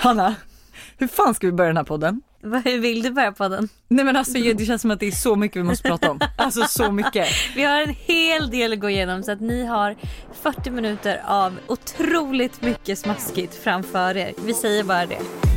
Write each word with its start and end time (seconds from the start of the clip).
Hanna, 0.00 0.34
hur 0.98 1.06
fan 1.06 1.34
ska 1.34 1.46
vi 1.46 1.52
börja 1.52 1.68
den 1.68 1.76
här 1.76 1.84
podden? 1.84 2.22
Hur 2.64 2.78
vill 2.78 3.02
du 3.02 3.10
börja 3.10 3.32
på 3.32 3.48
den? 3.48 3.68
Nej 3.88 4.04
men 4.04 4.16
alltså 4.16 4.32
det 4.32 4.66
känns 4.66 4.82
som 4.82 4.90
att 4.90 5.00
det 5.00 5.06
är 5.06 5.10
så 5.10 5.36
mycket 5.36 5.56
vi 5.56 5.62
måste 5.62 5.88
prata 5.88 6.10
om. 6.10 6.20
Alltså 6.38 6.62
så 6.62 6.92
mycket. 6.92 7.28
Vi 7.56 7.64
har 7.64 7.82
en 7.82 7.94
hel 7.98 8.50
del 8.50 8.72
att 8.72 8.80
gå 8.80 8.90
igenom 8.90 9.22
så 9.22 9.32
att 9.32 9.40
ni 9.40 9.64
har 9.66 9.96
40 10.42 10.70
minuter 10.70 11.22
av 11.26 11.58
otroligt 11.66 12.62
mycket 12.62 12.98
smaskigt 12.98 13.54
framför 13.54 14.16
er. 14.16 14.32
Vi 14.44 14.54
säger 14.54 14.84
bara 14.84 15.06
det. 15.06 15.49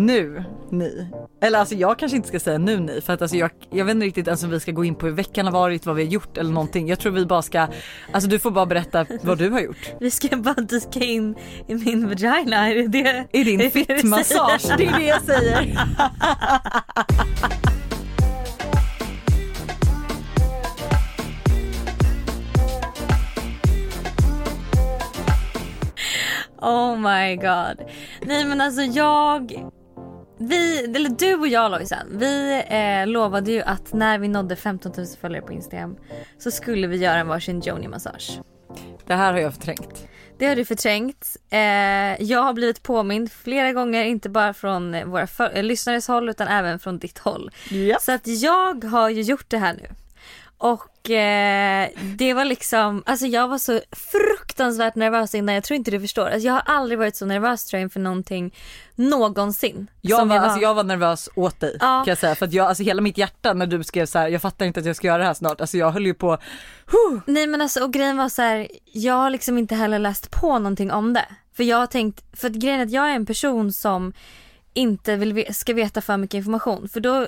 Nu 0.00 0.44
ni. 0.70 1.06
Eller 1.42 1.58
alltså 1.58 1.74
jag 1.74 1.98
kanske 1.98 2.16
inte 2.16 2.28
ska 2.28 2.40
säga 2.40 2.58
nu 2.58 2.80
ni 2.80 3.00
för 3.00 3.12
att 3.12 3.22
alltså 3.22 3.36
jag, 3.36 3.50
jag 3.70 3.84
vet 3.84 3.94
inte 3.94 4.06
riktigt 4.06 4.26
ens 4.26 4.42
om 4.44 4.50
vi 4.50 4.60
ska 4.60 4.72
gå 4.72 4.84
in 4.84 4.94
på 4.94 5.06
hur 5.06 5.12
veckan 5.12 5.46
har 5.46 5.52
varit, 5.52 5.86
vad 5.86 5.96
vi 5.96 6.04
har 6.04 6.10
gjort 6.10 6.38
eller 6.38 6.52
någonting. 6.52 6.88
Jag 6.88 6.98
tror 6.98 7.12
vi 7.12 7.26
bara 7.26 7.42
ska, 7.42 7.66
alltså 8.12 8.30
du 8.30 8.38
får 8.38 8.50
bara 8.50 8.66
berätta 8.66 9.06
vad 9.22 9.38
du 9.38 9.50
har 9.50 9.60
gjort. 9.60 9.90
Vi 10.00 10.10
ska 10.10 10.36
bara 10.36 10.54
dyka 10.54 11.00
in 11.00 11.34
i 11.66 11.74
min 11.74 12.08
vagina. 12.08 12.68
Är 12.68 12.74
det 12.74 12.88
det? 12.88 13.26
I 13.32 13.44
din 13.44 13.70
fittmassage, 13.70 14.74
det 14.78 14.86
är 14.86 14.98
det 14.98 15.06
jag 15.06 15.22
säger. 15.22 15.78
Oh 26.62 26.96
my 26.96 27.36
god. 27.36 27.88
Nej 28.20 28.44
men 28.44 28.60
alltså 28.60 28.82
jag 28.82 29.70
vi, 30.40 30.84
eller 30.84 31.08
du 31.10 31.34
och 31.34 31.48
jag 31.48 31.70
Lojsan, 31.70 32.06
vi 32.10 32.62
eh, 32.68 33.06
lovade 33.06 33.52
ju 33.52 33.62
att 33.62 33.92
när 33.92 34.18
vi 34.18 34.28
nådde 34.28 34.56
15 34.56 34.92
000 34.96 35.06
följare 35.20 35.42
på 35.42 35.52
Instagram 35.52 35.96
så 36.38 36.50
skulle 36.50 36.86
vi 36.86 36.96
göra 36.96 37.18
en 37.18 37.26
varsin 37.28 37.60
Joni-massage. 37.60 38.40
Det 39.06 39.14
här 39.14 39.32
har 39.32 39.40
jag 39.40 39.54
förträngt. 39.54 40.06
Det 40.38 40.46
har 40.46 40.56
du 40.56 40.64
förträngt. 40.64 41.36
Eh, 41.50 41.58
jag 42.22 42.42
har 42.42 42.52
blivit 42.52 42.82
påmind 42.82 43.32
flera 43.32 43.72
gånger, 43.72 44.04
inte 44.04 44.28
bara 44.28 44.54
från 44.54 45.10
våra 45.10 45.26
för- 45.26 45.56
eh, 45.56 45.62
lyssnares 45.62 46.08
håll 46.08 46.28
utan 46.28 46.48
även 46.48 46.78
från 46.78 46.98
ditt 46.98 47.18
håll. 47.18 47.50
Ja. 47.70 47.98
Så 48.00 48.12
att 48.12 48.26
jag 48.26 48.84
har 48.84 49.08
ju 49.08 49.22
gjort 49.22 49.44
det 49.50 49.58
här 49.58 49.74
nu. 49.74 49.88
Och 50.62 51.10
eh, 51.10 51.88
det 52.18 52.34
var 52.34 52.44
liksom, 52.44 53.02
alltså 53.06 53.26
jag 53.26 53.48
var 53.48 53.58
så 53.58 53.80
fruktansvärt 53.92 54.94
nervös 54.94 55.34
innan, 55.34 55.54
jag 55.54 55.64
tror 55.64 55.76
inte 55.76 55.90
du 55.90 56.00
förstår. 56.00 56.26
Alltså 56.26 56.46
jag 56.46 56.52
har 56.52 56.62
aldrig 56.66 56.98
varit 56.98 57.16
så 57.16 57.26
nervös 57.26 57.64
tror 57.64 57.78
jag 57.78 57.82
inför 57.86 58.00
någonting 58.00 58.54
någonsin. 58.94 59.90
Jag 60.00 60.18
som 60.18 60.28
var, 60.28 60.36
jag 60.36 60.44
alltså 60.44 60.60
jag 60.60 60.74
var 60.74 60.84
nervös 60.84 61.28
åt 61.34 61.60
dig 61.60 61.76
Ja. 61.80 61.86
kan 62.04 62.04
jag 62.06 62.18
säga 62.18 62.34
för 62.34 62.46
att 62.46 62.52
jag, 62.52 62.66
alltså 62.66 62.82
hela 62.82 63.02
mitt 63.02 63.18
hjärta 63.18 63.52
när 63.52 63.66
du 63.66 63.84
skrev 63.84 64.06
så 64.06 64.18
här, 64.18 64.28
jag 64.28 64.42
fattar 64.42 64.66
inte 64.66 64.80
att 64.80 64.86
jag 64.86 64.96
ska 64.96 65.06
göra 65.06 65.18
det 65.18 65.24
här 65.24 65.34
snart, 65.34 65.60
alltså 65.60 65.76
jag 65.76 65.90
höll 65.90 66.06
ju 66.06 66.14
på, 66.14 66.30
huh, 66.86 67.20
Nej 67.26 67.46
men 67.46 67.62
alltså 67.62 67.84
och 67.84 67.92
grejen 67.92 68.16
var 68.16 68.28
så 68.28 68.42
här, 68.42 68.68
jag 68.92 69.14
har 69.14 69.30
liksom 69.30 69.58
inte 69.58 69.74
heller 69.74 69.98
läst 69.98 70.30
på 70.30 70.58
någonting 70.58 70.90
om 70.92 71.12
det. 71.12 71.26
För 71.56 71.64
jag 71.64 71.76
har 71.76 71.86
tänkt, 71.86 72.24
för 72.32 72.46
att 72.46 72.54
grejen 72.54 72.80
är 72.80 72.84
att 72.84 72.92
jag 72.92 73.10
är 73.10 73.14
en 73.14 73.26
person 73.26 73.72
som 73.72 74.12
inte 74.74 75.16
vill, 75.16 75.54
ska 75.54 75.74
veta 75.74 76.00
för 76.00 76.16
mycket 76.16 76.34
information 76.34 76.88
för 76.88 77.00
då 77.00 77.26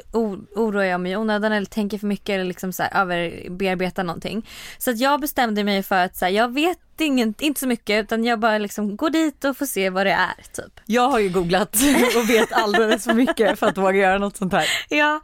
oroar 0.54 0.84
jag 0.84 1.00
mig 1.00 1.12
i 1.12 1.16
onödan 1.16 1.52
eller 1.52 1.66
tänker 1.66 1.98
för 1.98 2.06
mycket 2.06 2.28
eller 2.28 2.44
liksom 2.44 2.72
så 2.72 2.82
här 2.82 3.00
överbearbetar 3.02 4.04
någonting. 4.04 4.48
Så 4.78 4.90
att 4.90 4.98
jag 4.98 5.20
bestämde 5.20 5.64
mig 5.64 5.82
för 5.82 6.04
att 6.04 6.16
så 6.16 6.24
här, 6.24 6.32
jag 6.32 6.54
vet 6.54 6.78
ingen, 7.00 7.34
inte 7.38 7.60
så 7.60 7.66
mycket 7.66 8.04
utan 8.04 8.24
jag 8.24 8.40
bara 8.40 8.58
liksom 8.58 8.96
går 8.96 9.10
dit 9.10 9.44
och 9.44 9.56
får 9.56 9.66
se 9.66 9.90
vad 9.90 10.06
det 10.06 10.12
är 10.12 10.34
typ. 10.52 10.80
jag 10.86 11.08
har 11.08 11.18
ju 11.18 11.28
googlat 11.28 11.76
och 12.16 12.30
vet 12.30 12.52
alldeles 12.52 13.04
för 13.04 13.14
mycket 13.14 13.58
för 13.58 13.66
att 13.66 13.78
våga 13.78 13.98
göra 13.98 14.18
något 14.18 14.36
sånt 14.36 14.52
här. 14.52 14.66
Ja, 14.88 15.20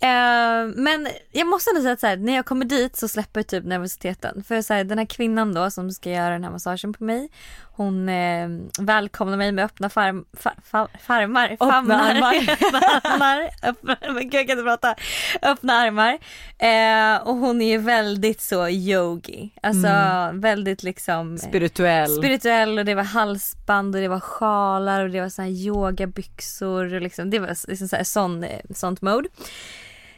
eh, 0.00 0.68
men 0.74 1.08
jag 1.32 1.46
måste 1.46 1.70
ändå 1.70 1.82
säga 1.82 1.92
att 1.92 2.00
så 2.00 2.06
här, 2.06 2.16
när 2.16 2.34
jag 2.34 2.46
kommer 2.46 2.64
dit 2.64 2.96
så 2.96 3.08
släpper 3.08 3.42
typ 3.42 3.64
nervositeten. 3.64 4.44
För 4.44 4.62
så 4.62 4.74
här, 4.74 4.84
den 4.84 4.98
här 4.98 5.06
kvinnan 5.06 5.54
då 5.54 5.70
som 5.70 5.90
ska 5.90 6.10
göra 6.10 6.30
den 6.30 6.44
här 6.44 6.50
massagen 6.50 6.92
på 6.92 7.04
mig, 7.04 7.28
hon 7.76 8.08
eh, 8.08 8.48
välkomnar 8.78 9.36
mig 9.36 9.52
med 9.52 9.64
öppna 9.64 9.90
farm, 9.90 10.24
far, 10.32 10.54
far, 10.64 10.88
farmar, 11.00 11.48
Öppna 11.52 11.70
famnar, 11.70 12.14
armar. 12.14 12.34
öppna 12.52 12.78
armar, 12.78 13.50
öppna, 13.62 13.96
men 14.02 14.22
gud, 14.22 14.34
jag 14.34 14.46
kan 14.46 14.58
inte 14.58 14.64
prata, 14.64 14.94
öppna 15.42 15.72
armar. 15.72 16.18
Eh, 16.58 17.28
och 17.28 17.36
hon 17.36 17.62
är 17.62 17.68
ju 17.68 17.78
väldigt 17.78 18.40
så 18.40 18.68
yogi, 18.68 19.50
alltså 19.62 19.88
väldigt 20.32 20.82
liksom 20.82 21.03
Spirituell. 21.38 22.08
spirituell 22.08 22.78
och 22.78 22.84
det 22.84 22.94
var 22.94 23.02
halsband 23.02 23.94
och 23.94 24.00
det 24.00 24.08
var 24.08 24.20
sjalar 24.20 25.04
och 25.04 25.10
det 25.10 25.20
var 25.20 25.28
så 25.28 25.42
här 25.42 25.48
yogabyxor 25.48 26.94
och 26.94 27.02
liksom, 27.02 27.30
det 27.30 27.38
var 27.38 27.68
liksom 27.68 27.88
så 27.88 27.96
här 27.96 28.04
sån, 28.04 28.44
eh, 28.44 28.60
sånt 28.74 29.02
mode. 29.02 29.28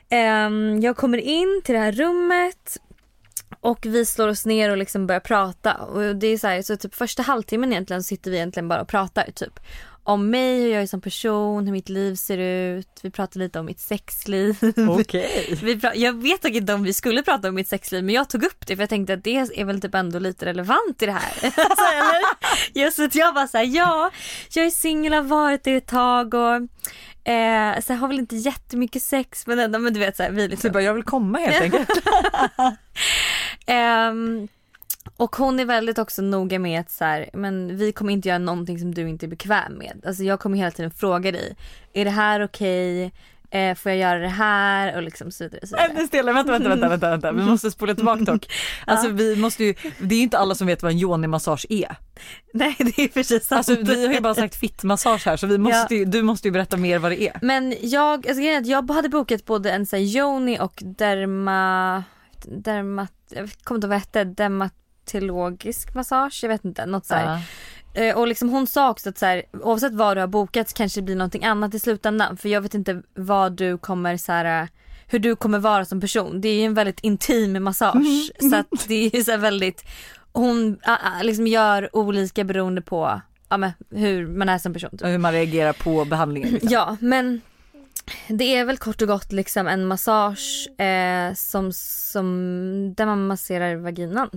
Ehm, 0.08 0.80
jag 0.80 0.96
kommer 0.96 1.18
in 1.18 1.60
till 1.64 1.74
det 1.74 1.80
här 1.80 1.92
rummet 1.92 2.76
och 3.60 3.86
vi 3.86 4.04
slår 4.04 4.28
oss 4.28 4.46
ner 4.46 4.70
och 4.70 4.76
liksom 4.76 5.06
börjar 5.06 5.20
prata 5.20 5.74
och 5.74 6.16
det 6.16 6.26
är 6.26 6.38
så 6.38 6.46
här, 6.46 6.62
så 6.62 6.76
typ 6.76 6.94
första 6.94 7.22
halvtimmen 7.22 7.72
egentligen 7.72 8.02
sitter 8.02 8.30
vi 8.30 8.36
egentligen 8.36 8.68
bara 8.68 8.80
och 8.80 8.88
pratar 8.88 9.30
typ 9.34 9.60
om 10.06 10.30
mig, 10.30 10.62
hur 10.62 10.70
jag 10.70 10.82
är 10.82 10.86
som 10.86 11.00
person, 11.00 11.66
hur 11.66 11.72
mitt 11.72 11.88
liv 11.88 12.14
ser 12.14 12.38
ut. 12.38 12.88
Vi 13.02 13.10
pratar 13.10 13.40
lite 13.40 13.58
om 13.60 13.66
mitt 13.66 13.80
sexliv. 13.80 14.56
Okej. 14.88 15.58
Pra- 15.60 15.92
jag 15.94 16.22
vet 16.22 16.44
inte 16.44 16.74
om 16.74 16.82
vi 16.82 16.92
skulle 16.92 17.22
prata 17.22 17.48
om 17.48 17.54
mitt 17.54 17.68
sexliv 17.68 18.04
men 18.04 18.14
jag 18.14 18.30
tog 18.30 18.44
upp 18.44 18.66
det 18.66 18.76
för 18.76 18.82
jag 18.82 18.90
tänkte 18.90 19.14
att 19.14 19.24
det 19.24 19.36
är 19.36 19.64
väl 19.64 19.80
typ 19.80 19.94
ändå 19.94 20.18
lite 20.18 20.46
relevant 20.46 21.02
i 21.02 21.06
det 21.06 21.12
här. 21.12 21.52
Just 22.74 22.98
att 22.98 23.14
jag 23.14 23.34
bara 23.34 23.48
såhär, 23.48 23.64
ja, 23.64 24.10
jag 24.54 24.66
är 24.66 24.70
singel, 24.70 25.12
har 25.12 25.22
varit 25.22 25.64
det 25.64 25.76
ett 25.76 25.86
tag 25.86 26.34
och 26.34 26.54
eh, 27.32 27.80
så 27.80 27.92
jag 27.92 27.98
har 27.98 28.08
väl 28.08 28.18
inte 28.18 28.36
jättemycket 28.36 29.02
sex 29.02 29.46
men 29.46 29.58
ändå, 29.58 29.78
men 29.78 29.94
du 29.94 30.00
vet 30.00 30.16
såhär, 30.16 30.30
vi 30.30 30.48
liksom. 30.48 30.72
bara, 30.72 30.82
jag 30.82 30.94
vill 30.94 31.04
komma 31.04 31.38
helt 31.38 31.62
enkelt. 31.62 31.90
Ehm, 33.66 34.48
och 35.16 35.36
hon 35.36 35.60
är 35.60 35.64
väldigt 35.64 35.98
också 35.98 36.22
noga 36.22 36.58
med 36.58 36.80
att 36.80 36.90
så 36.90 37.04
här, 37.04 37.30
men 37.32 37.76
vi 37.76 37.92
kommer 37.92 38.12
inte 38.12 38.28
göra 38.28 38.38
någonting 38.38 38.78
som 38.78 38.94
du 38.94 39.08
inte 39.08 39.26
är 39.26 39.28
bekväm 39.28 39.72
med. 39.72 40.02
Alltså 40.06 40.22
jag 40.22 40.40
kommer 40.40 40.58
hela 40.58 40.70
tiden 40.70 40.90
fråga 40.90 41.32
dig, 41.32 41.56
är 41.92 42.04
det 42.04 42.10
här 42.10 42.44
okej? 42.44 43.12
Eh, 43.50 43.74
får 43.74 43.92
jag 43.92 43.98
göra 43.98 44.18
det 44.18 44.28
här? 44.28 44.96
Och 44.96 45.02
liksom 45.02 45.30
så 45.30 45.44
vidare. 45.44 45.66
Så 45.66 45.76
vidare. 45.76 45.92
Nej, 45.94 46.06
Stella, 46.06 46.32
vänta, 46.32 46.52
vänta, 46.52 46.68
vänta, 46.68 46.88
vänta, 46.88 47.10
vänta. 47.10 47.32
vi 47.32 47.42
måste 47.42 47.70
spola 47.70 47.94
tillbaka 47.94 48.24
dock. 48.24 48.46
Alltså 48.86 49.08
vi 49.08 49.36
måste 49.36 49.64
ju, 49.64 49.74
det 49.98 50.14
är 50.14 50.16
ju 50.16 50.22
inte 50.22 50.38
alla 50.38 50.54
som 50.54 50.66
vet 50.66 50.82
vad 50.82 50.92
en 50.92 50.98
yoni-massage 50.98 51.66
är. 51.68 51.96
Nej 52.52 52.76
det 52.78 53.02
är 53.02 53.08
precis 53.08 53.46
sant. 53.46 53.58
Alltså 53.58 53.92
vi 53.92 54.06
har 54.06 54.14
ju 54.14 54.20
bara 54.20 54.34
sagt 54.34 54.56
fittmassage 54.56 55.26
här 55.26 55.36
så 55.36 55.46
vi 55.46 55.58
måste 55.58 55.94
ju, 55.94 56.04
du 56.04 56.22
måste 56.22 56.48
ju 56.48 56.52
berätta 56.52 56.76
mer 56.76 56.98
vad 56.98 57.12
det 57.12 57.22
är. 57.22 57.38
Men 57.42 57.74
jag, 57.80 58.28
alltså 58.28 58.42
grejen 58.42 58.56
är 58.56 58.60
att 58.60 58.66
jag 58.66 58.90
hade 58.94 59.08
bokat 59.08 59.44
både 59.44 59.70
en 59.70 59.86
sån 59.86 59.98
yoni 59.98 60.58
och 60.60 60.82
derma, 60.84 62.04
derma, 62.42 63.08
jag 63.30 63.50
kommer 63.64 63.78
inte 63.78 63.86
ihåg 63.86 63.90
vad 63.90 64.12
det 64.12 64.18
hette, 64.18 64.24
dermatologisk 65.12 65.94
massage, 65.94 66.38
jag 66.42 66.48
vet 66.48 66.64
inte, 66.64 66.86
något 66.86 67.06
så 67.06 67.14
här. 67.14 67.40
Eh, 67.94 68.16
Och 68.16 68.28
liksom 68.28 68.48
hon 68.48 68.66
sa 68.66 68.90
också 68.90 69.08
att 69.08 69.18
så 69.18 69.26
här, 69.26 69.42
oavsett 69.52 69.92
vad 69.92 70.16
du 70.16 70.20
har 70.20 70.28
bokat 70.28 70.68
så 70.68 70.76
kanske 70.76 71.00
det 71.00 71.04
blir 71.04 71.16
någonting 71.16 71.44
annat 71.44 71.74
i 71.74 71.78
slutändan 71.78 72.36
för 72.36 72.48
jag 72.48 72.60
vet 72.60 72.74
inte 72.74 73.02
vad 73.14 73.52
du 73.52 73.78
kommer 73.78 74.16
så 74.16 74.32
här, 74.32 74.62
eh, 74.62 74.68
hur 75.06 75.18
du 75.18 75.36
kommer 75.36 75.58
vara 75.58 75.84
som 75.84 76.00
person. 76.00 76.40
Det 76.40 76.48
är 76.48 76.54
ju 76.54 76.64
en 76.64 76.74
väldigt 76.74 77.00
intim 77.00 77.64
massage 77.64 78.30
så 78.40 78.56
att 78.56 78.88
det 78.88 79.16
är 79.16 79.22
så 79.22 79.36
väldigt, 79.36 79.84
hon 80.32 80.78
liksom 81.22 81.46
gör 81.46 81.96
olika 81.96 82.44
beroende 82.44 82.82
på 82.82 83.20
ja, 83.48 83.56
men 83.56 83.72
hur 83.90 84.26
man 84.26 84.48
är 84.48 84.58
som 84.58 84.72
person. 84.72 84.90
Typ. 84.90 85.02
Och 85.02 85.08
hur 85.08 85.18
man 85.18 85.32
reagerar 85.32 85.72
på 85.72 86.04
behandlingen. 86.04 86.50
Liksom. 86.50 86.70
Ja 86.72 86.96
men 87.00 87.40
det 88.28 88.56
är 88.56 88.64
väl 88.64 88.76
kort 88.78 89.02
och 89.02 89.08
gott 89.08 89.32
liksom 89.32 89.66
en 89.66 89.86
massage 89.86 90.68
eh, 90.80 91.34
som, 91.34 91.72
som, 91.72 92.94
där 92.96 93.06
man 93.06 93.26
masserar 93.26 93.76
vaginan. 93.76 94.30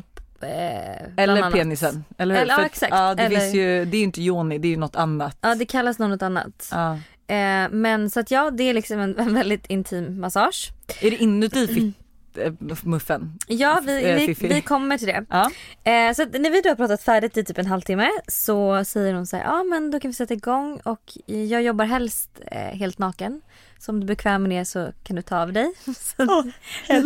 Eh, 0.44 1.24
Eller 1.24 1.38
annat. 1.42 1.54
penisen, 1.54 2.04
eller 2.18 2.36
hur? 2.36 2.42
Eller- 2.42 2.54
ja, 2.54 2.60
att- 2.60 2.66
exakt. 2.66 2.94
Ja, 2.94 3.16
det, 3.16 3.24
Eller- 3.24 3.40
finns 3.40 3.54
ju, 3.56 3.86
det 3.86 3.98
är 3.98 4.00
ju 4.00 4.04
inte 4.06 4.22
yoni, 4.22 4.58
det 4.58 4.68
är 4.68 4.70
ju 4.70 4.78
något 4.78 4.96
annat. 4.96 5.38
Ja 5.42 5.56
det 5.56 5.66
kallas 5.66 6.00
något 6.00 6.22
annat. 6.22 6.70
Ja. 6.72 6.94
Eh, 7.28 7.70
men 7.72 8.10
så 8.10 8.20
att 8.20 8.32
ja, 8.32 8.52
det 8.52 8.64
är 8.64 8.74
liksom 8.74 9.00
en, 9.00 9.20
en 9.20 9.34
väldigt 9.34 9.66
intim 9.66 10.20
massage. 10.22 10.70
Är 11.02 11.12
det 11.12 11.18
inuti 11.18 11.68
fitt, 11.68 11.96
eh, 12.38 12.54
muffen? 12.84 13.40
Ja, 13.48 13.82
vi, 13.86 14.04
Eh, 14.10 14.16
vi, 14.16 14.34
vi 14.48 14.62
kommer 14.62 14.98
till 14.98 15.08
det. 15.08 15.26
Ja. 15.30 15.44
Eh, 15.92 16.14
så 16.14 16.26
när 16.26 16.50
vi 16.52 16.62
då 16.62 16.70
har 16.70 16.76
pratat 16.76 17.04
färdigt 17.04 17.38
i 17.38 17.44
typ 17.44 17.58
en 17.58 17.66
halvtimme 17.66 18.10
så 18.28 18.86
säger 18.86 19.14
hon 19.14 19.28
så 19.28 19.38
här, 19.38 19.44
ja 19.44 19.64
men 19.64 19.92
då 19.92 20.00
kan 20.00 20.12
vi 20.12 20.16
sätta 20.16 20.34
igång 20.34 20.80
och 20.84 21.18
jag 21.26 21.62
jobbar 21.64 21.86
helst 21.86 22.30
eh, 22.52 22.58
helt 22.60 22.98
naken. 22.98 23.42
Så 23.80 23.92
om 23.92 24.00
du 24.00 24.04
är 24.06 24.08
bekväm 24.08 24.44
med 24.44 24.52
det 24.52 24.66
så 24.66 24.92
kan 25.04 25.16
du 25.16 25.22
ta 25.22 25.42
av 25.42 25.54
dig. 25.54 25.74
Så 25.96 26.24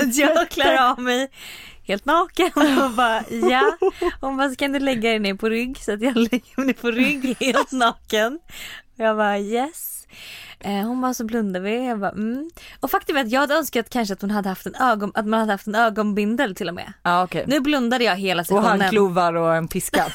att 0.03 0.15
jag 0.15 0.49
klär 0.49 0.91
av 0.91 0.99
mig 0.99 1.29
helt 1.83 2.05
naken 2.05 2.51
och 2.83 2.91
bara 2.91 3.23
ja. 3.29 3.77
Hon 4.21 4.37
bara, 4.37 4.55
kan 4.55 4.71
du 4.71 4.79
lägga 4.79 5.09
dig 5.09 5.19
ner 5.19 5.33
på 5.33 5.49
rygg 5.49 5.77
så 5.77 5.93
att 5.93 6.01
jag 6.01 6.15
lägger 6.31 6.57
mig 6.57 6.65
ner 6.65 6.73
på 6.73 6.91
rygg 6.91 7.37
helt 7.39 7.71
naken. 7.71 8.39
Och 8.97 9.03
jag 9.03 9.17
bara 9.17 9.39
yes. 9.39 10.07
Eh, 10.59 10.87
hon 10.87 11.01
bara 11.01 11.13
så 11.13 11.25
blundar 11.25 11.59
vi. 11.59 11.87
Jag 11.87 11.99
bara 11.99 12.11
mm. 12.11 12.49
Och 12.79 12.91
faktum 12.91 13.17
är 13.17 13.21
att 13.21 13.31
jag 13.31 13.39
hade 13.41 13.55
önskat 13.55 13.89
kanske 13.89 14.13
att 14.13 14.21
hon 14.21 14.31
hade 14.31 14.49
haft 14.49 14.65
en 14.65 14.75
ögon, 14.75 15.11
att 15.15 15.25
man 15.25 15.39
hade 15.39 15.51
haft 15.51 15.67
en 15.67 15.75
ögonbindel 15.75 16.55
till 16.55 16.69
och 16.69 16.75
med. 16.75 16.93
Ja 17.03 17.23
okej. 17.23 17.43
Nu 17.47 17.59
blundade 17.59 18.03
jag 18.03 18.15
hela 18.15 18.41
Och 18.41 18.47
sessionen. 18.47 18.81
handklovar 18.81 19.33
och 19.33 19.55
en 19.55 19.67
piska. 19.67 20.05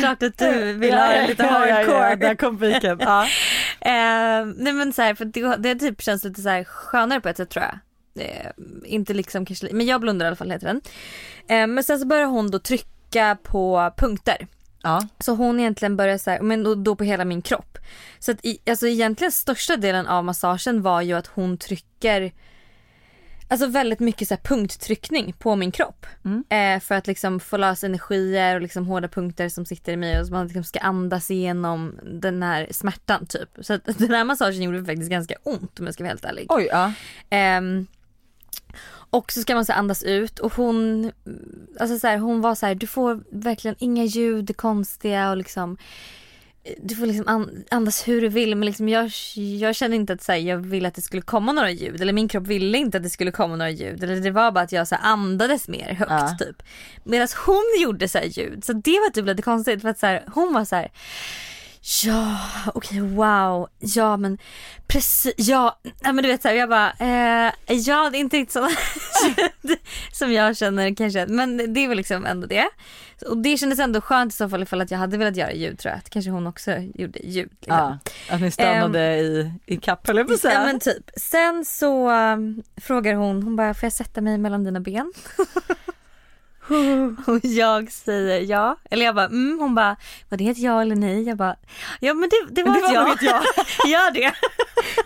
Klart 0.00 0.22
att 0.22 0.38
du 0.38 0.72
vill 0.72 0.94
ha 0.94 1.06
det 1.06 1.26
lite 1.26 1.46
hardcore. 1.46 1.96
Ja, 1.96 2.10
ja, 2.10 2.16
där 2.16 2.34
kom 2.34 2.58
piken. 2.58 2.98
Ja. 3.04 3.22
Eh, 3.80 4.46
nej 4.56 4.72
men 4.72 4.92
så 4.92 5.02
här, 5.02 5.14
för 5.14 5.24
det, 5.24 5.56
det 5.56 5.74
typ 5.74 6.02
känns 6.02 6.24
lite 6.24 6.42
så 6.42 6.48
här 6.48 6.64
skönare 6.64 7.20
på 7.20 7.28
ett 7.28 7.36
sätt 7.36 7.50
tror 7.50 7.64
jag. 7.64 7.78
Eh, 8.14 8.50
inte 8.84 9.14
liksom 9.14 9.46
kanske, 9.46 9.68
men 9.72 9.86
jag 9.86 10.00
blundar 10.00 10.26
i 10.26 10.28
alla 10.28 10.36
fall 10.36 10.50
heter 10.50 10.66
den. 10.66 10.80
Eh, 11.48 11.66
men 11.66 11.84
sen 11.84 11.98
så 11.98 12.06
börjar 12.06 12.26
hon 12.26 12.50
då 12.50 12.58
trycka 12.58 13.38
på 13.42 13.92
punkter. 13.96 14.46
Ja. 14.82 15.08
Så 15.18 15.34
hon 15.34 15.60
egentligen 15.60 15.96
börjar 15.96 16.18
så 16.18 16.30
här, 16.30 16.40
men 16.40 16.62
då, 16.62 16.74
då 16.74 16.96
på 16.96 17.04
hela 17.04 17.24
min 17.24 17.42
kropp. 17.42 17.78
Så 18.18 18.32
att 18.32 18.44
i, 18.44 18.58
alltså 18.66 18.88
egentligen 18.88 19.32
största 19.32 19.76
delen 19.76 20.06
av 20.06 20.24
massagen 20.24 20.82
var 20.82 21.00
ju 21.02 21.12
att 21.12 21.26
hon 21.26 21.58
trycker 21.58 22.32
Alltså 23.52 23.66
väldigt 23.66 24.00
mycket 24.00 24.28
så 24.28 24.34
här 24.34 24.42
punkttryckning 24.42 25.32
på 25.38 25.56
min 25.56 25.72
kropp. 25.72 26.06
Mm. 26.24 26.44
Eh, 26.48 26.80
för 26.80 26.94
att 26.94 27.06
liksom 27.06 27.40
få 27.40 27.56
lösa 27.56 27.86
energier 27.86 28.54
och 28.54 28.62
liksom 28.62 28.86
hårda 28.86 29.08
punkter 29.08 29.48
som 29.48 29.66
sitter 29.66 29.92
i 29.92 29.96
mig 29.96 30.20
och 30.20 30.26
så 30.26 30.32
man 30.32 30.46
liksom 30.46 30.64
ska 30.64 30.78
andas 30.78 31.30
igenom 31.30 31.98
den 32.02 32.42
här 32.42 32.68
smärtan 32.70 33.26
typ. 33.26 33.48
Så 33.60 33.74
att 33.74 33.84
den 33.98 34.10
här 34.10 34.24
massagen 34.24 34.62
gjorde 34.62 34.84
faktiskt 34.84 35.10
ganska 35.10 35.34
ont 35.42 35.80
om 35.80 35.86
jag 35.86 35.94
ska 35.94 36.04
vara 36.04 36.10
helt 36.10 36.24
ärlig. 36.24 36.46
Oj, 36.48 36.68
ja. 36.70 36.92
Ehm, 37.30 37.86
och 39.12 39.32
så 39.32 39.40
ska 39.40 39.54
man 39.54 39.64
så 39.66 39.72
andas 39.72 40.02
ut 40.02 40.38
och 40.38 40.54
hon, 40.54 41.12
alltså 41.80 41.98
så 41.98 42.06
här, 42.06 42.18
hon 42.18 42.40
var 42.40 42.54
så 42.54 42.66
här, 42.66 42.74
du 42.74 42.86
får 42.86 43.24
verkligen 43.30 43.76
inga 43.78 44.04
ljud 44.04 44.56
konstiga 44.56 45.30
och 45.30 45.36
liksom 45.36 45.76
du 46.82 46.94
får 46.94 47.06
liksom 47.06 47.28
an- 47.28 47.64
andas 47.70 48.08
hur 48.08 48.20
du 48.20 48.28
vill 48.28 48.56
men 48.56 48.66
liksom 48.66 48.88
jag, 48.88 49.10
jag 49.60 49.74
kände 49.74 49.96
inte 49.96 50.12
att 50.12 50.22
så 50.22 50.32
här, 50.32 50.38
jag 50.38 50.56
ville 50.58 50.88
att 50.88 50.94
det 50.94 51.02
skulle 51.02 51.22
komma 51.22 51.52
några 51.52 51.70
ljud 51.70 52.00
eller 52.00 52.12
min 52.12 52.28
kropp 52.28 52.46
ville 52.46 52.78
inte 52.78 52.96
att 52.96 53.02
det 53.02 53.10
skulle 53.10 53.30
komma 53.30 53.56
några 53.56 53.70
ljud 53.70 54.04
eller 54.04 54.16
det 54.20 54.30
var 54.30 54.50
bara 54.52 54.64
att 54.64 54.72
jag 54.72 54.88
så 54.88 54.94
här, 54.94 55.04
andades 55.12 55.68
mer 55.68 55.94
högt 55.94 56.10
Ja. 56.10 56.36
typ. 56.38 56.62
Medan 57.04 57.28
hon 57.46 57.62
gjorde 57.82 58.08
så 58.08 58.18
här 58.18 58.24
ljud 58.26 58.64
så 58.64 58.72
det 58.72 58.90
var 59.00 59.10
typ 59.10 59.26
lite 59.26 59.42
konstigt 59.42 59.82
för 59.82 59.88
att 59.88 59.98
så 59.98 60.18
hon 60.34 60.52
var 60.54 60.64
så 60.64 60.76
här. 60.76 60.90
Ja, 62.04 62.38
okej 62.74 63.00
wow, 63.00 63.68
ja 63.78 64.16
men 64.16 64.38
precis, 64.86 65.34
ja, 65.36 65.78
nej, 65.84 66.12
men 66.12 66.22
du 66.24 66.28
vet 66.28 66.42
såhär 66.42 66.54
jag 66.54 66.68
bara, 66.68 66.90
eh, 66.90 67.52
ja 67.66 68.10
det 68.10 68.18
är 68.18 68.20
inte 68.20 68.36
riktigt 68.36 68.52
sådana 68.52 68.70
som 70.12 70.32
jag 70.32 70.56
känner 70.56 70.94
kanske, 70.94 71.26
men 71.26 71.74
det 71.74 71.80
är 71.80 71.88
väl 71.88 71.96
liksom 71.96 72.26
ändå 72.26 72.46
det. 72.46 72.68
Och 73.28 73.36
det 73.36 73.56
kändes 73.56 73.78
ändå 73.78 74.00
skönt 74.00 74.32
i 74.32 74.36
så 74.36 74.48
fall 74.48 74.62
ifall 74.62 74.80
att 74.80 74.90
jag 74.90 74.98
hade 74.98 75.16
velat 75.16 75.36
göra 75.36 75.52
ljud 75.52 75.78
tror 75.78 75.90
jag, 75.90 75.98
att 75.98 76.10
kanske 76.10 76.30
hon 76.30 76.46
också 76.46 76.72
gjorde 76.94 77.18
ljud. 77.18 77.50
Liksom. 77.60 77.76
ja. 77.76 77.98
Att 78.30 78.40
ni 78.40 78.50
stannade 78.50 79.16
i, 79.16 79.52
i 79.66 79.76
kapp 79.76 80.08
jag 80.08 80.26
på 80.26 80.34
Ja 80.42 80.64
men 80.64 80.80
typ. 80.80 81.10
Sen 81.16 81.64
så 81.64 82.10
um, 82.10 82.62
frågar 82.76 83.14
hon, 83.14 83.42
hon 83.42 83.56
bara 83.56 83.74
får 83.74 83.86
jag 83.86 83.92
sätta 83.92 84.20
mig 84.20 84.38
mellan 84.38 84.64
dina 84.64 84.80
ben? 84.80 85.12
och 87.26 87.40
jag 87.42 87.92
säger 87.92 88.40
ja. 88.40 88.76
Eller 88.90 89.06
jag 89.06 89.14
bara 89.14 89.26
mm. 89.26 89.58
Hon 89.60 89.74
bara 89.74 89.96
var 90.28 90.38
det 90.38 90.48
ett 90.48 90.58
ja 90.58 90.82
eller 90.82 90.96
nej? 90.96 91.22
Jag 91.22 91.36
bara 91.36 91.56
ja 92.00 92.14
men 92.14 92.28
det, 92.28 92.54
det 92.54 92.62
var, 92.62 92.72
det 92.72 92.78
ett, 92.78 92.84
var 92.84 92.92
ja. 92.94 93.14
ett 93.14 93.22
ja. 93.22 93.42
Gör 93.90 94.10
det. 94.10 94.32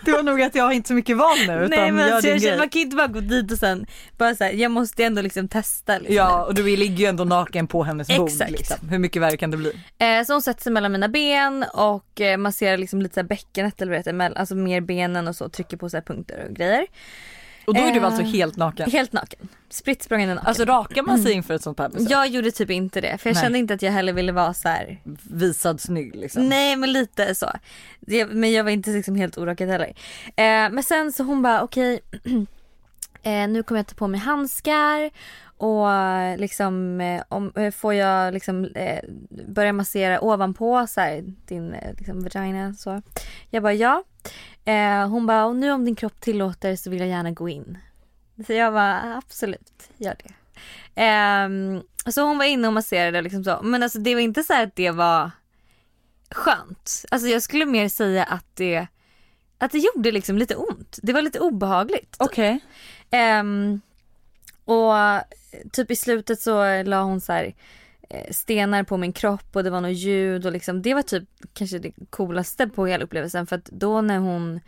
Det 0.05 0.11
var 0.11 0.23
nog 0.23 0.41
att 0.41 0.55
jag 0.55 0.63
har 0.63 0.71
inte 0.71 0.87
så 0.87 0.93
mycket 0.93 1.17
val 1.17 1.37
nu 1.47 1.53
utan 1.53 1.69
nej 1.69 1.91
men 1.91 2.07
gör 2.07 2.21
din 2.21 2.31
jag 2.31 2.41
känner, 2.41 2.57
man 2.57 2.69
kan 2.69 2.81
inte 2.81 2.95
bara 2.95 3.07
gå 3.07 3.19
dit 3.19 3.51
och 3.51 3.57
sen 3.57 3.85
bara 4.17 4.35
så 4.35 4.43
här, 4.43 4.51
jag 4.51 4.71
måste 4.71 5.03
ändå 5.03 5.21
liksom 5.21 5.47
testa. 5.47 5.97
Liksom. 5.97 6.15
Ja 6.15 6.45
och 6.45 6.55
du 6.55 6.77
ligger 6.77 6.95
ju 6.95 7.05
ändå 7.05 7.23
naken 7.23 7.67
på 7.67 7.83
hennes 7.83 8.17
bord 8.17 8.29
Exakt. 8.29 8.51
liksom. 8.51 8.89
Hur 8.89 8.99
mycket 8.99 9.21
värre 9.21 9.37
kan 9.37 9.51
det 9.51 9.57
bli? 9.57 9.73
Eh, 9.97 10.23
så 10.25 10.33
hon 10.33 10.41
sätter 10.41 10.63
sig 10.63 10.71
mellan 10.71 10.91
mina 10.91 11.07
ben 11.07 11.65
och 11.73 12.21
eh, 12.21 12.37
masserar 12.37 12.77
liksom 12.77 13.01
lite 13.01 13.13
så 13.13 13.19
här 13.19 13.27
bäckenet 13.27 13.81
eller 13.81 13.91
vad 13.91 14.05
det 14.05 14.11
heter, 14.11 14.37
alltså 14.39 14.55
mer 14.55 14.81
benen 14.81 15.27
och 15.27 15.35
så 15.35 15.49
trycker 15.49 15.77
på 15.77 15.89
så 15.89 15.97
här 15.97 16.01
punkter 16.01 16.45
och 16.49 16.55
grejer. 16.55 16.85
Och 17.67 17.73
då 17.73 17.81
är 17.81 17.93
du 17.93 17.99
alltså 17.99 18.21
helt 18.21 18.57
naken? 18.57 18.91
Helt 18.91 19.13
naken. 19.13 19.47
Spritt 19.69 20.09
naken. 20.09 20.39
Alltså 20.39 20.65
rakar 20.65 21.01
man 21.01 21.19
sig 21.19 21.31
inför 21.31 21.53
ett 21.53 21.63
sånt 21.63 21.79
här 21.79 21.89
besök? 21.89 22.11
Jag 22.11 22.27
gjorde 22.27 22.51
typ 22.51 22.69
inte 22.69 23.01
det 23.01 23.17
för 23.17 23.29
jag 23.29 23.33
Nej. 23.33 23.43
kände 23.43 23.57
inte 23.57 23.73
att 23.73 23.81
jag 23.81 23.91
heller 23.91 24.13
ville 24.13 24.31
vara 24.31 24.53
så 24.53 24.69
här. 24.69 25.01
Visad 25.31 25.81
snygg 25.81 26.15
liksom? 26.15 26.49
Nej 26.49 26.75
men 26.75 26.91
lite 26.91 27.35
så. 27.35 27.51
Det, 27.99 28.25
men 28.25 28.51
jag 28.51 28.63
var 28.63 28.71
inte 28.71 28.89
liksom 28.89 29.15
helt 29.15 29.37
orakad 29.37 29.69
heller. 29.69 29.93
Eh, 30.25 30.69
men 30.71 30.83
sen 30.83 31.11
så 31.11 31.23
hon 31.23 31.41
bara 31.41 31.61
okej 31.61 31.99
eh, 33.23 33.47
nu 33.47 33.63
kommer 33.63 33.79
jag 33.79 33.87
ta 33.87 33.95
på 33.95 34.07
mig 34.07 34.19
handskar 34.19 35.09
och 35.57 35.87
liksom 36.39 37.01
eh, 37.01 37.23
om, 37.29 37.71
får 37.75 37.93
jag 37.93 38.33
liksom 38.33 38.65
eh, 38.65 38.99
börja 39.47 39.73
massera 39.73 40.21
ovanpå 40.21 40.87
så 40.87 41.01
här, 41.01 41.23
din 41.47 41.75
liksom, 41.97 42.23
vagina 42.23 42.73
så. 42.73 43.01
Jag 43.49 43.63
bara 43.63 43.73
ja. 43.73 44.03
Eh, 44.65 45.07
hon 45.07 45.25
bara 45.25 45.45
och 45.45 45.55
nu 45.55 45.71
om 45.71 45.85
din 45.85 45.95
kropp 45.95 46.21
tillåter 46.21 46.75
så 46.75 46.89
vill 46.89 46.99
jag 46.99 47.09
gärna 47.09 47.31
gå 47.31 47.49
in. 47.49 47.77
Så 48.47 48.53
jag 48.53 48.73
bara 48.73 49.17
absolut, 49.17 49.89
gör 49.97 50.15
det. 50.23 50.33
Ehm, 50.95 51.81
så 52.05 52.21
hon 52.21 52.37
var 52.37 52.45
inne 52.45 52.67
och 52.67 52.73
masserade 52.73 53.21
liksom 53.21 53.43
så. 53.43 53.59
Men 53.63 53.83
alltså 53.83 53.99
det 53.99 54.15
var 54.15 54.21
inte 54.21 54.43
så 54.43 54.53
här 54.53 54.63
att 54.63 54.75
det 54.75 54.91
var 54.91 55.31
skönt. 56.31 57.05
Alltså 57.11 57.27
jag 57.27 57.41
skulle 57.41 57.65
mer 57.65 57.89
säga 57.89 58.23
att 58.23 58.55
det, 58.55 58.87
att 59.57 59.71
det 59.71 59.77
gjorde 59.77 60.11
liksom 60.11 60.37
lite 60.37 60.55
ont. 60.55 60.99
Det 61.03 61.13
var 61.13 61.21
lite 61.21 61.39
obehagligt. 61.39 62.15
Okej. 62.19 62.59
Ehm, 63.11 63.81
och 64.65 64.93
typ 65.71 65.91
i 65.91 65.95
slutet 65.95 66.41
så 66.41 66.83
la 66.83 67.01
hon 67.01 67.21
så 67.21 67.33
här 67.33 67.53
Eh, 68.09 68.31
stenar 68.31 68.83
på 68.83 68.97
min 68.97 69.13
kropp 69.13 69.55
och 69.55 69.63
det 69.63 69.69
var 69.69 69.81
något 69.81 69.97
ljud 69.97 70.45
och 70.45 70.51
liksom 70.51 70.81
det 70.81 70.93
var 70.93 71.01
typ 71.01 71.29
kanske 71.53 71.79
det 71.79 71.91
coolaste 72.09 72.67
på 72.67 72.85
hela 72.85 73.03
upplevelsen 73.03 73.47
för 73.47 73.55
att 73.55 73.65
då 73.65 74.01
när 74.01 74.19
hon 74.19 74.59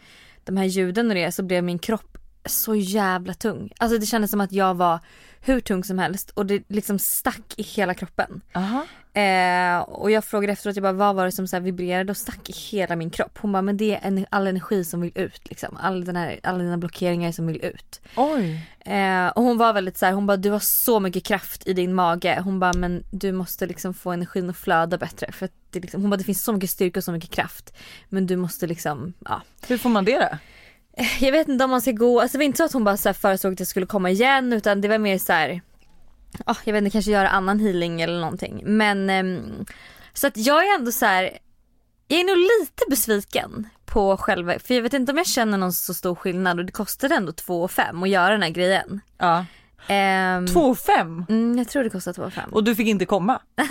de 0.44 0.58
här 0.58 0.66
ljuden 0.66 1.08
och 1.08 1.16
det 1.16 1.32
så 1.32 1.44
blev 1.44 1.64
min 1.64 1.80
kropp 1.80 2.09
så 2.46 2.76
jävla 2.76 3.34
tung. 3.34 3.72
Alltså 3.78 3.98
det 3.98 4.06
kändes 4.06 4.32
som 4.32 4.42
att 4.42 4.52
jag 4.52 4.74
var 4.74 5.00
hur 5.42 5.60
tung 5.60 5.84
som 5.84 6.00
helst 6.00 6.30
och 6.30 6.46
det 6.46 6.64
liksom 6.68 7.00
stack 7.00 7.54
i 7.58 7.64
hela 7.64 7.94
kroppen. 7.94 8.42
Aha. 8.54 8.86
Eh, 9.14 9.80
och 9.80 10.12
jag 10.12 10.26
frågade 10.26 10.54
efteråt, 10.54 10.76
jag 10.76 10.84
bara, 10.84 10.94
vad 10.94 11.16
var 11.16 11.26
det 11.26 11.32
som 11.32 11.48
så 11.48 11.60
vibrerade 11.60 12.12
och 12.12 12.18
stack 12.18 12.50
i 12.50 12.54
hela 12.54 12.96
min 12.96 13.10
kropp? 13.10 13.38
Hon 13.38 13.52
bara, 13.52 13.62
men 13.62 13.78
det 13.78 13.96
är 13.96 14.00
en, 14.08 14.26
all 14.30 14.48
energi 14.48 14.84
som 14.84 15.02
vill 15.02 15.12
ut 15.16 15.50
liksom. 15.50 15.78
All 15.82 16.06
den 16.06 16.16
här, 16.16 16.40
alla 16.44 16.58
dina 16.58 16.78
blockeringar 16.78 17.32
som 17.32 17.48
vill 17.48 17.66
ut. 17.66 18.02
Oj. 18.16 18.68
Eh, 18.80 19.28
och 19.28 19.44
hon 19.44 19.58
var 19.58 19.74
väldigt 19.74 19.98
så 19.98 20.06
här, 20.06 20.14
hon 20.14 20.28
bara, 20.28 20.38
du 20.38 20.52
har 20.52 20.60
så 20.60 21.00
mycket 21.00 21.24
kraft 21.24 21.68
i 21.68 21.74
din 21.74 21.94
mage. 21.94 22.42
Hon 22.44 22.60
bara, 22.60 22.74
men 22.74 23.04
du 23.12 23.32
måste 23.32 23.66
liksom 23.66 23.94
få 23.94 24.12
energin 24.12 24.50
att 24.50 24.58
flöda 24.58 24.98
bättre. 24.98 25.32
För 25.32 25.50
det 25.70 25.80
liksom, 25.80 26.02
hon 26.02 26.10
bara, 26.10 26.18
det 26.18 26.24
finns 26.24 26.44
så 26.44 26.54
mycket 26.54 26.70
styrka 26.70 27.00
och 27.00 27.04
så 27.04 27.12
mycket 27.12 27.32
kraft. 27.32 27.74
Men 28.10 28.28
du 28.28 28.36
måste 28.36 28.68
liksom, 28.68 29.14
ja. 29.26 29.42
Hur 29.68 29.78
får 29.78 29.90
man 29.90 30.06
det 30.06 30.20
då? 30.20 30.38
Jag 31.20 31.32
vet 31.32 31.48
inte 31.48 31.64
om 31.64 31.70
man 31.70 31.82
ska 31.82 31.92
gå, 31.92 32.22
alltså 32.22 32.38
det 32.38 32.40
var 32.40 32.46
inte 32.46 32.58
så 32.58 32.64
att 32.64 32.74
hon 32.74 32.84
bara 32.84 32.98
så 32.98 33.10
här 33.10 33.14
föreslog 33.14 33.54
att 33.54 33.60
jag 33.60 33.68
skulle 33.68 33.86
komma 33.86 34.10
igen 34.10 34.54
utan 34.54 34.82
det 34.82 34.88
var 34.88 34.98
mer 34.98 35.18
så 35.18 35.34
här. 35.34 35.62
ja 36.46 36.56
jag 36.64 36.74
vet 36.74 36.84
inte 36.84 36.92
kanske 36.92 37.12
göra 37.12 37.30
annan 37.30 37.60
healing 37.60 38.02
eller 38.02 38.20
någonting. 38.20 38.62
Men 38.66 39.10
ehm, 39.10 39.66
så 40.14 40.28
att 40.28 40.38
jag 40.38 40.68
är 40.68 40.76
ändå 40.76 40.92
så 40.92 41.06
här. 41.06 41.38
jag 42.08 42.20
är 42.20 42.24
nog 42.24 42.38
lite 42.38 42.84
besviken 42.90 43.70
på 43.86 44.18
själva, 44.18 44.60
för 44.60 44.74
jag 44.74 44.82
vet 44.82 44.94
inte 44.94 45.12
om 45.12 45.18
jag 45.18 45.28
känner 45.28 45.58
någon 45.58 45.74
så 45.74 45.94
stor 45.94 46.16
skillnad 46.16 46.60
och 46.60 46.66
det 46.66 46.72
kostade 46.72 47.16
ändå 47.16 47.32
2 47.32 47.68
5 47.68 48.04
att 48.04 48.10
göra 48.10 48.32
den 48.32 48.42
här 48.42 48.50
grejen. 48.50 49.02
Ja. 49.18 49.46
Två 50.54 50.60
och 50.60 50.80
fem 50.80 51.26
Mm, 51.30 51.58
jag 51.58 51.68
tror 51.70 51.84
det 51.84 51.90
kostade 51.90 52.16
2 52.16 52.32
5 52.32 52.54
och 52.54 52.64
du 52.64 52.76
fick 52.76 52.88
inte 52.88 53.06
komma? 53.06 53.42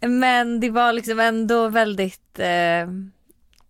Men 0.00 0.60
det 0.60 0.70
var 0.70 0.92
liksom 0.92 1.20
ändå 1.20 1.68
väldigt, 1.68 2.38
eh, 2.38 2.88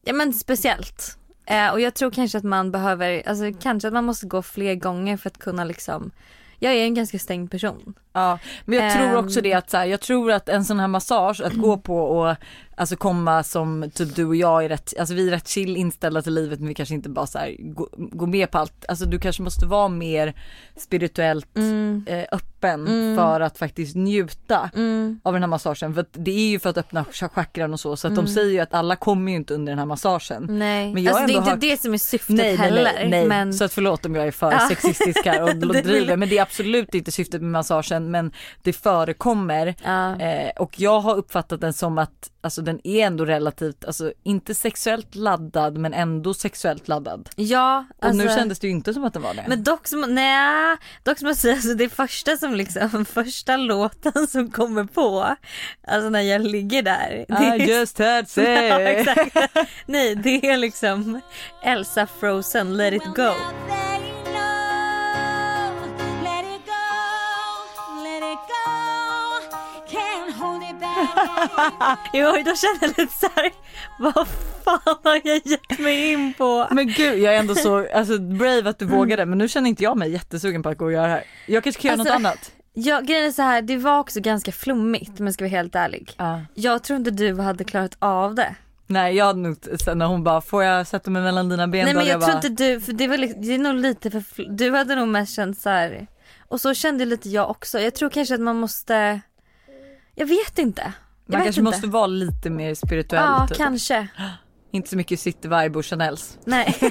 ja 0.05 0.13
men 0.15 0.33
speciellt. 0.33 1.19
Eh, 1.53 1.73
och 1.73 1.81
jag 1.81 1.95
tror 1.95 2.11
kanske 2.11 2.39
att 2.39 2.45
man 2.45 2.71
behöver, 2.71 3.29
alltså 3.29 3.53
kanske 3.61 3.89
att 3.89 3.95
man 3.95 4.05
måste 4.05 4.27
gå 4.27 4.43
fler 4.43 4.75
gånger 4.75 5.17
för 5.17 5.31
att 5.31 5.39
kunna 5.39 5.65
liksom, 5.65 6.11
jag 6.59 6.73
är 6.73 6.85
en 6.85 6.95
ganska 6.95 7.19
stängd 7.19 7.51
person. 7.51 7.95
Ja, 8.13 8.39
men 8.65 8.79
jag 8.85 8.93
tror 8.93 9.07
Ehm. 9.07 9.25
också 9.25 9.41
det 9.41 9.53
att 9.55 9.71
så 9.71 9.77
här, 9.77 9.85
jag 9.87 10.01
tror 10.01 10.33
att 10.33 10.49
en 10.49 10.65
sån 10.65 10.81
här 10.81 10.89
massage 10.89 11.41
att 11.41 11.55
gå 11.55 11.77
på 11.77 11.97
och 11.99 12.37
alltså 12.77 12.97
komma 12.97 13.43
som 13.43 13.91
typ 13.95 14.17
du 14.17 14.25
och 14.25 14.37
jag 14.37 14.65
är 14.65 14.69
rätt, 14.69 14.93
alltså 14.99 15.15
vi 15.15 15.27
är 15.27 15.31
rätt 15.31 15.49
chill 15.49 15.77
inställda 15.77 16.23
till 16.23 16.35
livet 16.35 16.59
men 16.59 16.69
vi 16.69 16.75
kanske 16.75 16.95
inte 16.95 17.09
bara 17.09 17.27
så 17.27 17.39
här 17.39 17.57
gå, 17.59 17.89
gå 17.97 18.27
med 18.27 18.51
på 18.51 18.59
allt, 18.59 18.85
alltså 18.89 19.05
du 19.05 19.19
kanske 19.19 19.43
måste 19.43 19.67
vara 19.67 19.89
mer 19.89 20.35
spirituellt 20.77 21.57
Mm. 21.57 22.05
eh, 22.09 22.25
öppen 22.33 22.87
Mm. 22.87 23.17
för 23.17 23.41
att 23.41 23.59
faktiskt 23.59 23.97
njuta 23.97 24.71
Mm. 24.75 25.21
av 25.23 25.33
den 25.33 25.43
här 25.43 25.49
massagen 25.49 25.95
för 25.95 26.05
det 26.13 26.31
är 26.31 26.49
ju 26.51 26.59
för 26.59 26.71
att 26.71 26.79
öppna 26.79 27.05
chakran 27.13 27.73
och 27.73 27.81
så 27.81 27.97
så 27.97 28.07
att 28.07 28.13
Mm. 28.13 28.25
de 28.25 28.31
säger 28.31 28.51
ju 28.51 28.61
att 28.61 28.75
alla 28.75 28.97
kommer 28.97 29.31
ju 29.33 29.37
inte 29.37 29.55
under 29.55 29.73
den 29.73 29.79
här 29.79 29.87
massagen. 29.87 30.47
Nej, 30.49 30.95
Men 30.95 31.03
jag 31.03 31.13
alltså 31.15 31.27
det 31.27 31.33
är 31.33 31.37
inte 31.39 31.51
hört- 31.51 31.61
det 31.61 31.81
som 31.81 31.95
är 31.95 31.99
syftet 31.99 32.37
Nej, 32.37 32.47
nej, 32.47 32.57
heller. 32.57 32.93
nej, 32.95 33.09
nej. 33.11 33.27
Men 33.27 33.55
så 33.55 33.65
att 33.65 33.73
förlåt 33.73 34.07
om 34.07 34.15
jag 34.15 34.27
är 34.27 34.31
för 34.31 34.53
Ja. 34.53 34.59
sexistisk 34.69 35.27
här 35.27 35.43
och 35.43 35.57
driver 35.85 36.17
men 36.17 36.29
det 36.29 36.39
är 36.39 36.43
absolut 36.43 36.95
inte 36.95 37.13
syftet 37.13 37.41
med 37.43 37.51
massagen 37.51 38.02
men 38.11 38.33
det 38.63 38.73
förekommer 38.73 39.75
ja. 39.85 40.21
Eh, 40.21 40.51
och 40.59 40.81
jag 40.81 41.01
har 41.01 41.15
uppfattat 41.17 41.61
den 41.61 41.73
som 41.73 41.99
att 41.99 42.31
alltså 42.41 42.63
den 42.63 42.81
är 42.87 43.07
ändå 43.07 43.25
relativt, 43.25 43.85
alltså 43.85 44.13
inte 44.23 44.55
sexuellt 44.55 45.15
laddad 45.15 45.79
men 45.79 45.95
ändå 45.95 46.35
sexuellt 46.35 46.89
laddad. 46.89 47.29
ja, 47.37 47.85
Och 47.99 48.05
alltså, 48.07 48.23
nu 48.25 48.29
kändes 48.37 48.59
det 48.59 48.67
ju 48.67 48.71
inte 48.73 48.95
som 48.95 49.05
att 49.05 49.13
den 49.13 49.23
var 49.23 49.35
det. 49.35 49.45
Men 49.49 49.63
dock 49.63 49.87
som, 49.89 50.01
nej, 50.15 50.77
dock 51.03 51.19
som 51.19 51.29
jag 51.29 51.37
säger, 51.37 51.55
alltså 51.55 51.75
det 51.75 51.89
första 51.89 52.37
som 52.37 52.55
liksom, 52.55 53.05
första 53.09 53.57
låten 53.57 54.27
som 54.29 54.51
kommer 54.51 54.85
på, 54.85 55.37
alltså 55.89 56.09
när 56.11 56.21
jag 56.21 56.41
ligger 56.41 56.83
där. 56.83 57.25
det 57.29 57.35
är- 57.35 57.61
I 57.61 57.71
just 57.71 57.99
had 57.99 58.09
Ja, 58.19 58.25
sex. 58.27 59.09
exakt. 59.09 59.37
Nej, 59.87 60.15
det 60.17 60.47
är 60.51 60.57
liksom 60.57 61.21
Elsa 61.65 62.07
Frozen, 62.21 62.77
Let 62.77 62.95
it 62.95 63.05
go. 63.17 63.31
Jo, 72.13 72.27
då 72.27 72.57
känner 72.57 72.79
jag 72.81 72.89
lite 72.89 73.15
så 73.21 73.29
här, 73.37 73.51
vad 73.99 74.29
fan 74.65 74.97
har 75.05 75.21
jag 75.25 75.41
gett 75.47 75.79
mig 75.79 76.13
in 76.13 76.35
på? 76.35 76.69
Men 76.71 76.87
gud 76.87 77.19
jag 77.19 77.35
är 77.35 77.39
ändå 77.39 77.55
så 77.55 77.89
alltså, 77.95 78.19
brave 78.19 78.71
att 78.71 78.79
du 78.79 78.85
vågade 78.85 79.27
men 79.27 79.39
nu 79.39 79.49
känner 79.49 79.69
inte 79.69 79.83
jag 79.83 79.97
mig 79.97 80.11
jättesugen 80.11 80.63
på 80.63 80.69
att 80.69 80.79
gå 80.79 80.85
och 80.85 80.93
göra 80.93 81.07
det 81.07 81.13
här. 81.13 81.25
Jag 81.47 81.65
kanske 81.65 81.83
kan 81.83 81.89
göra 81.89 82.01
Alltså- 82.01 82.15
något 82.15 82.27
annat. 82.27 82.53
Ja, 82.75 83.01
grejen 83.01 83.25
är 83.25 83.31
så 83.31 83.43
här, 83.43 83.63
det 83.63 83.77
var 83.77 83.99
också 83.99 84.21
ganska 84.21 84.53
flummigt 84.53 85.13
jag 85.21 85.35
ska 85.35 85.45
vara 85.45 85.51
helt 85.51 85.75
ärlig. 85.75 86.15
Ja. 86.19 86.41
Jag 86.55 86.83
tror 86.85 86.97
inte 86.97 87.11
du 87.11 87.41
hade 87.41 87.65
klarat 87.65 87.97
av 87.99 88.35
det. 88.35 88.55
Nej 88.87 89.15
jag 89.17 89.27
hade 89.27 89.39
nog 89.39 89.57
sen 89.85 89.99
när 89.99 90.07
hon 90.07 90.25
bara 90.25 90.41
får 90.41 90.65
jag 90.65 90.87
sätta 90.87 91.11
mig 91.11 91.23
mellan 91.23 91.49
dina 91.49 91.69
ben 91.69 91.85
Nej 91.85 91.95
men 91.95 91.97
hade 91.97 92.11
jag, 92.11 92.21
tror 92.23 92.33
bara, 92.33 92.47
inte 92.47 92.65
du, 92.65 92.81
för 92.81 92.93
det, 92.93 93.09
var 93.09 93.17
liksom, 93.17 93.43
det 93.43 93.55
är 93.55 93.59
nog 93.59 93.75
lite 93.75 94.11
för, 94.11 94.57
du 94.57 94.71
hade 94.71 94.95
nog 94.97 95.09
mest 95.09 95.35
känt 95.35 95.61
så 95.61 95.69
här. 95.71 96.07
och 96.49 96.61
så 96.61 96.75
kände 96.75 97.05
lite 97.05 97.29
jag 97.29 97.51
också. 97.51 97.81
Jag 97.81 97.95
tror 97.95 98.11
kanske 98.11 98.35
att 98.35 98.41
man 98.41 98.57
måste, 98.57 99.21
jag 100.15 100.27
vet 100.27 100.59
inte. 100.59 100.93
Man 101.27 101.43
kanske 101.43 101.61
inte. 101.61 101.63
måste 101.71 101.87
vara 101.87 102.07
lite 102.07 102.51
mer 102.51 102.75
spirituell 102.75 103.23
Ja, 103.25 103.47
typ. 103.49 103.57
kanske. 103.57 104.09
Inte 104.75 104.89
så 104.91 104.97
mycket 104.97 105.21
cityvibe 105.21 105.79
och 105.79 105.87
Chanels. 105.87 106.39
Nej, 106.45 106.77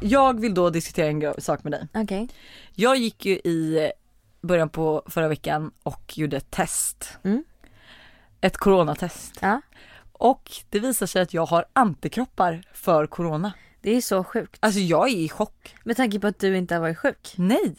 Jag 0.00 0.40
vill 0.40 0.54
då 0.54 0.70
diskutera 0.70 1.08
en 1.08 1.40
sak 1.42 1.64
med 1.64 1.72
dig. 1.72 1.88
okej. 1.94 2.28
Jag 2.74 2.96
gick 2.96 3.26
ju 3.26 3.32
i 3.34 3.90
början 4.42 4.68
på 4.68 5.02
förra 5.06 5.28
veckan 5.28 5.70
och 5.82 6.18
gjorde 6.18 6.36
ett 6.36 6.50
test. 6.50 7.18
Mm. 7.24 7.44
Ett 8.40 8.56
coronatest. 8.56 9.38
Ja, 9.40 9.60
Och 10.12 10.50
det 10.70 10.78
visar 10.80 11.06
sig 11.06 11.22
att 11.22 11.34
jag 11.34 11.46
har 11.46 11.64
antikroppar 11.72 12.62
för 12.72 13.06
corona. 13.06 13.52
det 13.80 13.96
är 13.96 14.00
så 14.00 14.24
sjukt. 14.24 14.56
Alltså 14.60 14.80
jag 14.80 15.08
är 15.08 15.16
i 15.16 15.28
chock. 15.28 15.74
Med 15.84 15.96
tanke 15.96 16.20
på 16.20 16.26
att 16.26 16.38
du 16.38 16.56
inte 16.56 16.74
har 16.74 16.80
varit 16.80 16.98
sjuk. 16.98 17.34
Nej. 17.36 17.76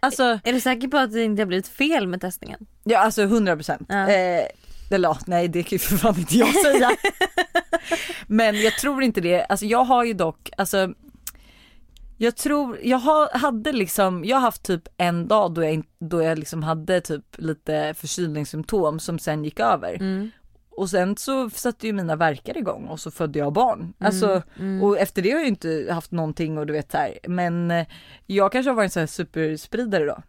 Alltså, 0.00 0.22
Är 0.44 0.52
du 0.52 0.60
säker 0.60 0.88
på 0.88 0.96
att 0.96 1.12
det 1.12 1.22
inte 1.24 1.42
har 1.42 1.46
blivit 1.46 1.68
fel 1.68 2.06
med 2.06 2.20
testningen? 2.20 2.66
ja 2.84 2.98
alltså 2.98 3.22
100 3.22 3.56
procent. 3.56 3.86
Ja. 3.88 4.08
Eh, 4.08 4.46
eller 4.90 5.08
ja, 5.08 5.18
nej 5.26 5.48
det 5.48 5.62
kan 5.62 5.70
ju 5.70 5.78
för 5.78 5.96
fan 5.96 6.18
inte 6.18 6.36
jag 6.36 6.54
säga. 6.54 6.90
Men 8.26 8.60
jag 8.60 8.72
tror 8.78 9.02
inte 9.02 9.20
det. 9.20 9.44
Alltså 9.44 9.66
jag 9.66 9.84
har 9.84 10.04
ju 10.04 10.12
dock, 10.12 10.50
alltså 10.56 10.92
jag 12.20 12.36
tror, 12.36 12.78
jag 12.82 12.98
har, 12.98 13.38
hade 13.38 13.72
liksom, 13.72 14.24
jag 14.24 14.36
har 14.36 14.40
haft 14.40 14.62
typ 14.62 14.88
en 14.96 15.28
dag 15.28 15.54
då 15.54 15.64
jag, 15.64 15.82
då 16.00 16.22
jag 16.22 16.38
liksom 16.38 16.62
hade 16.62 17.00
typ 17.00 17.24
lite 17.38 17.94
förkylningssymptom 17.98 19.00
som 19.00 19.18
sen 19.18 19.44
gick 19.44 19.60
över. 19.60 19.94
Mm. 19.94 20.30
Och 20.78 20.90
sen 20.90 21.16
så 21.16 21.50
satte 21.50 21.86
ju 21.86 21.92
mina 21.92 22.16
verkar 22.16 22.56
igång 22.58 22.86
och 22.86 23.00
så 23.00 23.10
födde 23.10 23.38
jag 23.38 23.52
barn. 23.52 23.92
Alltså, 23.98 24.42
mm. 24.58 24.82
och 24.82 24.98
efter 24.98 25.22
det 25.22 25.30
har 25.30 25.36
jag 25.38 25.42
ju 25.44 25.48
inte 25.48 25.88
haft 25.90 26.10
någonting 26.12 26.58
och 26.58 26.66
du 26.66 26.72
vet 26.72 26.90
så 26.90 26.96
här. 26.98 27.18
Men 27.28 27.70
eh, 27.70 27.86
jag 28.26 28.52
kanske 28.52 28.70
har 28.70 28.76
varit 28.76 28.84
en 28.86 28.90
sån 28.90 29.00
här 29.00 29.06
superspridare 29.06 30.04
då. 30.04 30.22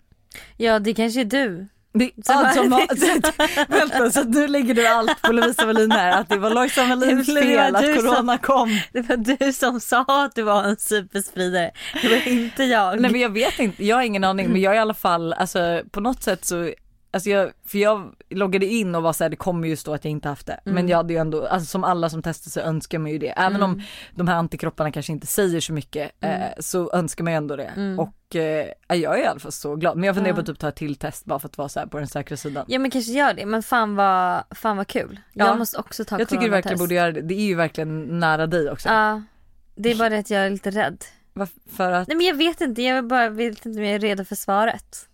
Ja 0.58 0.80
det 0.80 0.94
kanske 0.94 1.22
är 1.22 1.26
du. 1.26 1.68
Det, 1.94 2.12
Så 2.26 2.34
var 2.34 2.52
som, 2.52 2.72
har- 2.72 2.96
så, 2.96 3.32
vänta, 3.74 4.12
så 4.12 4.24
nu 4.24 4.48
lägger 4.48 4.74
du 4.74 4.88
allt 4.88 5.22
på 5.22 5.32
Lovisa 5.32 5.66
Wallin 5.66 5.92
här, 5.92 6.22
att 6.22 6.30
det 6.30 6.38
var 6.38 6.50
Lojsan 6.50 6.90
Wallins 6.90 7.28
fel 7.28 7.76
att 7.76 7.82
du 7.82 7.96
som- 7.96 8.04
corona 8.06 8.38
kom. 8.38 8.80
Det 8.94 9.02
var 9.02 9.18
du 9.18 9.54
som 9.54 9.80
sa 9.80 10.26
att 10.26 10.36
du 10.36 10.42
var 10.44 10.64
en 10.64 10.78
superspridare. 10.78 11.72
Det 12.02 12.08
var 12.08 12.28
inte 12.28 12.64
jag. 12.64 13.02
Nej 13.02 13.12
men 13.12 13.22
jag 13.22 13.30
vet 13.34 13.60
inte, 13.60 13.86
jag 13.86 13.96
har 13.96 14.04
ingen 14.04 14.24
aning 14.24 14.50
men 14.52 14.62
jag 14.62 14.74
är 14.74 14.78
i 14.78 14.80
alla 14.80 14.94
fall, 14.94 15.34
alltså 15.34 15.82
på 15.92 16.00
något 16.00 16.24
sätt 16.24 16.46
så 16.46 16.74
Alltså 17.12 17.30
jag, 17.30 17.52
för 17.66 17.78
jag 17.78 18.14
loggade 18.30 18.66
in 18.66 18.96
och 18.96 19.04
var 19.04 19.14
såhär 19.14 19.30
det 19.30 19.36
kommer 19.36 19.68
ju 19.68 19.76
stå 19.76 19.94
att 19.94 20.06
jag 20.06 20.12
inte 20.12 20.30
haft 20.30 20.46
det. 20.48 20.60
Men 20.64 20.88
jag 20.90 20.98
hade 20.98 21.14
ju 21.14 21.20
ändå, 21.20 21.48
alltså 21.48 21.66
som 21.66 21.84
alla 21.84 22.10
som 22.10 22.22
testar 22.22 22.50
så 22.52 22.60
önskar 22.60 23.00
man 23.00 23.12
ju 23.12 23.18
det. 23.18 23.30
Även 23.38 23.64
om 23.64 23.82
de 24.16 24.28
här 24.28 24.36
antikropparna 24.36 24.92
kanske 24.92 25.12
inte 25.12 25.28
säger 25.28 25.60
så 25.60 25.74
mycket 25.74 26.12
eh, 26.22 26.42
så 26.60 26.92
önskar 26.94 27.24
man 27.24 27.34
ju 27.34 27.38
ändå 27.38 27.56
det. 27.56 27.96
Och 28.00 28.36
eh, 28.36 28.68
jag 28.98 29.20
är 29.20 29.24
i 29.24 29.26
alla 29.26 29.40
fall 29.40 29.52
så 29.52 29.76
glad. 29.76 29.98
Men 29.98 30.04
jag 30.08 30.16
funderar 30.16 30.34
på 30.36 30.40
att 30.42 30.46
typ 30.48 30.60
ta 30.60 30.70
ett 30.70 30.76
till 30.76 30.96
test 30.96 31.26
bara 31.26 31.40
för 31.40 31.48
att 31.48 31.58
vara 31.58 31.70
så 31.70 31.80
här 31.80 31.88
på 31.88 31.98
den 31.98 32.08
säkra 32.08 32.38
sidan. 32.38 32.66
Ja 32.68 32.80
men 32.80 32.92
kanske 32.92 33.12
gör 33.12 33.34
det. 33.34 33.46
Men 33.46 33.64
fan 33.64 33.96
vad, 33.96 34.44
fan 34.52 34.78
vad 34.78 34.88
kul. 34.88 35.20
Ja. 35.34 35.46
Jag 35.46 35.58
måste 35.58 35.78
också 35.78 36.06
ta 36.06 36.20
Jag 36.20 36.30
tycker 36.30 36.44
du 36.44 36.50
verkligen 36.50 36.78
coronatest. 36.78 36.80
borde 36.84 36.96
göra 36.96 37.12
det. 37.12 37.22
Det 37.22 37.34
är 37.34 37.46
ju 37.46 37.56
verkligen 37.56 38.20
nära 38.20 38.48
dig 38.48 38.72
också. 38.72 38.90
Ja. 38.90 39.22
Det 39.76 39.92
är 39.92 39.96
bara 39.96 40.10
det 40.10 40.18
att 40.20 40.30
jag 40.30 40.46
är 40.46 40.50
lite 40.50 40.72
rädd. 40.72 41.04
Varför- 41.34 41.60
För 41.76 41.92
att, 41.92 42.08
Nej 42.08 42.18
men 42.18 42.26
jag 42.26 42.36
vet 42.36 42.62
inte, 42.62 42.82
jag 42.82 43.08
bara 43.08 43.30
vet 43.30 43.66
inte 43.66 43.80
om 43.80 43.86
jag 43.86 43.96
är 43.96 44.00
redo 44.00 44.26
för 44.26 44.36
svaret. 44.36 45.06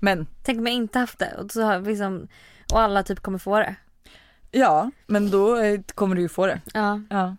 Men 0.00 0.26
Tänk 0.42 0.58
om 0.58 0.66
jag 0.66 0.74
inte 0.76 0.98
haft 0.98 1.18
det 1.18 1.34
och, 1.38 1.50
så 1.50 1.62
har 1.62 1.80
liksom, 1.80 2.28
och 2.72 2.80
alla 2.80 3.02
typ 3.02 3.20
kommer 3.20 3.38
få 3.38 3.58
det. 3.58 3.74
ja, 4.50 4.90
men 5.06 5.30
då 5.30 5.56
eh, 5.56 5.80
kommer 5.94 6.16
du 6.16 6.22
ju 6.22 6.28
få 6.28 6.46
det. 6.46 6.60
Ja. 6.74 7.00
Ja. 7.10 7.36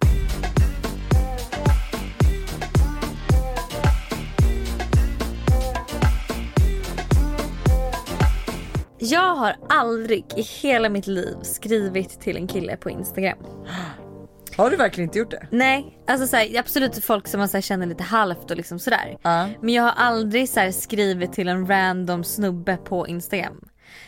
Jag 8.99 9.35
har 9.35 9.55
aldrig 9.69 10.25
i 10.35 10.41
hela 10.41 10.89
mitt 10.89 11.07
liv 11.07 11.35
skrivit 11.41 12.21
till 12.21 12.37
en 12.37 12.47
kille 12.47 12.77
på 12.77 12.89
Instagram. 12.89 13.37
Har 14.57 14.69
du 14.71 14.77
verkligen 14.77 15.09
inte 15.09 15.19
gjort 15.19 15.31
det? 15.31 15.47
Nej, 15.51 15.97
alltså 16.07 16.27
så 16.27 16.35
här, 16.35 16.59
absolut 16.59 17.03
folk 17.05 17.27
som 17.27 17.39
man 17.39 17.49
så 17.49 17.57
här, 17.57 17.61
känner 17.61 17.85
lite 17.85 18.03
halvt 18.03 18.51
och 18.51 18.57
liksom 18.57 18.79
sådär. 18.79 19.17
Ja. 19.21 19.47
Men 19.61 19.73
jag 19.73 19.83
har 19.83 19.91
aldrig 19.97 20.49
så 20.49 20.59
här, 20.59 20.71
skrivit 20.71 21.33
till 21.33 21.47
en 21.47 21.67
random 21.67 22.23
snubbe 22.23 22.77
på 22.77 23.07
Instagram. 23.07 23.61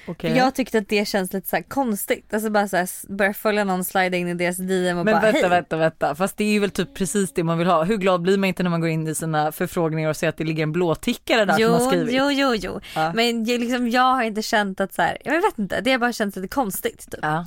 Okej. 0.08 0.38
Jag 0.38 0.56
tyckte 0.56 0.78
att 0.78 0.90
det 0.90 1.08
känns 1.08 1.34
lite 1.34 1.48
så 1.50 1.64
konstigt. 1.68 2.34
Alltså 2.34 2.50
bara 2.50 2.68
så 2.68 2.78
här, 2.78 3.16
börja 3.16 3.34
följa 3.34 3.64
någon, 3.64 3.84
slida 3.84 4.18
in 4.18 4.28
i 4.28 4.34
deras 4.34 4.58
DM 4.58 4.98
och 4.98 5.06
Men 5.06 5.14
bara 5.14 5.22
vänta, 5.22 5.40
hej. 5.40 5.50
vänta, 5.50 5.78
vänta. 5.78 6.16
Fast 6.16 6.38
det 6.38 6.44
är 6.44 6.52
ju 6.52 6.60
väl 6.60 6.70
typ 6.72 6.94
precis 6.94 7.34
det 7.34 7.44
man 7.44 7.58
vill 7.58 7.68
ha. 7.68 7.84
Hur 7.84 7.98
glad 7.98 8.22
blir 8.22 8.38
man 8.38 8.48
inte 8.48 8.64
när 8.64 8.70
man 8.70 8.82
går 8.82 8.90
in 8.90 9.08
i 9.08 9.16
sina 9.16 9.52
förfrågningar 9.52 10.10
och 10.10 10.18
ser 10.18 10.30
att 10.30 10.38
det 10.38 10.44
ligger 10.44 10.64
en 10.64 10.72
blåtickare 10.72 11.46
där 11.46 11.54
som 11.54 11.64
har 11.74 11.80
Jo, 11.80 11.90
skrivit? 11.90 12.14
jo, 12.16 12.32
jo, 12.32 12.56
jo. 12.56 12.80
Ja. 12.96 13.12
Men 13.16 13.46
jag, 13.46 13.60
liksom, 13.60 13.90
jag 13.90 14.02
har 14.16 14.24
inte 14.24 14.42
känt 14.42 14.80
att 14.82 14.94
så 14.94 15.02
här, 15.02 15.18
jag 15.24 15.42
vet 15.42 15.60
inte, 15.60 15.82
det 15.82 15.92
har 15.92 16.00
bara 16.00 16.14
känts 16.14 16.36
lite 16.38 16.48
konstigt. 16.48 17.12
Typ. 17.12 17.20
Ja. 17.22 17.46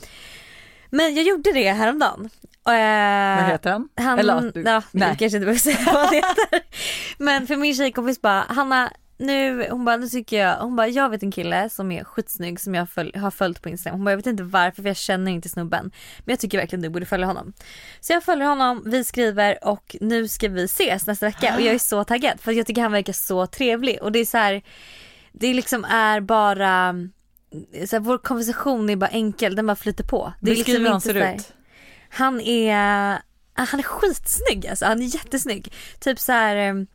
Men 0.91 1.15
jag 1.15 1.25
gjorde 1.25 1.53
det 1.53 1.73
häromdagen. 1.73 2.31
Eh, 2.69 3.43
Vad 3.43 3.51
heter 3.51 3.71
han? 3.71 3.89
Han, 3.97 4.19
Eller 4.19 4.53
du... 4.55 4.63
ja, 4.63 4.83
Nej. 4.93 5.11
vi 5.11 5.17
kanske 5.17 5.25
inte 5.25 5.39
behöver 5.39 5.59
säga 5.59 5.79
vad 5.87 5.95
han 5.97 6.15
heter. 6.15 6.61
Men 7.19 7.47
för 7.47 7.57
min 7.57 7.75
tjejkompis 7.75 8.23
bara, 8.23 8.45
Hanna 8.49 8.91
nu, 9.19 9.69
hon 9.71 9.85
bara, 9.85 9.97
nu 9.97 10.09
tycker 10.09 10.39
jag, 10.39 10.57
hon 10.57 10.77
bara, 10.77 10.89
jag 10.89 11.11
vet 11.11 11.23
en 11.23 11.31
kille 11.33 11.71
som 11.71 11.93
är 11.93 12.05
skitsnygg 12.05 12.61
som 12.61 12.75
jag 12.75 12.91
följ, 12.91 13.19
har 13.19 13.31
följt 13.31 13.63
på 13.63 13.69
Instagram. 13.69 13.99
Hon 13.99 14.05
bara, 14.05 14.11
jag 14.11 14.17
vet 14.17 14.27
inte 14.27 14.43
varför 14.43 14.83
för 14.83 14.89
jag 14.89 14.97
känner 14.97 15.33
inte 15.33 15.49
snubben. 15.49 15.91
Men 16.19 16.33
jag 16.33 16.39
tycker 16.39 16.59
verkligen 16.59 16.83
du 16.83 16.89
borde 16.89 17.07
följa 17.07 17.27
honom. 17.27 17.53
Så 18.01 18.13
jag 18.13 18.25
följer 18.25 18.47
honom, 18.49 18.83
vi 18.87 19.05
skriver 19.05 19.69
och 19.69 19.97
nu 20.01 20.29
ska 20.29 20.49
vi 20.49 20.65
ses 20.65 21.07
nästa 21.07 21.27
vecka 21.27 21.55
och 21.55 21.61
jag 21.61 21.75
är 21.75 21.79
så 21.79 22.05
taggad 22.05 22.41
för 22.41 22.53
jag 22.53 22.67
tycker 22.67 22.83
han 22.83 22.93
verkar 22.93 23.13
så 23.13 23.47
trevlig 23.47 24.03
och 24.03 24.13
det 24.13 24.19
är 24.19 24.25
så 24.25 24.39
här, 24.39 24.63
det 25.33 25.55
liksom 25.55 25.85
är 25.85 26.21
bara 26.21 26.95
så 27.87 27.97
här, 27.97 28.01
vår 28.01 28.19
konversation 28.19 28.91
är 28.91 28.97
bara 28.97 29.11
enkel, 29.11 29.57
den 29.57 29.67
bara 29.67 29.77
flyter 29.77 30.05
på. 30.05 30.33
Det 30.41 30.51
är 30.51 30.55
Beskriv 30.57 30.79
hur 30.79 30.87
han 30.87 30.95
inte 30.95 31.09
ser 31.09 31.21
här- 31.21 31.35
ut. 31.35 31.53
han 32.11 32.41
är, 32.41 32.75
ah, 33.55 33.65
han 33.65 33.81
är 33.81 33.85
skitsnygg 33.85 34.67
alltså, 34.67 34.85
han 34.87 35.03
är 35.03 35.15
jättesnygg. 35.15 35.73
Typ 36.01 36.19
så 36.19 36.33
här 36.33 36.87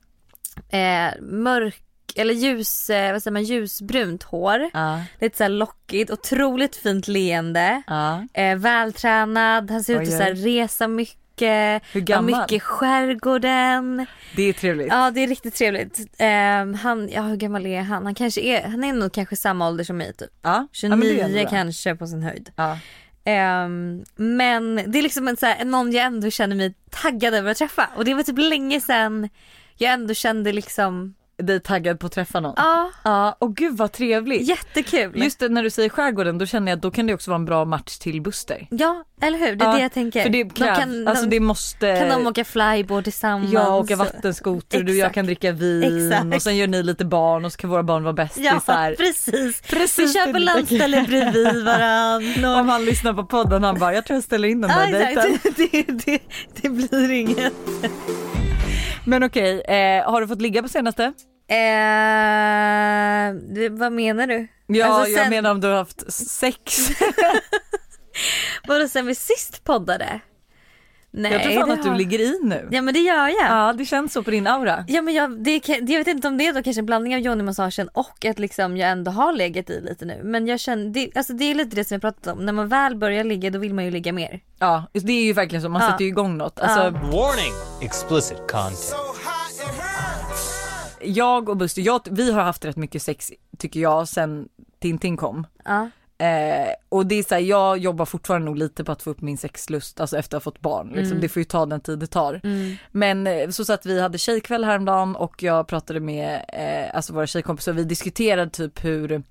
eh, 0.70 1.22
mörk 1.22 1.82
eller 2.16 2.34
ljus, 2.34 2.90
eh, 2.90 3.12
vad 3.12 3.24
säger 3.24 3.34
man, 3.34 3.44
ljusbrunt 3.44 4.24
hår. 4.24 4.70
Ja, 4.74 5.02
Lite 5.20 5.38
så 5.38 5.48
lockigt, 5.48 6.12
otroligt 6.12 6.76
fint 6.76 7.08
leende. 7.08 7.82
ja. 7.88 8.28
Eh, 8.34 8.58
vältränad, 8.58 9.72
han 9.72 9.84
ser 9.84 10.02
ut 10.02 10.08
att 10.08 10.18
så 10.38 10.44
resa 10.48 10.88
mycket. 10.88 11.18
Hur 11.48 12.02
Var 12.02 12.06
gammal? 12.06 12.42
mycket 12.42 12.52
i 12.52 12.60
skärgården. 12.60 14.06
Det 14.36 14.44
är 14.44 14.54
trevligt. 14.54 14.88
Ja 14.90 15.12
det 15.12 15.24
är 15.24 15.28
riktigt 15.28 15.56
trevligt. 15.56 16.00
Eh, 16.18 16.76
han, 16.82 17.10
ja 17.12 17.22
hur 17.22 17.36
gammal 17.36 17.66
är 17.66 17.82
han? 17.82 18.06
Han 18.06 18.16
kanske 18.16 18.42
är, 18.42 18.64
han 18.64 18.84
är 18.84 18.94
nog 18.94 19.12
kanske 19.14 19.36
samma 19.36 19.68
ålder 19.68 19.84
som 19.84 19.98
mig 19.98 20.14
typ. 20.14 20.30
Ja. 20.42 20.68
29 20.72 21.28
ja, 21.36 21.50
kanske 21.50 21.96
på 21.96 22.08
sin 22.08 22.24
höjd. 22.24 22.50
Ja. 22.56 22.78
Ehm, 23.24 24.04
men 24.16 24.76
det 24.76 24.98
är 25.00 25.04
liksom 25.04 25.28
en 25.28 25.38
så 25.38 25.46
här, 25.46 25.66
någon 25.66 25.92
jag 25.92 26.06
ändå 26.06 26.30
känner 26.30 26.56
mig 26.56 26.74
taggad 26.90 27.34
över 27.34 27.52
att 27.52 27.58
träffa. 27.58 27.90
Och 27.96 28.06
det 28.06 28.14
var 28.14 28.24
typ 28.24 28.38
länge 28.38 28.82
sedan 28.82 29.30
jag 29.78 29.94
ändå 29.94 30.14
kände 30.14 30.52
liksom, 30.52 31.16
Dig 31.42 31.60
taggad 31.60 32.00
på 32.00 32.08
att 32.08 32.14
träffa 32.14 32.40
någon? 32.40 32.54
ja 32.58 32.92
Ja, 33.04 33.36
och 33.40 33.56
gud 33.56 33.78
vad 33.78 33.92
trevligt. 33.92 34.42
jättekul. 34.48 35.24
Just 35.24 35.40
det, 35.40 35.50
när 35.50 35.64
du 35.64 35.70
säger 35.70 35.90
skärgården 35.90 36.38
då 36.38 36.46
känner 36.46 36.72
jag 36.72 36.78
att 36.78 36.82
då 36.82 36.92
kan 36.92 37.08
det 37.08 37.14
också 37.14 37.32
vara 37.32 37.36
en 37.40 37.46
bra 37.46 37.66
match 37.66 37.98
till 37.98 38.22
Buster. 38.22 38.68
Ja 38.70 39.04
eller 39.22 39.38
hur, 39.40 39.56
det 39.56 39.66
är 39.66 39.68
Ja, 39.70 39.74
det 39.76 39.82
jag 39.82 39.92
tänker. 39.92 40.24
För 40.24 40.30
det 40.30 40.44
De 40.44 40.50
krävs, 40.50 40.80
kan, 40.80 41.08
alltså 41.08 41.26
de, 41.26 41.30
det 41.30 41.40
måste 41.40 41.96
kan 42.00 42.10
de 42.24 42.28
åka 42.28 42.46
flyboard 42.46 43.04
tillsammans? 43.04 43.52
Ja, 43.54 43.76
åka 43.78 43.96
vattenskoter, 43.96 44.84
du 44.84 44.92
och 44.92 44.98
jag 44.98 45.14
kan 45.14 45.26
dricka 45.26 45.52
vin 45.52 46.08
Exakt. 46.12 46.36
och 46.36 46.42
sen 46.42 46.58
gör 46.58 46.68
ni 46.68 46.84
lite 46.84 47.06
barn 47.06 47.46
och 47.46 47.52
så 47.52 47.58
kan 47.58 47.70
våra 47.70 47.84
barn 47.84 48.04
vara 48.04 48.12
Ja 48.12 48.16
bästisar. 48.16 48.96
precis. 48.98 49.62
Precis 49.62 50.10
Vi 50.10 50.14
köper 50.20 50.34
du 50.34 50.40
landställe 50.40 51.06
bredvid 51.08 51.64
varandra. 51.66 52.56
Om 52.62 52.70
han 52.70 52.86
lyssnar 52.86 53.14
på 53.14 53.26
podden 53.26 53.64
han 53.64 53.80
bara, 53.80 53.94
jag 53.94 54.06
tror 54.06 54.16
jag 54.18 54.24
ställer 54.24 54.48
in 54.48 54.62
den 54.62 54.70
där 54.70 54.88
Ja, 54.88 55.00
dejten. 55.06 55.40
det, 55.72 55.84
det, 56.06 56.20
det 56.62 56.70
blir 56.70 57.12
inget. 57.12 57.54
Men 59.06 59.24
okej, 59.24 59.62
eh, 59.62 60.12
har 60.12 60.22
du 60.22 60.28
fått 60.28 60.42
ligga 60.42 60.62
på 60.64 60.70
senaste? 60.70 61.14
Eh, 61.52 63.34
det, 63.56 63.70
vad 63.70 63.92
menar 63.92 64.28
du? 64.28 64.48
Ja, 64.68 64.86
Alltså, 64.86 65.12
jag 65.12 65.20
sen- 65.22 65.30
menar 65.30 65.52
om 65.52 65.62
du 65.62 65.68
har 65.68 65.76
haft 65.76 66.14
sex. 66.14 66.90
Vadå 68.68 68.88
sen 68.88 69.06
vi 69.06 69.16
sist 69.16 69.64
poddade? 69.64 70.20
Nej, 71.14 71.32
jag 71.32 71.44
tror 71.44 71.54
fan 71.54 71.68
det 71.68 71.74
att 71.74 71.84
du 71.84 71.90
har- 71.90 71.98
ligger 71.98 72.20
i 72.20 72.40
nu. 72.44 72.68
Ja 72.72 72.82
men 72.82 72.94
det 72.94 73.00
gör 73.00 73.16
jag. 73.28 73.32
Ja. 73.32 73.68
Ja 73.68 73.74
det 73.74 73.86
känns 73.86 74.14
så 74.14 74.24
på 74.24 74.32
din 74.32 74.48
aura. 74.48 74.86
men 75.04 75.14
jag, 75.14 75.44
det, 75.44 75.68
jag 75.68 75.86
vet 76.00 76.08
inte 76.08 76.28
om 76.28 76.38
det 76.38 76.48
är 76.48 76.54
då 76.54 76.64
kanske 76.64 76.82
en 76.82 76.86
blandning 76.86 77.16
av 77.16 77.22
Johnny-massagen 77.22 77.88
och 77.88 78.26
att 78.26 78.40
liksom 78.40 78.78
jag 78.78 78.90
ändå 78.90 79.12
har 79.12 79.34
legat 79.34 79.70
i 79.70 79.82
lite 79.82 80.06
nu. 80.06 80.20
Men 80.24 80.48
jag 80.48 80.60
känner, 80.60 80.90
det, 80.90 81.10
alltså 81.16 81.34
det 81.34 81.44
är 81.52 81.56
lite 81.56 81.76
det 81.76 81.84
som 81.84 81.96
jag 81.96 82.02
pratat 82.02 82.28
om. 82.28 82.46
När 82.46 82.54
man 82.54 82.68
väl 82.68 82.96
börjar 82.96 83.24
ligga 83.24 83.50
då 83.50 83.60
vill 83.60 83.74
man 83.74 83.86
ju 83.86 83.92
ligga 83.92 84.14
mer. 84.14 84.40
Ja 84.60 84.84
det 84.94 85.14
är 85.14 85.24
ju 85.24 85.34
verkligen 85.34 85.62
så, 85.62 85.70
man 85.70 85.82
Ja. 85.82 85.92
sätter 85.92 86.04
ju 86.04 86.10
igång 86.10 86.38
något. 86.38 86.60
Alltså, 86.60 86.80
Ja. 86.80 86.90
Warning! 86.90 87.54
Explicit 87.82 88.38
content. 88.38 88.96
Jag 91.04 91.50
och 91.50 91.58
Buster, 91.58 91.82
jag, 91.82 92.02
vi 92.12 92.32
har 92.32 92.44
haft 92.44 92.66
rätt 92.66 92.78
mycket 92.78 93.02
sex 93.02 93.32
tycker 93.58 93.80
jag 93.80 94.08
sen 94.08 94.50
Tintin 94.80 95.18
kom. 95.18 95.48
Ja. 95.66 95.90
Eh, 96.22 96.74
och 96.90 97.06
det 97.06 97.16
är 97.16 97.24
så 97.24 97.36
här, 97.36 97.42
jag 97.42 97.78
jobbar 97.78 98.06
fortfarande 98.06 98.46
nog 98.46 98.58
lite 98.58 98.84
på 98.84 98.92
att 98.92 99.02
få 99.02 99.10
upp 99.10 99.22
min 99.22 99.38
sexlust, 99.38 100.00
alltså 100.00 100.18
efter 100.18 100.38
att 100.38 100.44
ha 100.44 100.52
fått 100.52 100.62
barn. 100.62 100.92
Liksom. 100.96 101.20
Det 101.22 101.30
får 101.30 101.40
ju 101.40 101.44
ta 101.44 101.66
den 101.66 101.82
tid 101.82 102.00
det 102.00 102.08
tar. 102.08 102.42
Men 102.92 103.28
eh, 103.28 103.50
så 103.50 103.66
så 103.66 103.74
att 103.74 103.86
vi 103.86 104.02
hade 104.02 104.18
tjejkväll 104.18 104.64
häromdagen 104.64 105.16
och 105.16 105.44
jag 105.44 105.68
pratade 105.68 106.00
med 106.00 106.46
eh, 106.54 106.96
alltså 106.96 107.14
våra 107.14 107.28
tjejkompisar 107.28 107.74
vi 107.74 107.84
diskuterade 107.84 108.52
typ 108.52 108.84
hur, 108.84 109.24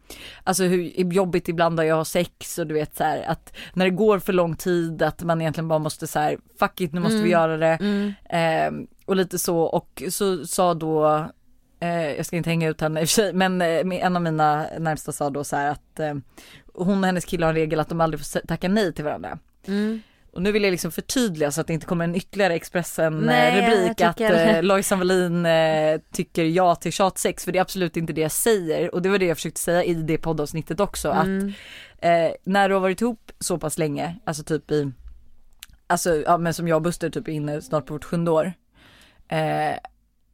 alltså 0.44 0.64
hur 0.64 1.12
jobbigt 1.12 1.48
ibland 1.48 1.78
har 1.78 1.86
jag 1.86 1.96
har 1.96 2.04
sex 2.04 2.58
och 2.58 2.66
du 2.66 2.74
vet 2.74 2.96
så 2.96 3.04
här 3.04 3.22
att 3.22 3.52
när 3.72 3.84
det 3.84 3.90
går 3.90 4.18
för 4.18 4.32
lång 4.32 4.56
tid 4.56 5.02
att 5.02 5.22
man 5.22 5.40
egentligen 5.40 5.68
bara 5.68 5.78
måste 5.78 6.06
så 6.06 6.18
här 6.18 6.38
fuck 6.58 6.80
it 6.80 6.92
nu 6.92 7.00
måste 7.00 7.22
vi 7.22 7.30
göra 7.30 7.56
det. 7.56 7.78
Eh, 8.30 8.72
och 9.06 9.16
lite 9.16 9.38
så 9.38 9.58
och 9.58 10.02
så 10.08 10.46
sa 10.46 10.74
då 10.74 11.26
jag 11.88 12.26
ska 12.26 12.37
inte 12.37 12.50
hänga 12.50 12.68
ut 12.68 12.80
henne 12.80 13.00
i 13.00 13.04
och 13.04 13.08
för 13.08 13.14
sig, 13.14 13.32
men 13.32 13.62
eh, 13.62 14.04
en 14.04 14.16
av 14.16 14.22
mina 14.22 14.66
närmsta 14.78 15.12
sa 15.12 15.30
då 15.30 15.44
så 15.44 15.56
här 15.56 15.70
att 15.70 16.00
eh, 16.00 16.14
hon 16.75 16.99
och 16.99 17.06
hennes 17.06 17.25
kille 17.25 17.46
har 17.46 17.50
en 17.50 17.56
regel 17.56 17.80
att 17.80 17.88
de 17.88 18.00
aldrig 18.00 18.20
får 18.20 18.46
tacka 18.46 18.68
nej 18.68 18.92
till 18.92 19.04
varandra. 19.04 19.38
Mm. 19.66 20.00
Och 20.32 20.42
nu 20.42 20.52
vill 20.52 20.62
jag 20.62 20.70
liksom 20.70 20.92
förtydliga 20.92 21.50
så 21.50 21.60
att 21.60 21.66
det 21.66 21.72
inte 21.72 21.87
kommer 21.87 22.04
en 22.04 22.14
ytterligare 22.14 22.54
Expressen 22.54 23.14
eh, 23.14 23.20
Nej, 23.20 23.58
jag 23.58 23.72
rubrik 23.72 24.00
att 24.00 24.20
eh, 24.20 24.62
Lojsan 24.62 24.99
Wallin 24.99 25.46
eh, 25.46 26.00
tycker 26.12 26.44
ja 26.44 26.75
till 26.75 26.92
tjatsex 26.92 27.44
för 27.44 27.52
det 27.52 27.58
är 27.58 27.62
absolut 27.62 27.96
inte 27.96 28.12
det 28.12 28.20
jag 28.20 28.32
säger 28.32 28.94
och 28.94 29.02
det 29.02 29.08
var 29.08 29.18
det 29.18 29.26
jag 29.26 29.37
försökte 29.37 29.60
säga 29.60 29.84
i 29.84 29.94
det 29.94 30.18
poddavsnittet 30.18 30.80
också 30.80 31.10
Mm. 31.10 31.49
att 31.49 31.54
eh, 32.04 32.32
när 32.44 32.68
du 32.68 32.75
har 32.75 32.80
varit 32.80 33.00
ihop 33.00 33.32
så 33.38 33.58
pass 33.58 33.78
länge, 33.78 34.16
alltså 34.25 34.44
typ 34.44 34.70
i, 34.70 34.92
alltså 35.87 36.16
ja 36.16 36.38
men 36.38 36.54
som 36.54 36.68
jag 36.68 36.76
och 36.76 36.82
Buster 36.82 37.10
typ 37.10 37.28
är 37.28 37.32
inne 37.32 37.62
snart 37.62 37.87
på 37.87 37.94
vårt 37.94 38.04
sjunde 38.04 38.30
år. 38.30 38.52
Eh, 39.28 39.76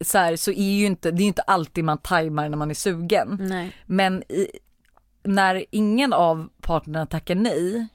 så 0.00 0.18
här, 0.18 0.36
så 0.36 0.50
är 0.50 0.72
ju 0.78 0.86
inte, 0.86 1.10
det 1.10 1.16
är 1.16 1.22
ju 1.22 1.28
inte 1.28 1.42
alltid 1.42 1.84
man 1.84 1.98
tajmar 1.98 2.48
när 2.48 2.56
man 2.56 2.70
är 2.70 2.74
sugen. 2.74 3.36
Nej. 3.40 3.72
Men 3.86 4.22
i, 4.32 4.46
när 5.22 5.64
ingen 5.70 6.12
av 6.12 6.48
parterna 6.60 7.06
tackar 7.06 7.34
nej 7.34 7.86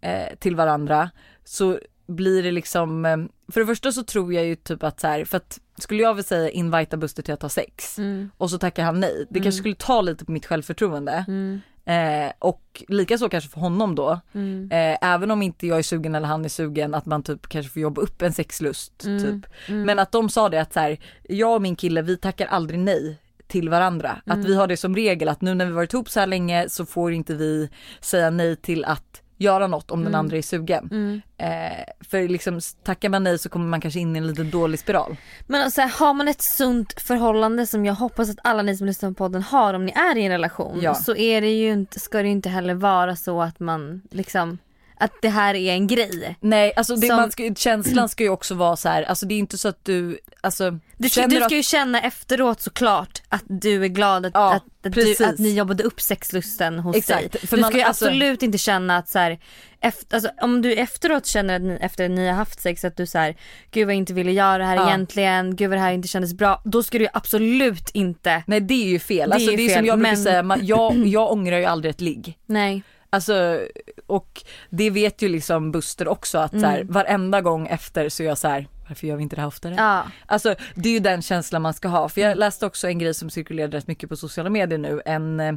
eh, 0.00 0.36
till 0.38 0.56
varandra 0.56 1.10
så 1.44 1.78
blir 2.06 2.42
det 2.42 2.50
liksom, 2.50 3.04
eh, 3.04 3.16
för 3.52 3.60
det 3.60 3.66
första 3.66 3.92
så 3.92 4.02
tror 4.02 4.34
jag 4.34 4.44
ju 4.44 4.56
typ 4.56 4.82
att 4.82 5.00
så 5.00 5.06
här, 5.06 5.24
för 5.24 5.36
att 5.36 5.60
skulle 5.78 6.02
jag 6.02 6.14
väl 6.14 6.24
säga 6.24 6.50
invita 6.50 6.96
Buster 6.96 7.22
till 7.22 7.34
att 7.34 7.42
ha 7.42 7.48
sex 7.48 7.98
Mm. 7.98 8.30
och 8.36 8.50
så 8.50 8.58
tackar 8.58 8.84
han 8.84 9.00
nej, 9.00 9.26
det 9.30 9.40
kanske 9.40 9.58
skulle 9.58 9.74
ta 9.74 10.00
lite 10.00 10.24
på 10.24 10.32
mitt 10.32 10.46
självförtroende. 10.46 11.24
Mm. 11.28 11.60
Eh, 11.86 12.32
och 12.38 12.82
likaså 12.88 13.28
kanske 13.28 13.50
för 13.50 13.60
honom 13.60 13.94
då, 13.94 14.20
Mm. 14.34 14.68
eh, 14.72 14.98
även 15.14 15.30
om 15.30 15.42
inte 15.42 15.66
jag 15.66 15.78
är 15.78 15.82
sugen 15.82 16.14
eller 16.14 16.28
han 16.28 16.44
är 16.44 16.48
sugen, 16.48 16.94
att 16.94 17.06
man 17.06 17.22
typ 17.22 17.46
kanske 17.48 17.72
får 17.72 17.82
jobba 17.82 18.00
upp 18.02 18.22
en 18.22 18.32
sexlust 18.32 19.04
Mm. 19.04 19.22
typ. 19.42 19.50
Men 19.68 19.98
att 19.98 20.12
de 20.12 20.28
sa 20.30 20.48
det 20.48 20.60
att 20.60 20.72
så 20.72 20.80
här, 20.80 20.98
jag 21.28 21.54
och 21.54 21.62
min 21.62 21.76
kille 21.76 22.02
vi 22.02 22.16
tackar 22.16 22.46
aldrig 22.46 22.80
nej 22.80 23.18
till 23.46 23.68
varandra. 23.68 24.16
Att 24.26 24.44
vi 24.44 24.54
har 24.54 24.66
det 24.66 24.76
som 24.76 24.94
regel 24.96 25.28
att 25.28 25.40
nu 25.40 25.54
när 25.54 25.66
vi 25.66 25.72
varit 25.72 25.92
ihop 25.92 26.10
så 26.10 26.20
här 26.20 26.26
länge 26.26 26.68
så 26.68 26.86
får 26.86 27.12
inte 27.12 27.34
vi 27.34 27.70
säga 28.00 28.30
nej 28.30 28.56
till 28.56 28.84
att 28.84 29.22
göra 29.36 29.66
något 29.66 29.90
om 29.90 30.04
den 30.04 30.14
andra 30.14 30.36
är 30.36 30.42
sugen. 30.42 30.88
Mm. 30.90 31.20
Eh, 31.38 31.84
för 32.00 32.28
liksom 32.28 32.60
tackar 32.84 33.08
man 33.08 33.24
nej 33.24 33.38
så 33.38 33.48
kommer 33.48 33.66
man 33.66 33.80
kanske 33.80 34.00
in 34.00 34.16
i 34.16 34.18
en 34.18 34.26
lite 34.26 34.42
dålig 34.42 34.78
spiral. 34.80 35.16
Men 35.46 35.62
alltså, 35.62 35.82
har 35.82 36.14
man 36.14 36.28
ett 36.28 36.42
sunt 36.42 37.00
förhållande 37.00 37.66
som 37.66 37.86
jag 37.86 37.94
hoppas 37.94 38.30
att 38.30 38.38
alla 38.44 38.62
ni 38.62 38.76
som 38.76 38.86
lyssnar 38.86 39.10
på 39.10 39.14
podden 39.14 39.42
har 39.42 39.74
om 39.74 39.84
ni 39.86 39.92
är 39.92 40.16
i 40.16 40.24
en 40.24 40.32
relation 40.32 40.78
Ja. 40.82 40.94
så 40.94 41.16
är 41.16 41.40
det 41.40 41.50
ju 41.50 41.72
inte, 41.72 42.00
ska 42.00 42.18
det 42.18 42.24
ju 42.24 42.32
inte 42.32 42.48
heller 42.48 42.74
vara 42.74 43.16
så 43.16 43.42
att 43.42 43.60
man 43.60 44.02
liksom 44.10 44.58
att 44.98 45.12
det 45.22 45.28
här 45.28 45.54
är 45.54 45.72
en 45.72 45.86
grej. 45.86 46.36
Nej 46.40 46.72
alltså 46.76 46.96
det, 46.96 47.06
Som- 47.06 47.30
ska, 47.30 47.54
känslan 47.56 48.08
ska 48.08 48.24
ju 48.24 48.30
också 48.30 48.54
vara 48.54 48.76
så 48.76 48.88
här, 48.88 49.02
alltså 49.02 49.26
det 49.26 49.34
är 49.34 49.38
inte 49.38 49.58
så 49.58 49.68
att 49.68 49.84
du, 49.84 50.18
alltså 50.40 50.70
Du, 50.96 51.08
ska, 51.08 51.20
känner 51.20 51.36
du 51.36 51.42
att- 51.42 51.48
ska 51.48 51.56
ju 51.56 51.62
känna 51.62 52.00
efteråt 52.00 52.60
såklart 52.60 53.22
att 53.28 53.44
du 53.48 53.84
är 53.84 53.88
glad 53.88 54.26
att, 54.26 54.32
Ja, 54.34 54.54
att, 54.54 54.86
att, 54.86 54.92
du, 54.94 55.24
att 55.24 55.38
ni 55.38 55.54
jobbade 55.54 55.82
upp 55.82 56.00
sexlusten 56.00 56.78
hos 56.78 56.96
Exakt, 56.96 57.32
dig. 57.32 57.40
för 57.46 57.56
Du 57.56 57.60
man- 57.60 57.70
ska 57.70 57.78
ju 57.78 57.84
alltså- 57.84 58.04
absolut 58.06 58.42
inte 58.42 58.58
känna 58.58 58.96
att 58.96 59.08
så 59.08 59.18
här, 59.18 59.38
efter, 59.80 60.14
alltså, 60.16 60.30
om 60.40 60.62
du 60.62 60.74
efteråt 60.74 61.26
känner 61.26 61.56
att 61.56 61.62
ni, 61.62 61.78
efter 61.80 62.04
att 62.04 62.10
ni 62.10 62.26
har 62.26 62.34
haft 62.34 62.60
sex 62.60 62.84
att 62.84 62.96
du 62.96 63.06
så 63.06 63.18
här, 63.18 63.36
gud 63.70 63.86
vad 63.86 63.94
jag 63.94 63.98
inte 63.98 64.12
ville 64.14 64.32
göra 64.32 64.58
det 64.58 64.64
här 64.64 64.76
Ja. 64.76 64.88
egentligen, 64.88 65.56
gud 65.56 65.68
vad 65.70 65.78
det 65.78 65.82
här 65.82 65.92
inte 65.92 66.08
kändes 66.08 66.34
bra. 66.34 66.62
Då 66.64 66.82
ska 66.82 66.98
du 66.98 67.04
ju 67.04 67.10
absolut 67.12 67.90
inte, 67.94 68.42
Nej 68.46 68.60
det 68.60 68.74
är 68.74 68.88
ju 68.88 68.98
fel, 68.98 69.16
Det 69.30 69.32
är 69.32 69.34
alltså 69.34 69.50
ju 69.50 69.56
det 69.56 69.62
är 69.64 69.68
fel, 69.68 69.76
som 69.78 69.86
jag 69.86 69.98
brukar 69.98 70.10
men- 70.12 70.22
säga, 70.22 70.42
man, 70.42 70.66
jag, 70.66 71.06
jag 71.06 71.32
ångrar 71.32 71.58
ju 71.58 71.64
aldrig 71.64 71.90
ett 71.90 72.00
ligg. 72.00 72.38
nej. 72.46 72.82
Alltså 73.10 73.60
och 74.06 74.42
det 74.70 74.90
vet 74.90 75.22
ju 75.22 75.28
liksom 75.28 75.72
Buster 75.72 76.08
också 76.08 76.38
att 76.38 76.50
så 76.60 76.66
här, 76.66 76.80
Mm. 76.80 76.92
varenda 76.92 77.40
gång 77.40 77.66
efter 77.66 78.08
så 78.08 78.22
är 78.22 78.26
jag 78.26 78.38
så 78.38 78.48
här, 78.48 78.68
varför 78.88 79.06
gör 79.06 79.16
vi 79.16 79.22
inte 79.22 79.36
det 79.36 79.40
här 79.42 79.48
oftare? 79.48 79.74
Ja. 79.78 80.02
Alltså 80.26 80.54
det 80.74 80.88
är 80.88 80.92
ju 80.92 80.98
den 80.98 81.22
känslan 81.22 81.62
man 81.62 81.74
ska 81.74 81.88
ha. 81.88 82.08
För 82.08 82.20
jag 82.20 82.38
läste 82.38 82.66
också 82.66 82.88
en 82.88 82.98
grej 82.98 83.14
som 83.14 83.30
cirkulerade 83.30 83.76
rätt 83.76 83.86
mycket 83.86 84.08
på 84.08 84.16
sociala 84.16 84.50
medier 84.50 84.78
nu. 84.78 85.02
En 85.04 85.40
eh, 85.40 85.54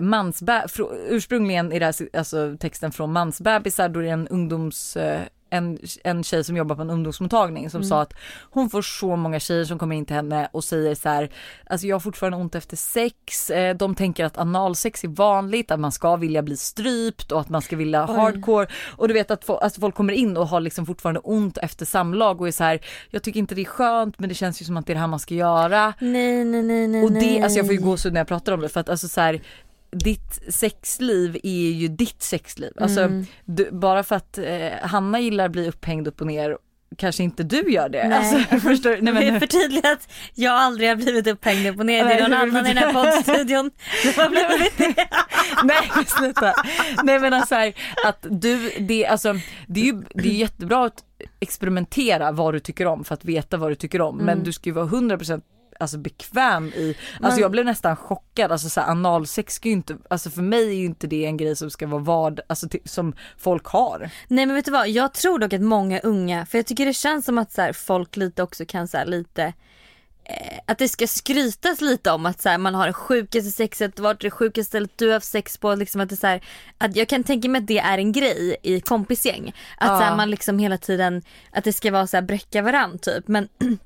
mansbä- 0.00 0.66
fro- 0.68 1.06
ursprungligen 1.08 1.72
i 1.72 1.78
det 1.78 1.84
här, 1.84 1.94
alltså 2.18 2.56
texten 2.60 2.92
från 2.92 3.12
mansbebisar 3.12 3.88
då 3.88 4.00
det 4.00 4.08
är 4.08 4.12
en 4.12 4.28
ungdoms 4.28 4.96
eh, 4.96 5.20
en, 5.54 5.78
en 6.04 6.24
tjej 6.24 6.44
som 6.44 6.56
jobbar 6.56 6.76
på 6.76 6.82
en 6.82 6.90
ungdomsmottagning 6.90 7.70
som 7.70 7.84
sa 7.84 8.02
att 8.02 8.14
hon 8.50 8.70
får 8.70 8.82
så 8.82 9.16
många 9.16 9.40
tjejer 9.40 9.64
som 9.64 9.78
kommer 9.78 9.96
in 9.96 10.06
till 10.06 10.16
henne 10.16 10.48
och 10.52 10.64
säger 10.64 10.94
så 10.94 11.08
här, 11.08 11.30
alltså 11.66 11.86
jag 11.86 11.94
har 11.94 12.00
fortfarande 12.00 12.38
ont 12.38 12.54
efter 12.54 12.76
sex, 12.76 13.50
eh, 13.50 13.76
de 13.76 13.94
tänker 13.94 14.24
att 14.24 14.38
analsex 14.38 15.04
är 15.04 15.08
vanligt, 15.08 15.70
att 15.70 15.80
man 15.80 15.92
ska 15.92 16.16
vilja 16.16 16.42
bli 16.42 16.56
strypt 16.56 17.32
och 17.32 17.40
att 17.40 17.48
man 17.48 17.62
ska 17.62 17.76
vilja 17.76 18.06
hardcore 18.06 18.66
och 18.96 19.08
du 19.08 19.14
vet 19.14 19.30
att 19.30 19.50
alltså 19.50 19.80
folk 19.80 19.94
kommer 19.94 20.12
in 20.12 20.36
och 20.36 20.48
har 20.48 20.60
liksom 20.60 20.86
fortfarande 20.86 21.20
ont 21.20 21.58
efter 21.58 21.86
samlag 21.86 22.40
och 22.40 22.48
är 22.48 22.52
så 22.52 22.64
här, 22.64 22.80
jag 23.10 23.22
tycker 23.22 23.40
inte 23.40 23.54
det 23.54 23.62
är 23.62 23.64
skönt 23.64 24.18
men 24.18 24.28
det 24.28 24.34
känns 24.34 24.60
ju 24.62 24.64
som 24.64 24.76
att 24.76 24.86
det 24.86 24.92
är 24.92 24.94
det 24.94 25.00
här 25.00 25.06
man 25.06 25.20
ska 25.20 25.34
göra. 25.34 25.94
Nej 25.98 26.44
nej 26.44 26.62
nej 26.62 26.88
nej. 26.88 27.04
Och 27.04 27.12
det, 27.12 27.42
alltså 27.42 27.58
jag 27.58 27.66
får 27.66 27.74
ju 27.74 27.80
gåshud 27.80 28.12
när 28.12 28.20
jag 28.20 28.28
pratar 28.28 28.52
om 28.52 28.60
det 28.60 28.68
för 28.68 28.80
att 28.80 28.88
alltså 28.88 29.08
så 29.08 29.20
här, 29.20 29.40
ditt 29.94 30.42
sexliv 30.54 31.36
är 31.42 31.70
ju 31.70 31.88
ditt 31.88 32.22
sexliv. 32.22 32.72
Alltså 32.80 33.00
Mm. 33.00 33.26
du, 33.44 33.70
bara 33.72 34.02
för 34.02 34.16
att 34.16 34.38
eh, 34.38 34.68
Hanna 34.82 35.20
gillar 35.20 35.44
att 35.44 35.52
bli 35.52 35.68
upphängd 35.68 36.08
upp 36.08 36.20
och 36.20 36.26
ner 36.26 36.58
kanske 36.98 37.22
inte 37.22 37.42
du 37.42 37.72
gör 37.72 37.88
det. 37.88 38.08
Nej. 38.08 38.18
Alltså, 38.18 38.58
förstår, 38.68 38.98
nej, 39.02 39.14
Det 39.14 39.26
är 39.26 39.30
men, 39.30 39.40
förtydligt 39.40 39.86
att 39.86 40.08
jag 40.34 40.52
aldrig 40.54 40.88
har 40.88 40.96
blivit 40.96 41.26
upphängd 41.26 41.66
upp 41.66 41.78
och 41.78 41.86
ner. 41.86 42.04
Det 42.04 42.12
är 42.14 42.22
någon 42.28 42.32
annan 42.32 42.66
i 42.66 42.74
den 42.74 42.76
här 42.78 42.92
poddstudion 42.92 43.70
som 44.02 44.22
har 44.22 44.30
blivit 44.30 44.78
det. 44.96 45.06
nej 45.64 45.90
men 45.94 46.04
sluta. 46.06 46.54
Nej 47.02 47.18
men 47.18 47.32
alltså 47.32 47.54
här, 47.54 47.74
att 48.06 48.26
du, 48.30 48.70
det, 48.78 49.06
alltså, 49.06 49.34
det 49.66 49.80
är 49.80 49.84
ju 49.84 50.02
det 50.14 50.28
är 50.28 50.32
jättebra 50.32 50.84
att 50.84 51.04
experimentera 51.40 52.32
vad 52.32 52.54
du 52.54 52.60
tycker 52.60 52.86
om 52.86 53.04
för 53.04 53.14
att 53.14 53.24
veta 53.24 53.56
vad 53.56 53.70
du 53.70 53.74
tycker 53.74 54.00
om 54.00 54.16
men 54.16 54.28
Mm. 54.28 54.44
du 54.44 54.52
ska 54.52 54.68
ju 54.70 54.74
vara 54.74 54.86
100% 54.86 55.42
alltså 55.80 55.98
bekväm 55.98 56.68
i, 56.68 56.96
alltså 57.12 57.28
Men- 57.30 57.38
jag 57.40 57.50
blev 57.50 57.64
nästan 57.64 57.96
chockad, 57.96 58.52
alltså 58.52 58.68
så 58.68 58.80
här, 58.80 58.90
analsex 58.90 59.54
ska 59.54 59.68
ju 59.68 59.74
inte, 59.74 59.96
alltså 60.10 60.30
för 60.30 60.42
mig 60.42 60.68
är 60.68 60.74
ju 60.74 60.84
inte 60.84 61.06
det 61.06 61.24
en 61.24 61.36
grej 61.36 61.56
som 61.56 61.70
ska 61.70 61.86
vara 61.86 62.02
vad, 62.02 62.40
alltså 62.46 62.68
till, 62.68 62.80
som 62.84 63.14
folk 63.38 63.66
har. 63.66 64.10
Nej 64.28 64.46
men 64.46 64.54
vet 64.56 64.64
du 64.64 64.70
vad, 64.70 64.88
jag 64.88 65.14
tror 65.14 65.38
dock 65.38 65.52
att 65.52 65.60
många 65.60 66.00
unga, 66.00 66.46
för 66.46 66.58
jag 66.58 66.66
tycker 66.66 66.86
det 66.86 66.94
känns 66.94 67.24
som 67.24 67.38
att 67.38 67.52
så 67.52 67.62
här, 67.62 67.72
folk 67.72 68.16
lite 68.16 68.42
också 68.42 68.64
kan 68.66 68.88
så 68.88 68.98
här, 68.98 69.06
lite 69.06 69.52
eh, 70.24 70.58
att 70.66 70.78
det 70.78 70.88
ska 70.88 71.06
skrytas 71.06 71.80
lite 71.80 72.10
om 72.10 72.26
att 72.26 72.40
så 72.42 72.48
här, 72.48 72.58
man 72.58 72.74
har 72.74 72.86
det 72.86 72.92
sjukaste 72.92 73.50
sexet, 73.50 73.98
vart 73.98 74.22
är 74.22 74.26
det 74.26 74.30
sjukaste 74.30 74.68
stället 74.68 74.98
du 74.98 75.06
har 75.06 75.14
haft 75.14 75.26
sex 75.26 75.58
på. 75.58 75.74
Liksom 75.74 76.00
att 76.00 76.08
det 76.08 76.16
så 76.16 76.26
här, 76.26 76.40
att 76.78 76.96
jag 76.96 77.08
kan 77.08 77.24
tänka 77.24 77.48
mig 77.48 77.58
att 77.58 77.66
det 77.66 77.78
är 77.78 77.98
en 77.98 78.12
grej 78.12 78.56
i 78.62 78.80
kompisgäng. 78.80 79.48
Att 79.78 80.02
Ja. 80.02 80.08
så 80.10 80.16
man 80.16 80.30
liksom 80.30 80.58
hela 80.58 80.78
tiden, 80.78 81.22
att 81.52 81.64
det 81.64 81.72
ska 81.72 81.90
vara 81.90 82.06
så 82.06 82.16
här 82.16 82.22
bräcka 82.22 82.62
varann 82.62 82.98
typ. 82.98 83.28
Men 83.28 83.48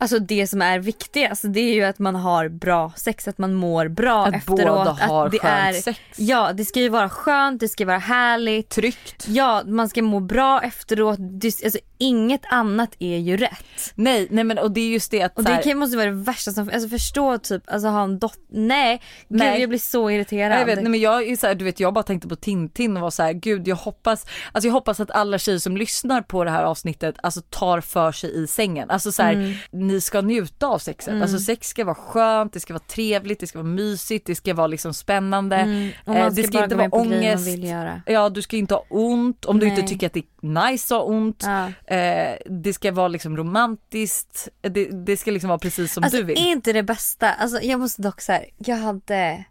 Alltså 0.00 0.18
det 0.18 0.46
som 0.46 0.62
är 0.62 0.78
viktigast 0.78 1.44
det 1.46 1.60
är 1.60 1.74
ju 1.74 1.84
att 1.84 1.98
man 1.98 2.14
har 2.14 2.48
bra 2.48 2.92
sex, 2.96 3.28
att 3.28 3.38
man 3.38 3.54
mår 3.54 3.88
bra 3.88 4.26
Att 4.26 4.34
efteråt. 4.34 4.58
båda 4.58 4.92
har 4.92 5.26
att 5.26 5.32
det 5.32 5.38
skönt 5.38 5.76
är, 5.76 5.80
sex. 5.80 6.00
Ja 6.16 6.52
det 6.52 6.64
ska 6.64 6.80
ju 6.80 6.88
vara 6.88 7.08
skönt, 7.08 7.60
det 7.60 7.68
ska 7.68 7.86
vara 7.86 7.98
härligt. 7.98 8.68
Tryggt. 8.68 9.28
Ja, 9.28 9.62
man 9.66 9.88
ska 9.88 10.02
må 10.02 10.20
bra 10.20 10.60
efteråt. 10.62 11.18
Alltså, 11.64 11.78
inget 11.98 12.42
annat 12.50 12.90
är 12.98 13.18
ju 13.18 13.36
rätt. 13.36 13.92
Nej, 13.94 14.28
nej 14.30 14.44
men 14.44 14.58
och 14.58 14.70
det 14.70 14.80
är 14.80 14.88
just 14.88 15.10
det 15.10 15.22
att 15.22 15.38
Och 15.38 15.44
det 15.44 15.50
här, 15.50 15.62
kan, 15.62 15.78
måste 15.78 15.96
vara 15.96 16.06
det 16.06 16.12
värsta 16.12 16.50
som, 16.50 16.70
alltså 16.74 16.88
förstå 16.88 17.38
typ, 17.38 17.62
alltså 17.66 17.88
ha 17.88 18.04
en 18.04 18.18
dotter, 18.18 18.40
nej, 18.48 19.02
Nej. 19.28 19.52
Gud, 19.52 19.62
jag 19.62 19.68
blir 19.68 19.78
så 19.78 20.10
irriterad. 20.10 20.60
jag 20.60 20.66
vet, 20.66 20.82
nej 20.82 20.90
men 20.90 21.00
jag 21.00 21.28
är 21.28 21.36
så 21.36 21.46
här, 21.46 21.54
du 21.54 21.64
vet 21.64 21.80
jag 21.80 21.94
bara 21.94 22.02
tänkte 22.02 22.28
på 22.28 22.36
Tintin 22.36 22.96
och 22.96 23.02
var 23.02 23.10
så 23.10 23.22
här, 23.22 23.32
gud 23.32 23.68
jag 23.68 23.76
hoppas, 23.76 24.26
alltså 24.52 24.68
jag 24.68 24.72
hoppas 24.72 25.00
att 25.00 25.10
alla 25.10 25.38
tjejer 25.38 25.58
som 25.58 25.76
lyssnar 25.76 26.22
på 26.22 26.44
det 26.44 26.50
här 26.50 26.62
avsnittet 26.62 27.14
alltså 27.22 27.40
tar 27.40 27.80
för 27.80 28.12
sig 28.12 28.42
i 28.42 28.46
sängen. 28.46 28.90
Alltså 28.90 29.12
så 29.12 29.22
här, 29.22 29.58
ni 29.88 30.00
ska 30.00 30.20
njuta 30.20 30.66
av 30.66 30.78
sexet. 30.78 31.08
Mm. 31.10 31.22
Alltså 31.22 31.38
sex 31.38 31.68
ska 31.68 31.84
vara 31.84 31.94
skönt, 31.94 32.52
det 32.52 32.60
ska 32.60 32.72
vara 32.72 32.82
trevligt, 32.88 33.40
det 33.40 33.46
ska 33.46 33.58
vara 33.58 33.68
mysigt, 33.68 34.26
det 34.26 34.34
ska 34.34 34.54
vara 34.54 34.66
liksom 34.66 34.94
spännande. 34.94 35.56
Mm. 35.56 35.90
Och 36.04 36.14
Eh, 36.14 36.20
man 36.22 36.34
det 36.34 36.42
ska 36.42 36.48
ska 36.52 36.58
bara 36.58 36.64
inte 36.64 36.76
vara 36.76 36.90
ångest. 36.90 37.46
vill 37.48 37.64
göra. 37.64 38.02
Ja 38.06 38.28
du 38.28 38.42
ska 38.42 38.56
inte 38.56 38.74
ha 38.74 38.84
ont 38.88 39.44
om 39.44 39.58
du 39.60 39.66
Nej. 39.66 39.74
inte 39.78 39.88
tycker 39.88 40.06
att 40.06 40.12
det 40.12 40.20
är 40.42 40.70
nice 40.70 40.94
att 40.94 41.00
ha 41.00 41.06
ont. 41.06 41.42
Ja. 41.46 41.94
Eh, 41.96 42.36
det 42.46 42.72
ska 42.72 42.92
vara 42.92 43.08
liksom 43.08 43.36
romantiskt, 43.36 44.48
det, 44.60 44.84
det 44.84 45.16
ska 45.16 45.30
liksom 45.30 45.48
vara 45.48 45.58
precis 45.58 45.92
som 45.92 46.04
Alltså 46.04 46.16
du 46.18 46.24
vill. 46.24 46.38
är 46.38 46.50
inte 46.52 46.72
det 46.72 46.82
bästa, 46.82 47.32
alltså 47.32 47.60
jag 47.62 47.80
måste 47.80 48.02
dock 48.02 48.20
säga, 48.20 48.44
jag 48.58 48.76
hade 48.76 49.44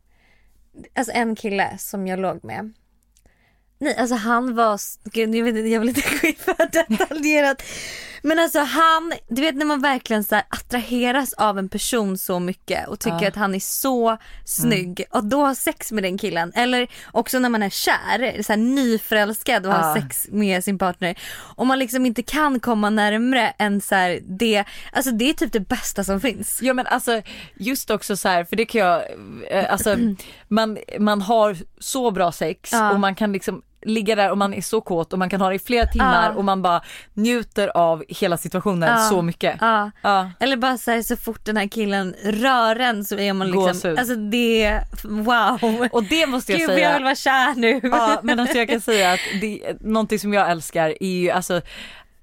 alltså 0.96 1.12
en 1.16 1.36
kille 1.36 1.78
som 1.78 2.08
jag 2.08 2.20
låg 2.20 2.44
med. 2.44 2.74
Nej 3.80 3.96
alltså 3.98 4.16
han 4.16 4.56
var, 4.56 4.80
gud 5.12 5.36
jag, 5.36 5.44
vet, 5.44 5.70
jag 5.72 5.80
vill 5.80 5.90
inte 5.90 6.02
gå 6.22 6.28
in 6.28 6.36
för 6.38 6.56
detaljerat. 6.90 7.64
Men 8.22 8.40
alltså 8.40 8.60
han, 8.60 9.14
du 9.30 9.42
vet 9.42 9.56
när 9.56 9.66
man 9.66 9.82
verkligen 9.82 10.24
så 10.24 10.36
attraheras 10.36 11.34
av 11.34 11.60
en 11.60 11.70
person 11.70 12.18
så 12.18 12.40
mycket 12.40 12.88
och 12.88 13.00
tycker 13.00 13.22
Ja. 13.22 13.28
att 13.28 13.36
han 13.36 13.56
är 13.56 13.60
så 13.60 14.18
snygg 14.46 15.06
och 15.12 15.26
då 15.26 15.46
har 15.46 15.54
sex 15.56 15.92
med 15.92 16.04
den 16.04 16.18
killen. 16.18 16.52
Eller 16.56 16.88
också 17.12 17.40
när 17.40 17.50
man 17.50 17.64
är 17.64 17.70
kär, 17.70 18.44
så 18.44 18.52
här 18.54 18.58
nyförälskad 18.58 19.66
och 19.66 19.74
har 19.74 19.90
Ja. 19.90 20.02
sex 20.02 20.28
med 20.32 20.64
sin 20.64 20.78
partner. 20.78 21.20
Och 21.56 21.68
man 21.68 21.80
liksom 21.80 22.06
inte 22.06 22.24
kan 22.24 22.60
komma 22.60 22.90
närmre 22.90 23.54
än 23.60 23.82
så 23.82 23.96
här 23.96 24.20
det, 24.24 24.64
alltså 24.92 25.12
det 25.12 25.30
är 25.30 25.34
typ 25.34 25.54
det 25.54 25.60
bästa 25.60 26.04
som 26.04 26.22
finns. 26.22 26.60
Ja 26.62 26.74
men 26.74 26.88
alltså 26.88 27.22
just 27.56 27.90
också 27.90 28.18
så 28.18 28.28
här, 28.30 28.44
för 28.44 28.56
det 28.56 28.66
kan 28.66 28.82
jag, 28.82 29.02
eh, 29.52 29.72
alltså 29.72 29.96
man, 30.48 30.78
man 31.00 31.22
har 31.22 31.58
så 31.80 32.12
bra 32.12 32.32
sex 32.32 32.70
Ja. 32.74 32.92
och 32.92 33.00
man 33.00 33.16
kan 33.16 33.32
liksom 33.34 33.62
ligga 33.86 34.16
där 34.16 34.32
och 34.32 34.38
man 34.38 34.54
är 34.54 34.62
så 34.62 34.82
kåt 34.82 35.14
och 35.14 35.20
man 35.20 35.30
kan 35.30 35.42
ha 35.42 35.50
det 35.50 35.56
i 35.56 35.60
flera 35.60 35.88
timmar 35.88 36.30
Ja. 36.30 36.38
och 36.38 36.46
man 36.46 36.62
bara 36.62 36.82
njuter 37.14 37.68
av 37.68 38.04
hela 38.08 38.38
situationen 38.38 38.90
Ja. 38.90 38.98
så 39.10 39.22
mycket. 39.22 39.58
Ja. 39.62 39.92
Eller 40.40 40.58
bara 40.58 40.78
så, 40.78 40.92
här, 40.92 41.02
så 41.02 41.18
fort 41.18 41.46
den 41.46 41.58
här 41.58 41.68
killen 41.68 42.16
rör 42.24 42.80
en 42.80 43.06
så 43.06 43.16
är 43.18 43.34
man 43.34 43.48
liksom, 43.48 43.64
Gåshud. 43.66 44.00
alltså 44.00 44.16
det 44.16 44.82
wow. 45.04 45.88
Och 45.92 46.04
det 46.04 46.28
måste 46.28 46.52
jag 46.52 46.60
Gud 46.60 46.70
säga. 46.70 46.80
jag 46.90 46.94
vill 46.94 47.04
vara 47.04 47.16
kär 47.16 47.56
nu. 47.56 47.80
Ja 47.84 48.20
men 48.24 48.40
alltså 48.40 48.58
jag 48.58 48.70
kan 48.70 48.82
säga 48.82 49.12
att 49.14 49.20
det, 49.42 49.78
någonting 49.82 50.20
som 50.20 50.34
jag 50.34 50.52
älskar 50.52 51.04
är 51.04 51.08
ju 51.22 51.30
alltså 51.32 51.62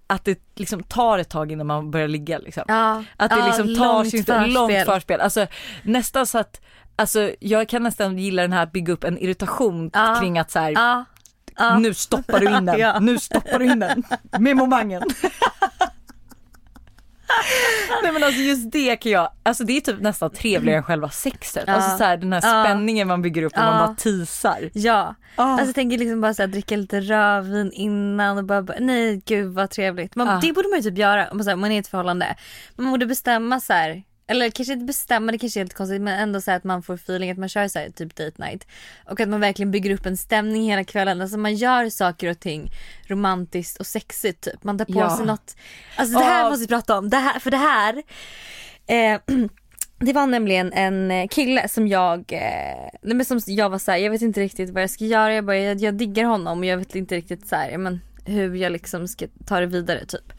att 0.07 0.25
det 0.25 0.38
liksom 0.55 0.83
tar 0.83 1.19
ett 1.19 1.29
tag 1.31 1.53
innan 1.53 1.67
man 1.67 1.90
börjar 1.90 2.09
ligga 2.09 2.38
liksom. 2.38 2.62
Att 3.17 3.31
det 3.31 3.47
liksom 3.47 3.75
tar 3.75 3.95
långt 3.95 4.11
sin 4.11 4.25
förspel. 4.25 4.53
långt 4.53 4.85
förspel. 4.87 5.21
Alltså 5.21 5.47
nästan 5.83 6.27
så 6.27 6.38
att, 6.38 6.61
alltså 6.97 7.31
jag 7.40 7.69
kan 7.69 7.83
nästan 7.83 8.19
gilla 8.19 8.43
den 8.43 8.53
här 8.53 8.67
bygga 8.67 8.93
upp 8.93 9.05
en 9.05 9.19
irritation 9.19 9.90
kring 10.21 10.38
att 10.38 10.51
så 10.51 10.59
här, 10.59 11.05
Ja, 11.59 11.79
nu 11.79 11.95
stoppar 11.95 12.40
du 12.40 12.57
in 12.57 12.64
den, 12.67 12.79
Ja. 12.81 12.99
nu 13.01 13.19
stoppar 13.19 13.59
du 13.59 13.64
in 13.64 13.79
den 13.79 14.03
med 14.38 14.57
momangen. 14.57 15.03
Nej 18.03 18.12
men 18.12 18.25
alltså 18.25 18.40
just 18.40 18.73
det 18.73 18.97
kan 18.97 19.12
jag, 19.12 19.31
alltså 19.43 19.64
det 19.64 19.77
är 19.77 19.81
typ 19.81 20.01
nästan 20.01 20.31
trevligare 20.31 20.77
än 20.79 20.83
själva 20.85 21.11
sexet. 21.11 21.64
Ja. 21.67 21.73
Alltså 21.75 21.97
så 21.97 22.05
här, 22.05 22.17
den 22.17 22.33
här 22.33 22.40
Ja. 22.45 22.64
spänningen 22.64 23.09
man 23.09 23.23
bygger 23.23 23.43
upp 23.43 23.57
när 23.57 23.64
man 23.71 23.81
Ja. 23.81 23.87
bara 23.87 23.95
teasar. 23.95 24.71
Ja, 24.75 25.14
Ah. 25.37 25.43
alltså 25.45 25.67
jag 25.67 25.75
tänker 25.75 25.99
liksom 25.99 26.21
bara 26.21 26.35
så 26.35 26.43
här, 26.43 26.47
dricka 26.47 26.77
lite 26.77 27.01
rödvin 27.01 27.73
innan 27.73 28.38
och 28.38 28.45
bara, 28.45 28.62
bara 28.62 28.77
nej 28.81 29.23
gud 29.27 29.53
vad 29.55 29.71
trevligt. 29.71 30.14
Man. 30.17 30.40
Det 30.40 30.53
borde 30.53 30.69
man 30.69 30.79
ju 30.79 30.83
typ 30.90 30.99
göra 30.99 31.29
om 31.31 31.37
man, 31.37 31.45
så 31.45 31.51
här, 31.51 31.55
om 31.55 31.61
man 31.61 31.71
är 31.73 31.77
i 31.77 31.79
ett 31.79 31.88
förhållande. 31.88 32.37
Man 32.77 32.90
borde 32.90 33.07
bestämma 33.07 33.61
så 33.61 33.73
här. 33.73 34.03
Eller 34.27 34.51
kanske 34.51 34.73
inte 34.73 34.85
bestämma, 34.85 35.33
det 35.33 35.39
kanske 35.39 35.59
är 35.59 35.65
helt 35.65 35.75
konstigt 35.75 36.01
men 36.03 36.19
ändå 36.21 36.41
så 36.41 36.51
att 36.51 36.65
man 36.65 36.83
får 36.83 36.95
feeling 36.95 37.31
att 37.31 37.39
man 37.39 37.49
kör 37.49 37.69
så 37.69 37.79
här, 37.79 37.91
typ 37.91 38.15
date 38.17 38.43
night. 38.45 38.67
Och 39.09 39.21
att 39.21 39.29
man 39.29 39.41
verkligen 39.41 39.71
bygger 39.71 39.91
upp 39.95 40.07
en 40.07 40.17
stämning 40.17 40.71
hela 40.71 40.85
kvällen. 40.85 41.21
Alltså 41.21 41.39
man 41.39 41.55
gör 41.55 41.89
saker 41.91 42.31
och 42.31 42.41
ting 42.41 42.71
romantiskt 43.07 43.81
och 43.81 43.87
sexigt 43.87 44.41
typ. 44.45 44.65
Man 44.65 44.79
tar 44.79 44.85
på 44.85 44.93
Ja. 44.99 45.17
sig 45.17 45.27
något. 45.27 45.57
Alltså 45.97 46.19
det 46.19 46.25
här 46.25 46.45
Ah. 46.45 46.49
måste 46.51 46.61
vi 46.63 46.69
prata 46.69 46.99
om. 46.99 47.11
Det 47.11 47.17
här, 47.17 47.39
för 47.39 47.51
det 47.51 47.57
här 47.57 48.03
eh, 48.87 49.21
Det 49.99 50.13
var 50.13 50.27
nämligen 50.27 50.73
en 50.73 51.11
eh, 51.11 51.29
kille 51.29 51.69
som 51.69 51.89
jag, 51.89 52.33
eh, 52.33 53.25
som 53.25 53.41
jag 53.47 53.71
var 53.71 53.79
såhär, 53.79 53.99
jag 53.99 54.11
vet 54.11 54.23
inte 54.23 54.41
riktigt 54.41 54.71
vad 54.71 54.83
jag 54.83 54.91
ska 54.91 55.05
göra. 55.05 55.35
Jag, 55.35 55.45
bara, 55.45 55.57
jag, 55.59 55.81
jag 55.81 55.95
diggar 55.95 56.25
honom 56.25 56.59
och 56.59 56.65
jag 56.65 56.77
vet 56.79 56.95
inte 56.97 57.15
riktigt 57.17 57.49
så 57.49 57.57
här, 57.57 57.79
men, 57.79 58.01
hur 58.25 58.55
jag 58.55 58.73
liksom 58.73 59.09
ska 59.09 59.27
ta 59.47 59.61
det 59.61 59.67
vidare 59.67 60.05
typ. 60.07 60.33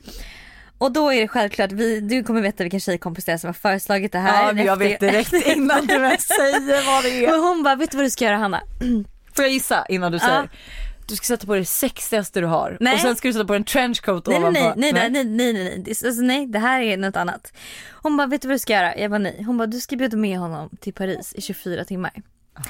Och 0.85 0.91
då 0.91 1.13
är 1.13 1.21
det 1.21 1.27
självklart, 1.27 1.71
vi, 1.71 1.99
du 1.99 2.23
kommer 2.23 2.41
veta 2.41 2.63
vilken 2.63 2.79
tjejkompis 2.79 3.25
det 3.25 3.31
är 3.31 3.37
som 3.37 3.47
har 3.47 3.53
föreslagit 3.53 4.11
det 4.11 4.19
här. 4.19 4.47
Ja 4.47 4.53
men 4.53 4.65
jag 4.65 4.77
vet 4.77 4.99
direkt 4.99 5.33
innan 5.45 5.85
du 5.85 5.93
ens 5.93 6.27
säger 6.27 6.85
vad 6.85 7.03
det 7.03 7.25
är. 7.25 7.37
Och 7.37 7.43
hon 7.47 7.63
bara, 7.63 7.75
vet 7.75 7.91
du 7.91 7.97
vad 7.97 8.05
du 8.05 8.09
ska 8.09 8.25
göra 8.25 8.37
Hanna? 8.37 8.61
Får 9.35 9.45
jag 9.45 9.51
gissa 9.53 9.85
innan 9.89 10.11
du 10.11 10.19
säger? 10.19 10.49
Du 11.07 11.15
ska 11.15 11.25
sätta 11.25 11.45
på 11.45 11.55
det 11.55 11.65
sexigaste 11.65 12.39
du 12.41 12.45
har 12.47 12.77
Nej. 12.79 12.93
och 12.93 12.99
sen 12.99 13.15
ska 13.15 13.27
du 13.27 13.33
sätta 13.33 13.45
på 13.45 13.53
en 13.53 13.63
trenchcoat 13.63 14.27
Nej 14.27 14.39
nej 14.39 14.49
ovanpå. 14.49 14.79
nej, 14.79 14.93
nej, 14.93 15.09
nej, 15.09 15.23
nej, 15.23 15.23
nej, 15.25 15.53
nej, 15.53 15.63
nej. 15.63 15.83
Det- 15.85 16.07
Alltså, 16.07 16.21
nej, 16.21 16.45
det 16.47 16.59
här 16.59 16.81
är 16.81 16.97
något 16.97 17.15
annat. 17.15 17.53
Hon 17.91 18.17
bara, 18.17 18.27
vet 18.27 18.41
du 18.41 18.47
vad 18.47 18.55
du 18.55 18.59
ska 18.59 18.73
göra? 18.73 18.97
Jag 18.97 19.11
bara 19.11 19.17
nej. 19.17 19.43
Hon 19.43 19.57
bara, 19.57 19.67
du 19.67 19.79
ska 19.79 19.95
bjuda 19.95 20.17
med 20.17 20.37
honom 20.39 20.69
till 20.81 20.93
Paris 20.93 21.33
i 21.33 21.41
24 21.41 21.85
timmar. 21.85 22.11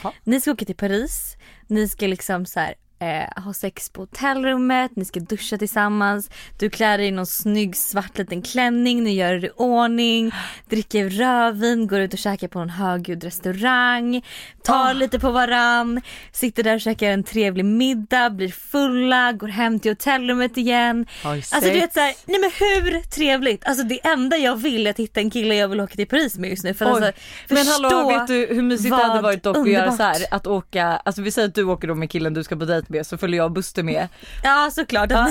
Jaha. 0.04 0.14
Ni 0.24 0.42
ska 0.42 0.52
åka 0.52 0.66
till 0.66 0.76
Paris, 0.76 1.36
ni 1.68 1.90
ska 1.90 2.08
liksom 2.08 2.46
så 2.46 2.60
här, 2.60 2.74
eh, 3.00 3.44
ha 3.44 3.54
sex 3.54 3.90
på 3.90 4.02
hotellrummet, 4.02 4.92
ni 4.96 5.06
ska 5.06 5.20
duscha 5.20 5.58
tillsammans, 5.58 6.30
du 6.60 6.70
klär 6.70 6.98
dig 6.98 7.08
i 7.08 7.12
någon 7.12 7.26
snygg 7.26 7.76
svart 7.76 8.18
liten 8.18 8.42
klänning, 8.42 9.04
ni 9.04 9.14
gör 9.16 9.34
er 9.34 9.46
i 9.46 9.50
ordning, 9.56 10.32
dricker 10.70 11.10
rödvin, 11.10 11.88
går 11.88 12.00
ut 12.00 12.14
och 12.14 12.20
käkar 12.20 12.48
på 12.48 12.60
någon 12.60 12.70
högljudd 12.70 13.24
restaurang, 13.24 14.26
tar 14.64 14.90
Ah. 14.90 14.94
lite 14.94 15.20
på 15.20 15.32
varann, 15.32 16.02
sitter 16.32 16.64
där 16.64 16.76
och 16.76 16.82
käkar 16.82 17.08
en 17.12 17.24
trevlig 17.24 17.66
middag, 17.66 18.30
blir 18.30 18.50
fulla, 18.50 19.32
går 19.34 19.48
hem 19.48 19.80
till 19.80 19.92
hotellrummet 19.92 20.58
igen. 20.58 21.06
Alltså 21.24 21.60
du 21.60 21.72
vet 21.72 21.94
såhär, 21.94 22.14
nej 22.26 22.40
men 22.40 22.52
hur 22.60 23.00
trevligt? 23.02 23.66
Alltså 23.66 23.84
det 23.84 24.06
enda 24.08 24.38
jag 24.38 24.56
vill 24.56 24.88
är 24.88 24.92
att 24.92 25.00
hitta 25.00 25.20
en 25.20 25.30
kille 25.30 25.56
jag 25.56 25.68
vill 25.68 25.82
åka 25.82 25.96
till 25.96 26.08
Paris 26.08 26.38
med 26.38 26.50
just 26.50 26.64
nu. 26.64 26.74
För 26.74 26.86
Oj. 26.86 26.92
alltså, 26.92 27.12
Men 27.50 27.68
hallå 27.68 28.08
vet 28.10 28.28
du 28.28 28.56
hur 28.56 28.62
mysigt 28.62 28.90
det 28.90 29.04
hade 29.04 29.22
varit 29.22 29.44
dock 29.44 29.58
att 29.58 29.70
göra 29.70 29.86
underbart. 29.86 29.98
så 30.18 30.24
här, 30.24 30.34
att 30.36 30.48
åka, 30.48 30.86
alltså 30.88 31.22
vi 31.22 31.32
säger 31.32 31.48
att 31.48 31.56
du 31.56 31.64
åker 31.64 31.88
då 31.88 31.96
med 31.96 32.10
killen 32.12 32.34
du 32.34 32.44
ska 32.44 32.56
på 32.56 32.66
dejt 32.66 32.86
med 32.96 33.08
så 33.08 33.18
följer 33.18 33.38
jag 33.38 33.54
Buster 33.54 33.84
med. 33.84 34.08
Ja 34.44 34.70
såklart. 34.72 35.12
Ja, 35.16 35.28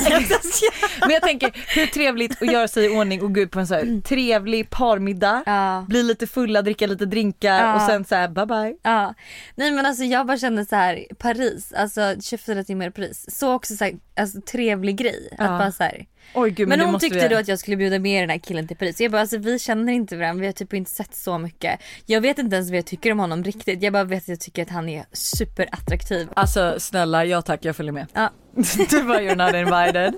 Men 1.01 1.11
jag 1.11 1.23
tänker 1.23 1.53
hur 1.75 1.87
trevligt 1.87 2.43
att 2.43 2.53
göra 2.53 2.69
sig 2.69 2.87
i 2.87 2.89
ordning 2.89 3.23
och 3.23 3.35
gå 3.35 3.41
ut 3.41 3.51
på 3.51 3.61
en 3.61 3.67
så 3.67 3.75
här 3.75 4.01
trevlig 4.01 4.71
parmiddag, 4.71 5.43
ja. 5.47 5.85
bli 5.89 6.03
lite 6.03 6.27
fulla, 6.27 6.63
dricka 6.63 6.87
lite 6.87 7.07
drinkar 7.07 7.61
Ja. 7.61 7.75
och 7.75 7.83
sen 7.83 8.05
så 8.05 8.15
här 8.15 8.29
bye 8.29 8.47
bye. 8.47 8.77
Ja, 8.83 9.15
nej 9.55 9.71
men 9.71 9.87
alltså 9.87 10.05
jag 10.05 10.27
bara 10.27 10.39
kände 10.39 10.65
så 10.65 10.77
här 10.77 11.05
Paris, 11.19 11.73
alltså 11.73 12.15
24 12.23 12.65
timmar 12.65 12.87
i 12.87 12.91
Paris. 12.91 13.25
Så 13.29 13.53
också 13.53 13.77
så 13.77 13.85
här, 13.85 13.95
alltså 14.17 14.41
trevlig 14.41 14.97
grej. 14.97 15.29
Att 15.39 15.49
bara 15.59 15.73
så 15.73 15.83
här. 15.83 16.07
Oj 16.35 16.51
gud 16.51 16.69
men, 16.69 16.79
Men 16.79 16.89
hon 16.89 17.01
tyckte 17.01 17.29
vi 17.29 17.35
då 17.35 17.41
att 17.41 17.49
jag 17.49 17.59
skulle 17.59 17.77
bjuda 17.77 17.99
med 17.99 18.23
den 18.23 18.31
här 18.31 18.39
killen 18.39 18.69
till 18.69 18.77
Paris. 18.77 19.01
Jag 19.01 19.13
bara 19.13 19.21
alltså 19.21 19.39
vi 19.39 19.59
känner 19.59 19.93
inte 19.93 20.17
varandra, 20.17 20.41
vi 20.41 20.47
har 20.47 20.53
typ 20.53 20.75
inte 20.75 20.91
sett 20.91 21.15
så 21.15 21.39
mycket. 21.39 21.81
Jag 22.07 22.21
vet 22.21 22.39
inte 22.39 22.57
ens 22.57 22.71
vad 22.71 22.79
jag 22.79 22.87
tycker 22.87 23.13
om 23.13 23.19
honom 23.19 23.45
riktigt. 23.45 23.83
Jag 23.83 23.93
bara 23.93 24.05
vet 24.05 24.23
att 24.23 24.29
jag 24.29 24.41
tycker 24.41 24.63
att 24.63 24.71
han 24.71 24.89
är 24.89 25.05
superattraktiv. 25.13 26.29
Alltså 26.37 26.75
snälla, 26.79 27.25
ja 27.25 27.43
tack 27.43 27.65
jag 27.65 27.77
följer 27.77 27.93
med. 27.93 28.07
Ja. 28.13 28.31
du 28.91 29.03
bara 29.03 29.21
you're 29.21 29.47
not 29.47 29.55
invited. 29.55 30.15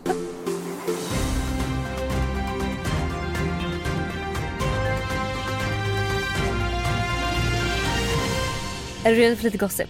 Är 9.06 9.10
du 9.10 9.16
redo 9.16 9.36
för 9.36 9.44
lite 9.44 9.58
gossip? 9.58 9.88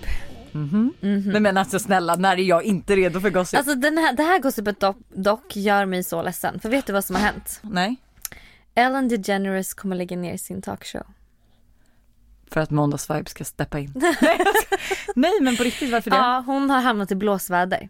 Nej 1.01 1.41
men 1.41 1.57
alltså 1.57 1.79
snälla, 1.79 2.15
när 2.15 2.33
är 2.37 2.43
jag 2.43 2.63
inte 2.63 2.97
redo 2.97 3.21
för 3.21 3.31
gossip? 3.31 3.59
Alltså 3.59 3.75
den 3.75 3.99
här, 3.99 4.13
det 4.13 4.23
här 4.23 4.39
gossipet 4.39 4.81
dock, 4.81 4.97
dock 5.09 5.57
gör 5.57 5.85
mig 5.87 6.03
så 6.05 6.23
ledsen. 6.23 6.61
För 6.61 6.69
vet 6.69 6.87
du 6.87 6.93
vad 6.93 7.05
som 7.05 7.17
har 7.17 7.23
hänt? 7.23 7.61
Nej, 7.63 7.97
Ellen 8.75 9.09
DeGeneres 9.09 9.75
kommer 9.75 9.97
lägga 9.97 10.17
ner 10.17 10.37
sin 10.37 10.63
talkshow. 10.63 11.07
för 12.51 12.61
att 12.61 12.71
måndagsvibe 12.71 13.31
ska 13.31 13.45
steppa 13.45 13.79
in. 13.79 13.93
Nej 15.15 15.33
men 15.41 15.57
på 15.57 15.63
riktigt 15.63 15.93
varför 15.93 16.11
det? 16.11 16.17
Ja, 16.17 16.43
hon 16.47 16.71
har 16.71 16.81
hamnat 16.81 17.11
i 17.11 17.15
blåsväder. 17.15 17.89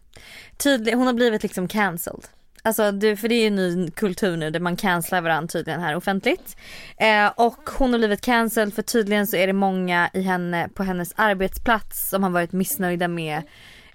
Tydlig, 0.57 0.92
hon 0.94 1.07
har 1.07 1.14
blivit 1.14 1.42
liksom 1.42 1.68
cancelled. 1.68 2.24
Alltså 2.66 2.92
du, 2.92 3.16
för 3.16 3.29
det 3.29 3.35
är 3.35 3.40
ju 3.40 3.46
en 3.46 3.55
ny 3.57 3.90
kultur 3.90 4.37
nu 4.37 4.50
där 4.50 4.61
man 4.61 4.76
cancelar 4.76 5.20
varandra 5.20 5.48
tydligen 5.48 5.81
här 5.81 5.96
offentligt. 5.96 6.57
Eh, 6.96 7.26
och 7.37 7.70
hon 7.79 7.92
har 7.92 7.98
blivit 7.98 8.20
cancelled 8.20 8.74
för 8.74 8.83
tydligen 8.83 9.26
så 9.26 9.37
är 9.37 9.46
det 9.46 9.52
många 9.52 10.11
i 10.12 10.22
henne, 10.22 10.68
på 10.74 10.83
hennes 10.83 11.12
arbetsplats 11.16 12.09
som 12.09 12.22
har 12.22 12.31
varit 12.31 12.52
missnöjda 12.52 13.09
med 13.09 13.42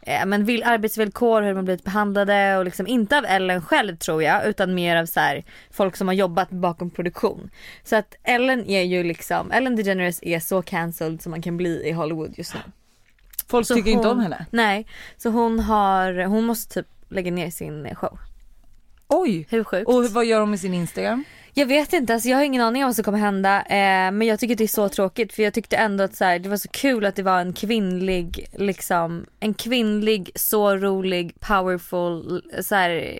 eh, 0.02 0.26
men 0.26 0.46
vill, 0.46 0.64
arbetsvillkor, 0.64 1.42
hur 1.42 1.56
har 1.56 1.64
blivit 1.64 1.84
behandlade 1.84 2.58
och 2.58 2.66
liksom 2.66 2.88
inte 2.88 3.18
av 3.18 3.26
Ellen 3.26 3.62
själv 3.62 3.96
tror 3.96 4.24
jag 4.24 4.48
utan 4.48 4.74
mer 4.74 4.96
av 4.96 5.06
så 5.06 5.20
här, 5.20 5.44
folk 5.72 5.96
som 5.96 6.08
har 6.08 6.16
jobbat 6.16 6.50
bakom 6.50 6.90
produktion. 6.90 7.50
Så 7.84 7.96
att 7.96 8.16
Ellen 8.24 8.66
är 8.66 8.82
ju 8.82 9.04
liksom, 9.04 9.52
Ellen 9.52 9.76
DeGeneres 9.76 10.20
är 10.24 10.40
så 10.40 10.62
cancelled 10.62 11.22
som 11.22 11.30
man 11.30 11.42
kan 11.42 11.58
bli 11.58 11.88
i 11.88 11.92
Hollywood 11.92 12.34
just 12.38 12.54
nu. 12.54 12.60
Folk 13.48 13.68
Så 13.68 13.76
tycker 13.76 13.92
inte 13.92 14.08
hon- 14.08 14.18
om 14.18 14.24
henne. 14.24 14.46
Nej, 14.52 14.88
så 15.18 15.30
hon 15.30 15.60
har, 15.60 16.26
hon 16.26 16.44
måste 16.46 16.74
typ 16.74 16.88
lägga 17.10 17.32
ner 17.32 17.50
sin 17.50 17.96
show. 17.96 18.20
Oj! 19.14 19.48
Hur 19.50 19.64
sjukt? 19.64 19.88
Och 19.88 20.06
vad 20.06 20.26
gör 20.26 20.40
hon 20.40 20.50
med 20.50 20.60
sin 20.60 20.74
Instagram? 20.74 21.24
Jag 21.54 21.66
vet 21.66 21.94
inte, 21.94 22.14
alltså 22.14 22.30
jag 22.30 22.38
har 22.38 22.44
ingen 22.44 22.62
aning 22.62 22.84
om 22.84 22.88
vad 22.88 22.96
som 22.96 23.04
kommer 23.04 23.18
hända. 23.20 23.62
Eh, 23.62 24.12
men 24.12 24.22
jag 24.22 24.40
tycker 24.40 24.56
det 24.56 24.64
är 24.64 24.68
så 24.68 24.90
tråkigt 24.90 25.34
för 25.34 25.44
jag 25.44 25.54
tyckte 25.54 25.76
ändå 25.78 26.04
att 26.04 26.16
så 26.16 26.26
här, 26.26 26.40
det 26.40 26.50
var 26.50 26.58
så 26.58 26.70
kul 26.70 27.06
att 27.06 27.16
det 27.16 27.24
var 27.24 27.40
en 27.40 27.54
kvinnlig, 27.54 28.50
liksom, 28.54 29.26
en 29.40 29.54
kvinnlig, 29.54 30.32
så 30.36 30.76
rolig, 30.76 31.40
powerful, 31.40 32.42
så 32.64 32.76
här, 32.76 33.18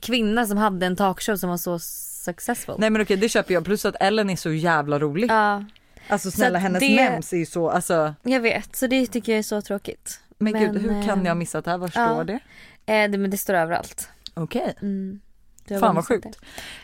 kvinna 0.00 0.46
som 0.46 0.58
hade 0.58 0.86
en 0.86 0.96
talkshow 0.96 1.36
som 1.36 1.50
var 1.50 1.56
så 1.56 1.78
successful. 2.24 2.74
Nej 2.78 2.90
men 2.90 3.02
okej 3.02 3.16
det 3.16 3.28
köper 3.28 3.54
jag 3.54 3.64
plus 3.64 3.84
att 3.84 3.96
Ellen 4.00 4.30
är 4.30 4.36
så 4.36 4.50
jävla 4.52 4.98
rolig. 4.98 5.30
Ja, 5.30 5.64
Alltså 6.08 6.30
snälla 6.30 6.58
hennes 6.58 6.80
det- 6.80 6.96
mems 6.96 7.32
är 7.32 7.36
ju 7.36 7.46
så, 7.46 7.70
alltså 7.70 8.14
jag 8.22 8.40
vet. 8.40 8.76
Så 8.76 8.86
det 8.86 9.06
tycker 9.06 9.32
jag 9.32 9.38
är 9.38 9.42
så 9.42 9.62
tråkigt. 9.62 10.20
men, 10.38 10.52
gud 10.52 10.72
Men, 10.72 10.82
hur 10.82 10.88
kan 11.06 11.18
eh, 11.18 11.24
jag 11.24 11.30
ha 11.30 11.34
missat 11.34 11.64
det 11.64 11.70
här? 11.70 11.78
Var 11.78 11.88
står 11.88 12.02
ja. 12.02 12.24
det? 12.24 12.38
Eh, 12.92 13.10
det, 13.10 13.18
men 13.18 13.30
det 13.30 13.36
står 13.36 13.54
överallt. 13.54 14.08
Okej. 14.34 14.74
Mm. 14.82 15.20
Du 15.68 15.74
har 15.74 15.80
Fan 15.80 15.94
vad 15.94 16.06
sjukt. 16.06 16.38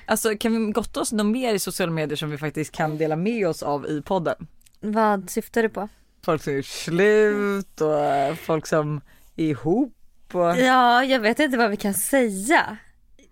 Alltså 0.07 0.37
kan 0.37 0.67
vi 0.67 0.73
gotta 0.73 1.01
oss 1.01 1.13
något 1.13 1.27
mer 1.27 1.55
i 1.55 1.59
sociala 1.59 1.93
medier 1.93 2.17
som 2.17 2.31
vi 2.31 2.39
faktiskt 2.39 2.73
kan 2.73 2.99
dela 2.99 3.17
med 3.17 3.49
oss 3.49 3.63
av 3.63 3.87
i 3.87 4.03
podden? 4.03 4.47
Vad 4.81 5.31
syftar 5.31 5.63
du 5.63 5.69
på? 5.69 5.89
Folk 6.25 6.43
som 6.43 6.57
är 6.57 6.63
slut 6.63 7.81
och 7.81 8.39
folk 8.39 8.67
som 8.67 9.01
är 9.37 9.45
ihop 9.45 9.95
och... 10.33 10.57
Ja, 10.59 11.05
jag 11.05 11.21
vet 11.21 11.39
inte 11.39 11.59
vad 11.59 11.71
vi 11.71 11.77
kan 11.77 11.95
säga. 11.95 12.77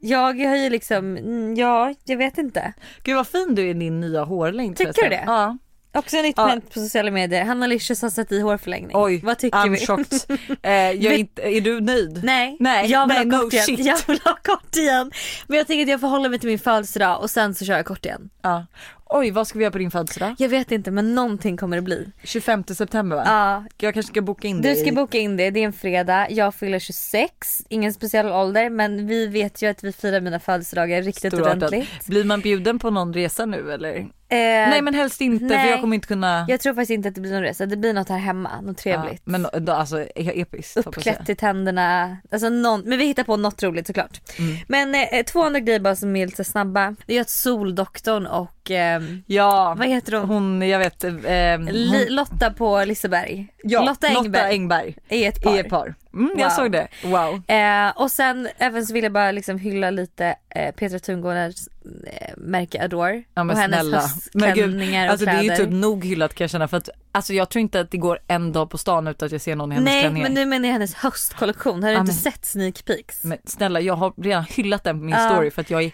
Jag 0.01 0.47
har 0.47 0.57
ju 0.57 0.71
liksom, 0.71 1.17
mm, 1.17 1.55
ja, 1.55 1.95
jag 2.05 2.17
vet 2.17 2.39
inte. 2.39 2.73
Gud 3.03 3.17
vad 3.17 3.27
fin 3.27 3.55
du 3.55 3.63
är 3.63 3.67
i 3.67 3.75
din 3.75 4.01
nya 4.01 4.25
hårlängd 4.25 4.77
Tycker 4.77 5.03
du 5.03 5.09
det? 5.09 5.25
Ja. 5.27 5.59
Också 5.99 6.17
nytt 6.23 6.35
Ja. 6.37 6.47
trend 6.47 6.65
på 6.71 6.81
sociala 6.81 7.11
medier. 7.11 7.45
Hanna 7.45 7.67
Licious 7.67 8.03
har 8.03 8.11
satt 8.11 8.33
i 8.33 8.41
hårförlängning. 8.41 8.91
Oj, 8.95 9.21
Vad 9.25 9.39
tycker 9.39 9.59
I'm 9.59 9.71
vi? 9.71 9.87
shocked. 9.87 10.39
Eh, 10.63 10.73
jag 10.73 11.15
är, 11.15 11.19
inte, 11.19 11.43
är 11.43 11.61
du 11.61 11.81
nöjd? 11.81 12.21
Nej, 12.25 12.57
Nej, 12.61 12.91
jag 12.91 13.07
vill 13.09 13.17
nej, 13.17 13.25
ha 13.31 13.39
no 13.39 13.43
kort 13.45 13.53
igen. 13.53 13.65
shit. 13.65 13.79
Jag 13.87 13.99
vill 14.07 14.21
ha 14.25 14.37
kort 14.43 14.77
igen. 14.77 15.11
Men 15.47 15.59
jag 15.59 15.67
tänker 15.67 15.83
att 15.83 15.89
jag 15.91 16.01
får 16.01 16.09
hålla 16.09 16.29
mig 16.29 16.39
till 16.39 16.49
min 16.49 16.59
födelsedag 16.59 17.21
och 17.21 17.31
sen 17.31 17.55
så 17.55 17.65
kör 17.65 17.77
jag 17.77 17.87
kort 17.87 18.05
igen. 18.05 18.31
Ja. 18.43 18.67
Oj 19.11 19.31
vad 19.31 19.47
ska 19.47 19.59
vi 19.59 19.65
göra 19.65 19.73
på 19.73 19.79
din 19.79 19.91
födelsedag? 19.91 20.35
Jag 20.39 20.49
vet 20.49 20.73
inte 20.73 20.91
men 20.91 21.15
någonting 21.15 21.57
kommer 21.57 21.77
det 21.77 21.83
bli. 21.83 22.09
25 22.25 22.65
september 22.65 23.17
va? 23.17 23.23
Ja, 23.27 23.65
Jag 23.87 23.95
kanske 23.95 24.11
ska 24.13 24.21
boka 24.23 24.49
in 24.49 24.57
du 24.63 24.69
det 24.69 24.77
ska 24.77 24.89
i- 24.89 24.93
boka 24.93 25.19
in 25.19 25.37
det, 25.37 25.51
det 25.51 25.61
är 25.61 25.65
en 25.65 25.73
fredag. 25.73 26.27
Jag 26.31 26.55
fyller 26.55 26.79
26, 26.79 27.63
ingen 27.69 27.93
speciell 27.95 28.27
ålder 28.27 28.71
men 28.71 29.07
vi 29.07 29.27
vet 29.27 29.63
ju 29.63 29.67
att 29.71 29.85
vi 29.85 29.93
firar 29.93 30.21
mina 30.21 30.41
födelsedagar 30.41 31.03
riktigt 31.03 31.33
Storartat. 31.33 31.57
ordentligt. 31.57 32.07
Blir 32.07 32.25
man 32.25 32.41
bjuden 32.41 32.79
på 32.79 32.91
någon 32.91 33.15
resa 33.15 33.47
nu 33.47 33.73
eller? 33.73 34.07
Eh, 34.31 34.37
nej 34.39 34.83
men 34.83 34.95
helst 34.95 35.21
inte 35.21 35.49
för 35.49 35.55
nej. 35.57 35.71
jag 35.71 35.81
kommer 35.81 35.95
inte 35.95 36.09
kunna. 36.09 36.45
Jag 36.49 36.61
tror 36.61 36.75
faktiskt 36.75 36.91
inte 36.91 37.09
att 37.09 37.15
det 37.15 37.21
blir 37.21 37.33
någon 37.33 37.43
resa, 37.43 37.67
det 37.67 37.77
blir 37.77 37.93
något 37.95 38.09
här 38.09 38.19
hemma, 38.19 38.61
något 38.61 38.79
trevligt. 38.79 39.23
Ja, 39.25 39.31
men 39.39 39.47
då, 39.65 39.73
alltså 39.73 40.07
episkt. 40.15 40.77
Uppklätt 40.77 41.29
i 41.29 41.35
tänderna, 41.35 42.17
alltså 42.31 42.49
någon, 42.49 42.81
men 42.81 42.99
vi 42.99 43.07
hittar 43.07 43.25
på 43.25 43.37
något 43.37 43.63
roligt 43.63 43.87
såklart. 43.87 44.21
Mm. 44.39 44.57
Men 44.69 44.95
eh, 44.95 45.23
två 45.27 45.43
andra 45.43 45.61
grejer 45.61 45.81
bara 45.81 45.97
som 45.97 46.17
är 46.17 46.27
lite 46.27 46.45
snabba. 46.45 46.95
Det 47.07 47.17
är 47.17 47.21
att 47.21 47.31
Soldoktorn 47.31 48.27
och 48.27 48.71
ehm, 48.71 49.23
Ja, 49.27 49.75
vad 49.79 49.89
heter 49.89 50.13
hon? 50.13 50.29
hon 50.29 50.69
jag 50.69 50.79
vet. 50.79 51.05
Eh, 51.05 51.11
hon, 51.13 51.65
Li- 51.67 52.09
Lotta 52.11 52.51
på 52.53 52.85
Liseberg. 52.85 53.47
ja, 53.63 53.83
Lotta 53.85 54.07
Engberg 54.09 54.51
Engberg 54.53 54.97
är 55.09 55.29
ett 55.29 55.43
par. 55.43 55.55
är 55.57 55.61
ett 55.65 55.71
par. 55.71 55.95
Mm, 56.19 56.31
Jag 56.39 56.49
Wow. 56.49 56.57
såg 56.57 56.73
det. 56.73 56.89
Wow. 57.05 57.43
Eh, 57.49 58.03
och 58.03 58.11
sen 58.11 58.49
även 58.59 58.87
så 58.87 58.95
vill 58.95 59.03
jag 59.05 59.13
bara 59.13 59.31
liksom 59.33 59.59
hylla 59.59 59.91
lite 59.91 60.37
eh, 60.55 60.75
Petra 60.75 60.99
Tungårders 60.99 61.69
eh, 62.07 62.29
märke 62.37 62.85
Adore. 62.85 63.23
Ja, 63.35 63.45
men 63.45 63.51
och 63.57 63.63
hennes 63.63 63.81
snälla. 63.81 63.97
Gud, 63.97 64.55
höstklänningar 64.55 65.05
och 65.07 65.11
Alltså 65.11 65.27
det 65.27 65.33
är 65.33 65.41
kläder. 65.43 65.59
ju 65.59 65.65
typ 65.65 65.75
nog 65.75 66.05
hyllat 66.05 66.35
kan 66.35 66.45
jag 66.45 66.51
känna 66.51 66.69
för 66.69 66.77
att 66.77 66.89
alltså 67.13 67.33
jag 67.33 67.49
tror 67.49 67.61
inte 67.61 67.81
att 67.81 67.91
det 67.91 67.99
går 67.99 68.19
en 68.29 68.53
dag 68.53 68.71
på 68.71 68.79
stan 68.79 69.07
utan 69.09 69.27
att 69.27 69.33
jag 69.33 69.41
ser 69.41 69.57
någon 69.57 69.73
i 69.73 69.75
hennes 69.75 69.85
Nej 69.93 70.03
klänningar. 70.03 70.25
men 70.29 70.35
nu 70.35 70.47
menar 70.47 70.67
jag 70.69 70.73
hennes 70.73 70.95
höstkollektion, 70.95 71.83
har 71.83 71.91
du 71.91 71.95
Ja, 71.95 72.01
inte 72.01 72.13
men- 72.13 72.33
sett 72.33 72.45
sneak 72.45 72.85
peeks? 72.85 73.25
Men 73.25 73.39
snälla 73.45 73.81
jag 73.81 73.95
har 73.95 74.13
redan 74.23 74.45
hyllat 74.45 74.85
den 74.85 74.99
på 74.99 75.05
min 75.05 75.15
Ja. 75.15 75.29
story 75.31 75.51
för 75.51 75.61
att 75.61 75.71
jag 75.71 75.83
är 75.83 75.93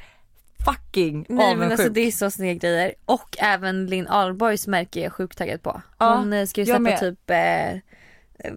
fucking 0.65 1.27
Nej 1.29 1.57
men 1.57 1.71
alltså 1.73 1.89
det 1.89 2.01
är 2.01 2.11
så 2.11 2.31
snygga 2.31 2.55
grejer. 2.55 2.95
Och 3.05 3.37
även 3.39 3.87
Linn 3.87 4.09
Ahlborgs 4.09 4.67
märke 4.67 5.01
är 5.01 5.03
jag 5.05 5.13
sjukt 5.13 5.39
taggad 5.39 5.63
på. 5.63 5.83
Hon 5.99 6.33
eh, 6.33 6.47
ska 6.47 6.61
ju 6.61 6.67
jag 6.67 6.81
släppa 6.83 6.99
typ 6.99 7.31
eh, 7.31 7.79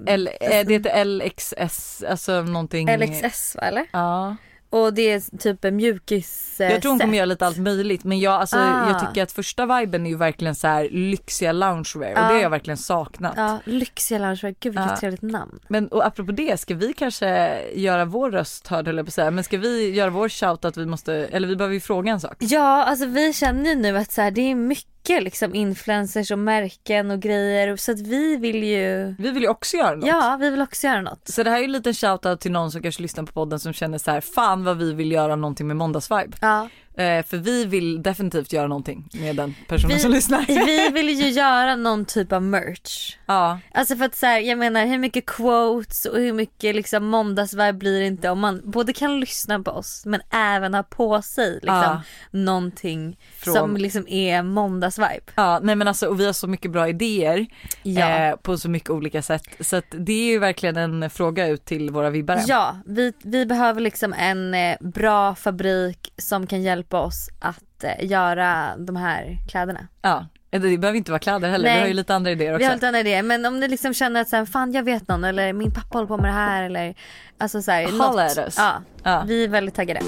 L, 0.08 0.30
eh, 0.42 0.66
det 0.68 1.04
LXS, 1.06 2.04
alltså 2.10 2.42
någonting. 2.42 2.90
LXS 2.98 3.56
va 3.56 3.62
eller? 3.62 3.86
Ja. 3.92 4.36
Och 4.70 4.94
det 4.94 5.02
är 5.12 5.38
typ 5.38 5.66
en 5.66 5.76
mjukis 5.76 6.60
eh, 6.62 6.72
Jag 6.72 6.82
tror 6.82 6.92
hon 6.92 7.00
kommer 7.00 7.18
göra 7.18 7.26
lite 7.26 7.46
allt 7.46 7.58
möjligt 7.58 8.04
men 8.04 8.20
jag, 8.20 8.34
alltså, 8.34 8.58
Ah. 8.58 8.90
jag 8.90 9.00
tycker 9.08 9.24
att 9.24 9.32
första 9.32 9.66
viben 9.80 10.06
är 10.06 10.10
ju 10.10 10.16
verkligen 10.18 10.56
så 10.56 10.68
här 10.68 10.90
lyxiga 10.92 11.52
loungewear 11.52 12.12
och 12.12 12.18
Ja. 12.18 12.22
det 12.28 12.34
har 12.34 12.42
jag 12.42 12.50
verkligen 12.50 12.78
saknat. 12.78 13.34
Ja, 13.38 13.60
lyxiga 13.66 14.20
loungewear, 14.20 14.56
gud 14.60 14.74
vilket 14.74 14.90
Ja. 14.92 14.98
trevligt 14.98 15.22
namn. 15.22 15.60
Men 15.68 15.88
och 15.88 16.06
apropå 16.06 16.32
det, 16.32 16.60
ska 16.60 16.76
vi 16.76 16.94
kanske 16.94 17.60
göra 17.74 18.06
vår 18.06 18.32
röst 18.32 18.68
hörd 18.68 18.86
höll 18.88 18.98
jag 18.98 19.06
på 19.06 19.10
att 19.10 19.14
säga, 19.14 19.32
men 19.32 19.44
ska 19.44 19.58
vi 19.58 19.90
göra 19.90 20.10
vår 20.10 20.30
shout 20.30 20.66
att 20.66 20.78
vi 20.78 20.86
måste, 20.86 21.14
eller 21.14 21.48
vi 21.48 21.56
behöver 21.56 21.74
ju 21.74 21.80
fråga 21.82 22.12
en 22.12 22.20
sak. 22.20 22.36
Ja, 22.40 22.84
alltså 22.84 23.06
vi 23.06 23.34
känner 23.34 23.70
ju 23.70 23.76
nu 23.76 23.98
att 23.98 24.12
så 24.12 24.22
här, 24.22 24.32
det 24.32 24.42
är 24.42 24.56
mycket 24.56 24.88
liksom 25.10 25.56
influencers 25.56 26.32
och 26.32 26.40
märken 26.40 27.12
och 27.12 27.20
grejer 27.20 27.76
så 27.76 27.92
att 27.92 28.00
vi 28.00 28.36
vill 28.38 28.64
ju, 28.64 29.16
Vi 29.20 29.32
vill 29.32 29.44
ju 29.44 29.50
också 29.50 29.78
göra 29.78 29.96
något. 29.96 30.08
ja 30.08 30.38
vi 30.40 30.50
vill 30.50 30.62
också 30.62 30.88
göra 30.88 31.02
något. 31.02 31.28
Så 31.28 31.44
det 31.44 31.50
här 31.50 31.58
är 31.58 31.62
ju 31.62 31.66
en 31.66 31.72
liten 31.72 31.94
shoutout 31.94 32.40
till 32.40 32.52
någon 32.52 32.72
som 32.72 32.82
kanske 32.82 33.02
lyssnar 33.02 33.24
på 33.24 33.32
podden 33.32 33.60
som 33.60 33.74
känner 33.74 33.98
så 33.98 34.12
här, 34.12 34.22
fan 34.22 34.64
vad 34.64 34.78
vi 34.78 34.94
vill 34.94 35.12
göra 35.12 35.36
någonting 35.36 35.68
med 35.68 35.76
måndagsvibe. 35.76 36.38
Ja. 36.42 36.70
Eh, 36.98 37.24
för 37.26 37.38
vi 37.38 37.66
vill 37.66 38.04
definitivt 38.04 38.54
göra 38.54 38.68
någonting 38.68 39.10
med 39.14 39.36
den 39.36 39.56
personen 39.68 39.96
Vi- 39.96 40.02
som 40.02 40.12
lyssnar. 40.12 40.46
Vi 40.48 40.90
vill 40.94 41.10
ju 41.10 41.30
göra 41.30 41.76
någon 41.76 42.06
typ 42.06 42.32
av 42.32 42.42
merch. 42.44 43.18
ja, 43.26 43.60
Alltså 43.74 43.96
för 43.96 44.06
att 44.06 44.16
så 44.16 44.26
här, 44.26 44.40
jag 44.40 44.58
menar 44.58 44.86
hur 44.86 44.98
mycket 44.98 45.26
quotes 45.26 46.06
och 46.06 46.18
hur 46.20 46.34
mycket 46.34 46.76
liksom 46.76 47.06
måndagsvibe 47.06 47.74
blir 47.74 48.00
det 48.00 48.06
inte 48.08 48.30
om 48.30 48.40
man 48.40 48.62
både 48.64 48.94
kan 48.94 49.20
lyssna 49.20 49.60
på 49.60 49.72
oss 49.72 50.04
men 50.06 50.22
även 50.34 50.74
ha 50.74 50.84
på 50.84 51.22
sig 51.22 51.54
liksom 51.54 51.76
Ja. 51.76 52.02
någonting 52.32 53.18
Från- 53.38 53.54
som 53.54 53.78
liksom 53.78 54.08
är 54.08 54.42
måndagsvibe. 54.44 55.22
ja, 55.36 55.60
nej 55.64 55.76
men 55.76 55.88
alltså 55.88 56.08
och 56.08 56.20
vi 56.20 56.26
har 56.26 56.34
så 56.34 56.48
mycket 56.48 56.72
bra 56.72 56.90
idéer 56.90 57.46
Ja. 57.84 58.10
eh, 58.10 58.36
på 58.36 58.58
så 58.58 58.70
mycket 58.70 58.90
olika 58.90 59.22
sätt. 59.22 59.44
Så 59.60 59.76
att 59.76 59.86
det 59.90 60.14
är 60.14 60.26
ju 60.32 60.40
verkligen 60.40 60.78
en 60.78 61.10
fråga 61.10 61.48
ut 61.48 61.66
till 61.66 61.90
våra 61.90 62.10
vibbare. 62.10 62.44
Ja, 62.48 62.78
vi, 62.86 63.14
vi 63.24 63.46
behöver 63.46 63.82
liksom 63.82 64.14
en 64.14 64.54
eh, 64.54 64.78
bra 64.80 65.36
fabrik 65.36 66.14
som 66.18 66.48
kan 66.48 66.62
hjälpa 66.62 66.87
oss 66.94 67.30
att 67.40 67.84
eh, 67.84 68.06
göra 68.06 68.74
de 68.78 68.96
här 68.96 69.38
kläderna. 69.50 69.88
ja. 70.02 70.26
Det 70.50 70.60
behöver 70.60 70.94
inte 70.98 71.12
vara 71.12 71.20
kläder 71.20 71.50
heller, 71.50 71.66
Nej. 71.70 71.76
vi 71.76 71.82
har 71.82 71.88
ju 71.88 71.94
lite 71.94 72.16
andra 72.16 72.32
idéer 72.32 72.54
också. 72.54 72.58
Vi 72.60 72.66
har 72.66 72.74
lite 72.74 72.88
andra 72.88 73.00
idéer 73.00 73.24
men 73.24 73.46
om 73.46 73.60
ni 73.60 73.68
liksom 73.68 73.94
känner 73.94 74.22
att 74.22 74.30
så 74.30 74.36
här, 74.36 74.46
fan 74.46 74.72
jag 74.74 74.84
vet 74.84 75.08
någon 75.08 75.24
eller 75.24 75.54
min 75.54 75.72
pappa 75.72 75.98
håller 75.98 76.08
på 76.08 76.18
med 76.18 76.26
det 76.26 76.34
här 76.34 76.64
eller 76.64 76.96
alltså 77.38 77.62
så 77.62 77.72
här, 77.72 77.92
något. 77.92 78.54
Ja, 78.58 78.82
Ja. 79.04 79.24
vi 79.28 79.44
är 79.44 79.48
väldigt 79.48 79.76
taggade. 79.76 80.02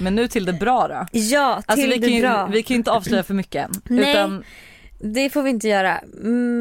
Men 0.00 0.14
nu 0.14 0.28
till 0.28 0.44
det 0.44 0.52
bra 0.52 0.88
då. 0.88 1.06
Ja, 1.18 1.54
till 1.62 1.64
Alltså 1.66 1.86
vi 1.86 1.96
det 1.98 2.06
kan, 2.06 2.16
ju, 2.16 2.20
bra. 2.22 2.46
vi 2.46 2.62
kan 2.62 2.74
ju 2.74 2.78
inte 2.78 2.90
avslöja 2.92 3.22
för 3.22 3.34
mycket. 3.34 3.68
Nej. 3.84 4.10
Utan, 4.10 4.44
Det 4.98 5.30
får 5.30 5.42
vi 5.42 5.50
inte 5.50 5.68
göra. 5.68 6.00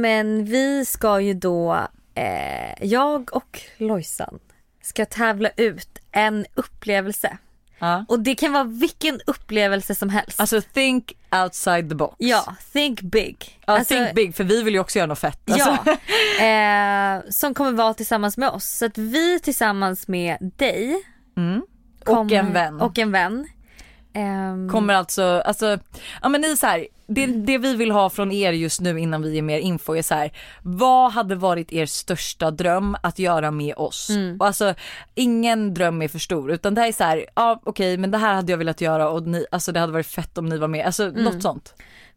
Men 0.02 0.46
vi 0.46 0.86
ska 0.86 1.20
ju 1.22 1.34
då, 1.34 1.88
eh, 2.16 2.86
jag 2.86 3.36
och 3.36 3.62
Lojsan 3.78 4.40
ska 4.84 5.06
tävla 5.06 5.50
ut 5.58 6.00
en 6.12 6.46
upplevelse. 6.56 7.38
Ja. 7.82 8.06
Och 8.08 8.20
det 8.20 8.36
kan 8.36 8.52
vara 8.54 8.64
vilken 8.64 9.20
upplevelse 9.28 9.96
som 9.96 10.10
helst. 10.10 10.40
Alltså 10.40 10.62
think 10.62 11.14
outside 11.44 11.90
the 11.90 11.96
box. 11.96 12.16
ja, 12.18 12.56
think 12.74 13.02
big. 13.02 13.60
Ja, 13.66 13.74
Alltså, 13.74 13.94
think 13.94 14.14
big 14.16 14.36
för 14.36 14.44
vi 14.44 14.64
vill 14.64 14.74
ju 14.74 14.80
också 14.80 15.00
göra 15.00 15.08
något 15.08 15.20
fett. 15.20 15.52
Alltså. 15.52 15.78
Ja, 16.40 16.46
eh, 16.46 17.22
som 17.30 17.54
kommer 17.54 17.72
vara 17.72 17.94
tillsammans 17.94 18.38
med 18.38 18.50
oss. 18.50 18.66
Så 18.66 18.86
att 18.86 18.98
vi 18.98 19.40
tillsammans 19.40 20.08
med 20.08 20.38
dig 20.58 21.04
Mm. 21.38 21.62
Och 22.00 22.06
kommer- 22.06 22.36
en 22.36 22.54
vän. 22.54 22.82
och 22.82 22.98
en 23.00 23.12
vän 23.12 23.48
ehm, 24.14 24.70
Kommer 24.70 24.94
alltså, 24.94 25.24
alltså, 25.46 25.78
ja 26.22 26.30
men 26.30 26.42
ni 26.42 26.58
så 26.58 26.68
här, 26.68 26.88
det, 27.14 27.26
det 27.26 27.58
vi 27.58 27.76
vill 27.76 27.92
ha 27.92 28.10
från 28.10 28.32
er 28.32 28.52
just 28.52 28.82
nu 28.82 29.00
innan 29.00 29.22
vi 29.22 29.34
ger 29.36 29.42
mer 29.42 29.60
info 29.60 29.96
är 29.96 30.02
så 30.02 30.16
här, 30.16 30.32
vad 30.62 31.12
hade 31.12 31.36
varit 31.36 31.72
er 31.74 31.86
största 31.86 32.52
dröm 32.52 32.98
att 33.04 33.20
göra 33.20 33.52
med 33.52 33.76
oss? 33.78 34.10
Och 34.40 34.46
alltså 34.48 34.74
ingen 35.16 35.74
dröm 35.74 36.02
är 36.02 36.08
för 36.08 36.20
stor 36.20 36.52
utan 36.52 36.74
det 36.76 36.82
här 36.82 36.88
är 36.88 36.92
så 36.92 37.04
här, 37.04 37.26
ja 37.36 37.62
okej 37.64 37.98
men 37.98 38.12
det 38.12 38.18
här 38.18 38.34
hade 38.34 38.52
jag 38.52 38.58
velat 38.58 38.82
göra 38.82 39.10
och 39.10 39.24
ni, 39.28 39.46
alltså 39.52 39.72
det 39.72 39.80
hade 39.80 39.94
varit 39.94 40.08
fett 40.08 40.38
om 40.38 40.46
ni 40.50 40.58
var 40.58 40.68
med, 40.68 40.86
alltså 40.86 41.08
något 41.08 41.42
sånt. 41.42 41.74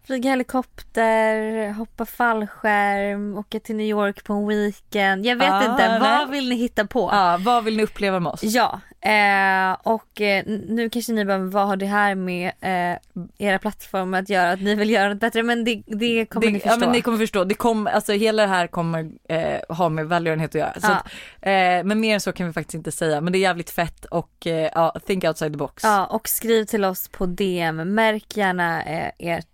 Flyga 0.06 0.30
helikopter, 0.30 1.72
hoppa 1.72 2.06
fallskärm, 2.06 3.38
åka 3.38 3.60
till 3.60 3.76
New 3.76 3.86
York 3.86 4.24
på 4.24 4.32
en 4.32 4.46
weekend. 4.46 5.26
Jag 5.26 5.36
vet 5.36 5.50
Ah, 5.52 5.70
inte, 5.70 5.88
nej. 5.88 6.00
vad 6.00 6.30
vill 6.30 6.48
ni 6.48 6.54
hitta 6.54 6.86
på? 6.86 7.08
Ja, 7.12 7.38
vad 7.40 7.64
vill 7.64 7.76
ni 7.76 7.82
uppleva 7.82 8.20
med 8.20 8.32
oss? 8.32 8.42
Ja, 8.42 8.80
eh, 9.04 9.76
och 9.82 10.20
eh, 10.20 10.44
nu 10.68 10.90
kanske 10.90 11.12
ni 11.12 11.24
bara, 11.24 11.38
vad 11.38 11.66
har 11.66 11.76
det 11.76 11.86
här 11.86 12.14
med 12.14 12.52
eh, 12.60 12.98
era 13.38 13.58
plattformar 13.58 14.18
att 14.18 14.28
göra? 14.28 14.50
Att 14.52 14.60
ni 14.60 14.74
vill 14.74 14.90
göra 14.90 15.08
något 15.08 15.20
bättre, 15.20 15.42
men 15.42 15.64
det, 15.64 15.82
det 15.86 16.26
kommer 16.26 16.46
det, 16.46 16.52
ni 16.52 16.58
förstå. 16.60 16.74
Ja 16.74 16.76
men 16.78 16.92
ni 16.92 17.02
kommer 17.02 17.18
förstå, 17.18 17.44
det 17.44 17.54
kom, 17.54 17.86
alltså 17.86 18.12
hela 18.12 18.42
det 18.42 18.48
här 18.48 18.66
kommer 18.66 19.10
eh, 19.28 19.76
ha 19.76 19.88
med 19.88 20.06
välgörenhet 20.08 20.50
att 20.50 20.54
göra. 20.54 20.72
Ja. 20.82 20.88
att, 20.94 21.06
eh, 21.40 21.84
men 21.88 22.00
mer 22.00 22.14
än 22.14 22.20
så 22.20 22.32
kan 22.32 22.46
vi 22.46 22.52
faktiskt 22.52 22.74
inte 22.74 22.92
säga, 22.92 23.20
men 23.20 23.32
det 23.32 23.38
är 23.38 23.40
jävligt 23.40 23.70
fett 23.70 24.04
och 24.04 24.46
eh, 24.46 24.70
ja, 24.74 24.96
think 25.06 25.24
outside 25.24 25.52
the 25.52 25.58
box. 25.58 25.84
Ja, 25.84 26.06
och 26.06 26.28
skriv 26.28 26.64
till 26.64 26.84
oss 26.84 27.08
på 27.08 27.26
DM, 27.26 27.94
märk 27.94 28.36
gärna 28.36 28.82
ert 29.18 29.46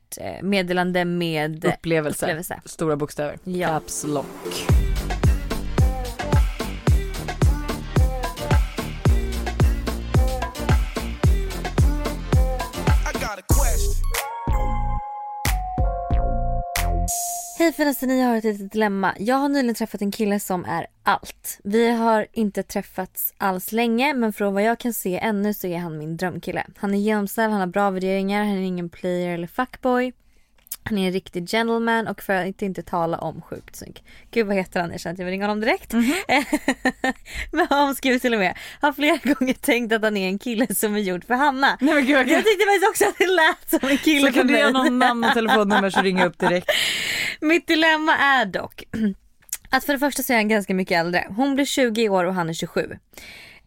meddelande 0.43 1.05
med 1.05 1.65
Upplevelse. 1.65 2.27
upplevelse. 2.27 2.61
Stora 2.65 2.97
bokstäver. 2.97 3.39
Ja. 3.45 3.69
Caps 3.69 4.05
lock. 4.09 4.27
Hej 17.61 17.73
finaste 17.73 18.07
ni, 18.07 18.21
jag 18.21 18.29
har 18.29 18.37
ett 18.37 18.45
litet 18.45 18.73
dilemma. 18.73 19.15
Jag 19.19 19.37
har 19.37 19.49
nyligen 19.49 19.75
träffat 19.75 20.03
en 20.03 20.11
kille 20.11 20.41
som 20.41 20.65
är 20.65 20.87
allt. 21.03 21.59
Vi 21.65 21.91
har 21.91 22.27
inte 22.33 22.63
träffats 22.63 23.35
alls 23.39 23.73
länge 23.73 24.15
men 24.15 24.33
från 24.33 24.55
vad 24.55 24.63
jag 24.63 24.79
kan 24.79 24.93
se 24.93 25.19
ännu 25.19 25.55
så 25.55 25.67
är 25.67 25.79
han 25.79 25.99
min 25.99 26.17
drömkille. 26.17 26.67
Han 26.77 26.95
är 26.95 26.99
genomsnäll, 26.99 27.51
han 27.51 27.61
har 27.61 27.67
bra 27.67 27.91
värderingar, 27.91 28.45
han 28.45 28.57
är 28.57 28.63
ingen 28.63 28.89
player 28.89 29.35
eller 29.35 29.47
fuckboy. 29.47 30.13
Han 30.85 30.99
är 30.99 31.07
en 31.07 31.13
riktig 31.13 31.49
gentleman 31.49 32.07
och 32.07 32.23
för 32.23 32.35
att 32.35 32.63
inte 32.63 32.83
tala 32.83 33.19
om 33.19 33.43
sjukt 33.43 33.77
snygg. 33.77 34.05
Gud 34.31 34.47
vad 34.47 34.57
heter 34.57 34.81
han? 34.81 34.91
Jag 34.91 35.01
känner 35.01 35.13
att 35.15 35.19
jag 35.19 35.27
vill 35.27 35.33
ringa 35.33 35.45
honom 35.47 35.61
direkt. 35.61 35.93
men 37.53 37.67
han 37.71 37.95
skriver 37.95 38.19
till 38.19 38.35
och 38.35 38.41
med. 38.41 38.59
Har 38.81 38.93
flera 38.93 39.17
gånger 39.35 39.55
tänkt 39.55 39.93
att 39.93 40.03
han 40.03 40.17
är 40.17 40.29
en 40.29 40.39
kille 40.39 40.75
som 40.75 40.95
är 40.95 40.99
gjord 41.01 41.25
för 41.25 41.35
Hanna. 41.35 41.79
Nej 41.81 41.95
men 41.95 42.07
gud 42.07 42.17
Jag 42.29 42.45
tyckte 42.45 42.65
faktiskt 42.67 42.89
också 42.91 43.05
att 43.05 43.19
det 43.19 43.27
lät 43.27 43.81
som 43.81 43.91
en 43.91 43.99
kille 43.99 44.21
Så 44.21 44.27
för 44.27 44.33
kan 44.41 44.47
du 44.47 44.53
mig. 44.53 44.63
ge 44.63 44.71
någon 44.71 44.99
namn 44.99 45.25
och 45.25 45.33
telefonnummer 45.35 45.91
så 45.91 46.01
ringer 46.03 46.21
jag 46.21 46.29
upp 46.29 46.39
direkt. 46.39 46.71
Mitt 47.41 47.67
dilemma 47.67 48.17
är 48.17 48.45
dock 48.47 48.83
att 49.71 49.85
för 49.85 49.93
det 49.93 49.99
första 49.99 50.23
så 50.23 50.33
är 50.33 50.37
han 50.37 50.49
ganska 50.49 50.75
mycket 50.75 50.99
äldre. 50.99 51.27
Hon 51.37 51.55
blir 51.55 51.65
20 51.65 52.09
år 52.09 52.25
och 52.25 52.35
han 52.35 52.49
är 52.49 52.53
27. 52.53 52.99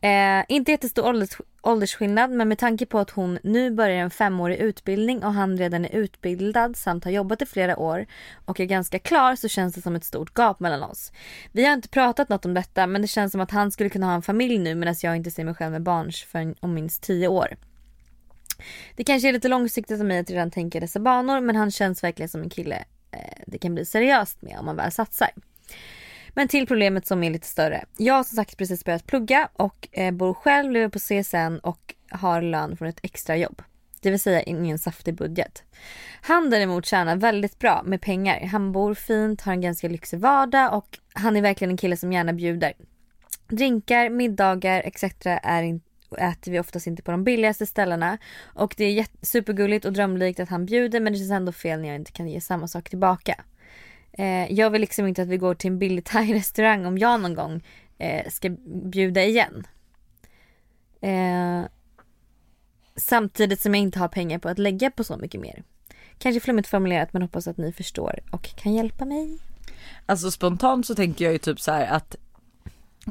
Eh, 0.03 0.45
inte 0.47 0.71
jättestor 0.71 1.05
ålders, 1.05 1.29
åldersskillnad 1.61 2.31
men 2.31 2.47
med 2.47 2.57
tanke 2.57 2.85
på 2.85 2.99
att 2.99 3.09
hon 3.09 3.39
nu 3.43 3.71
börjar 3.71 3.97
en 3.97 4.09
femårig 4.09 4.57
utbildning 4.57 5.23
och 5.23 5.33
han 5.33 5.57
redan 5.57 5.85
är 5.85 5.95
utbildad 5.95 6.77
samt 6.77 7.03
har 7.03 7.11
jobbat 7.11 7.41
i 7.41 7.45
flera 7.45 7.77
år 7.77 8.05
och 8.45 8.59
är 8.59 8.65
ganska 8.65 8.99
klar 8.99 9.35
så 9.35 9.47
känns 9.47 9.75
det 9.75 9.81
som 9.81 9.95
ett 9.95 10.03
stort 10.03 10.37
gap 10.37 10.59
mellan 10.59 10.83
oss. 10.83 11.11
Vi 11.51 11.65
har 11.65 11.73
inte 11.73 11.89
pratat 11.89 12.29
något 12.29 12.45
om 12.45 12.53
detta 12.53 12.87
men 12.87 13.01
det 13.01 13.07
känns 13.07 13.31
som 13.31 13.41
att 13.41 13.51
han 13.51 13.71
skulle 13.71 13.89
kunna 13.89 14.05
ha 14.05 14.13
en 14.13 14.21
familj 14.21 14.57
nu 14.57 14.75
medan 14.75 14.95
jag 15.03 15.15
inte 15.15 15.31
ser 15.31 15.43
mig 15.43 15.53
själv 15.53 15.71
med 15.71 15.83
barn 15.83 16.11
förrän 16.11 16.55
om 16.59 16.73
minst 16.73 17.03
tio 17.03 17.27
år. 17.27 17.57
Det 18.95 19.03
kanske 19.03 19.27
är 19.27 19.33
lite 19.33 19.47
långsiktigt 19.47 19.99
av 19.99 20.05
mig 20.05 20.19
att 20.19 20.29
redan 20.29 20.51
tänka 20.51 20.77
i 20.77 20.81
dessa 20.81 20.99
banor 20.99 21.39
men 21.39 21.55
han 21.55 21.71
känns 21.71 22.03
verkligen 22.03 22.29
som 22.29 22.41
en 22.41 22.49
kille 22.49 22.85
eh, 23.11 23.43
det 23.47 23.57
kan 23.57 23.75
bli 23.75 23.85
seriöst 23.85 24.41
med 24.41 24.59
om 24.59 24.65
man 24.65 24.75
väl 24.75 24.91
satsar. 24.91 25.29
Men 26.33 26.47
till 26.47 26.67
problemet 26.67 27.07
som 27.07 27.23
är 27.23 27.29
lite 27.29 27.47
större. 27.47 27.85
Jag 27.97 28.13
har 28.13 28.23
som 28.23 28.35
sagt 28.35 28.57
precis 28.57 28.85
börjat 28.85 29.07
plugga 29.07 29.49
och 29.53 29.87
eh, 29.91 30.11
bor 30.11 30.33
själv, 30.33 30.71
lever 30.71 30.89
på 30.89 30.99
CSN 30.99 31.59
och 31.63 31.95
har 32.09 32.41
lön 32.41 32.77
från 32.77 32.87
ett 32.87 32.99
extrajobb. 33.03 33.61
Det 34.01 34.11
vill 34.11 34.19
säga 34.19 34.41
ingen 34.41 34.79
saftig 34.79 35.15
budget. 35.15 35.63
Han 36.21 36.49
däremot 36.49 36.85
tjänar 36.85 37.15
väldigt 37.15 37.59
bra 37.59 37.81
med 37.85 38.01
pengar. 38.01 38.45
Han 38.45 38.71
bor 38.71 38.93
fint, 38.93 39.41
har 39.41 39.53
en 39.53 39.61
ganska 39.61 39.87
lyxig 39.87 40.19
vardag 40.19 40.77
och 40.77 40.99
han 41.13 41.35
är 41.35 41.41
verkligen 41.41 41.71
en 41.71 41.77
kille 41.77 41.97
som 41.97 42.13
gärna 42.13 42.33
bjuder. 42.33 42.73
Drinkar, 43.47 44.09
middagar 44.09 44.81
etc. 44.85 45.03
är 45.25 45.63
in, 45.63 45.81
äter 46.17 46.51
vi 46.51 46.59
oftast 46.59 46.87
inte 46.87 47.03
på 47.03 47.11
de 47.11 47.23
billigaste 47.23 47.65
ställena. 47.65 48.17
Och 48.43 48.73
det 48.77 48.99
är 48.99 49.05
supergulligt 49.21 49.85
och 49.85 49.93
drömlikt 49.93 50.39
att 50.39 50.49
han 50.49 50.65
bjuder 50.65 50.99
men 50.99 51.13
det 51.13 51.19
känns 51.19 51.31
ändå 51.31 51.51
fel 51.51 51.81
när 51.81 51.87
jag 51.87 51.95
inte 51.95 52.11
kan 52.11 52.27
ge 52.27 52.41
samma 52.41 52.67
sak 52.67 52.89
tillbaka. 52.89 53.35
Eh, 54.13 54.53
jag 54.53 54.69
vill 54.69 54.81
liksom 54.81 55.07
inte 55.07 55.21
att 55.21 55.27
vi 55.27 55.37
går 55.37 55.55
till 55.55 55.71
en 55.71 55.79
billig 55.79 56.05
thai-restaurang 56.05 56.85
om 56.85 56.97
jag 56.97 57.21
någon 57.21 57.35
gång 57.35 57.63
eh, 57.97 58.29
ska 58.29 58.49
bjuda 58.83 59.23
igen. 59.23 59.67
Eh, 61.01 61.61
samtidigt 62.95 63.61
som 63.61 63.75
jag 63.75 63.81
inte 63.81 63.99
har 63.99 64.07
pengar 64.07 64.39
på 64.39 64.49
att 64.49 64.59
lägga 64.59 64.91
på 64.91 65.03
så 65.03 65.17
mycket 65.17 65.41
mer. 65.41 65.63
Kanske 66.17 66.39
flummigt 66.39 66.67
formulerat 66.67 67.13
men 67.13 67.21
hoppas 67.21 67.47
att 67.47 67.57
ni 67.57 67.73
förstår 67.73 68.19
och 68.31 68.55
kan 68.55 68.73
hjälpa 68.73 69.05
mig. 69.05 69.37
Alltså 70.05 70.31
spontant 70.31 70.87
så 70.87 70.95
tänker 70.95 71.25
jag 71.25 71.31
ju 71.31 71.37
typ 71.37 71.59
så 71.59 71.71
här 71.71 71.87
att 71.87 72.15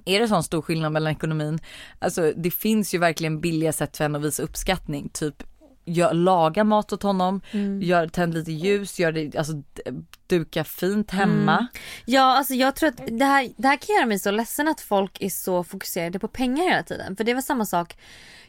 är 0.05 0.21
det 0.21 0.29
sån 0.29 0.43
stor 0.43 0.63
skillnad 0.63 0.93
mellan 0.93 1.13
ekonomin, 1.13 1.59
alltså 1.99 2.33
det 2.37 2.51
finns 2.51 2.95
ju 2.95 2.99
verkligen 2.99 3.41
billiga 3.41 3.73
sätt 3.73 3.97
för 3.97 4.05
en 4.05 4.17
att 4.17 4.23
visa 4.23 4.43
uppskattning, 4.43 5.09
typ 5.09 5.43
gör, 5.85 6.15
laga 6.15 6.65
mat 6.65 6.93
åt 6.93 7.03
honom, 7.03 7.41
gör, 7.81 8.09
tänd 8.09 8.35
lite 8.35 8.53
ljus, 8.53 8.99
gör 8.99 9.13
det, 9.13 9.37
alltså 9.37 9.63
duka 10.33 10.65
fint 10.65 11.11
hemma. 11.11 11.67
Ja, 12.05 12.37
alltså 12.39 12.55
jag 12.55 12.77
tror 12.77 12.89
att 12.89 13.01
det 13.07 13.25
här, 13.25 13.53
det 13.57 13.69
här 13.69 13.77
kan 13.77 13.95
göra 13.97 14.07
mig 14.07 14.19
så 14.19 14.31
ledsen 14.31 14.69
att 14.69 14.81
folk 14.81 15.23
är 15.23 15.31
så 15.31 15.65
fokuserade 15.65 16.19
på 16.19 16.29
pengar 16.29 16.65
hela 16.65 16.83
tiden. 16.83 17.17
För 17.17 17.25
det 17.25 17.35
var 17.35 17.41
samma 17.41 17.67
sak, 17.67 17.97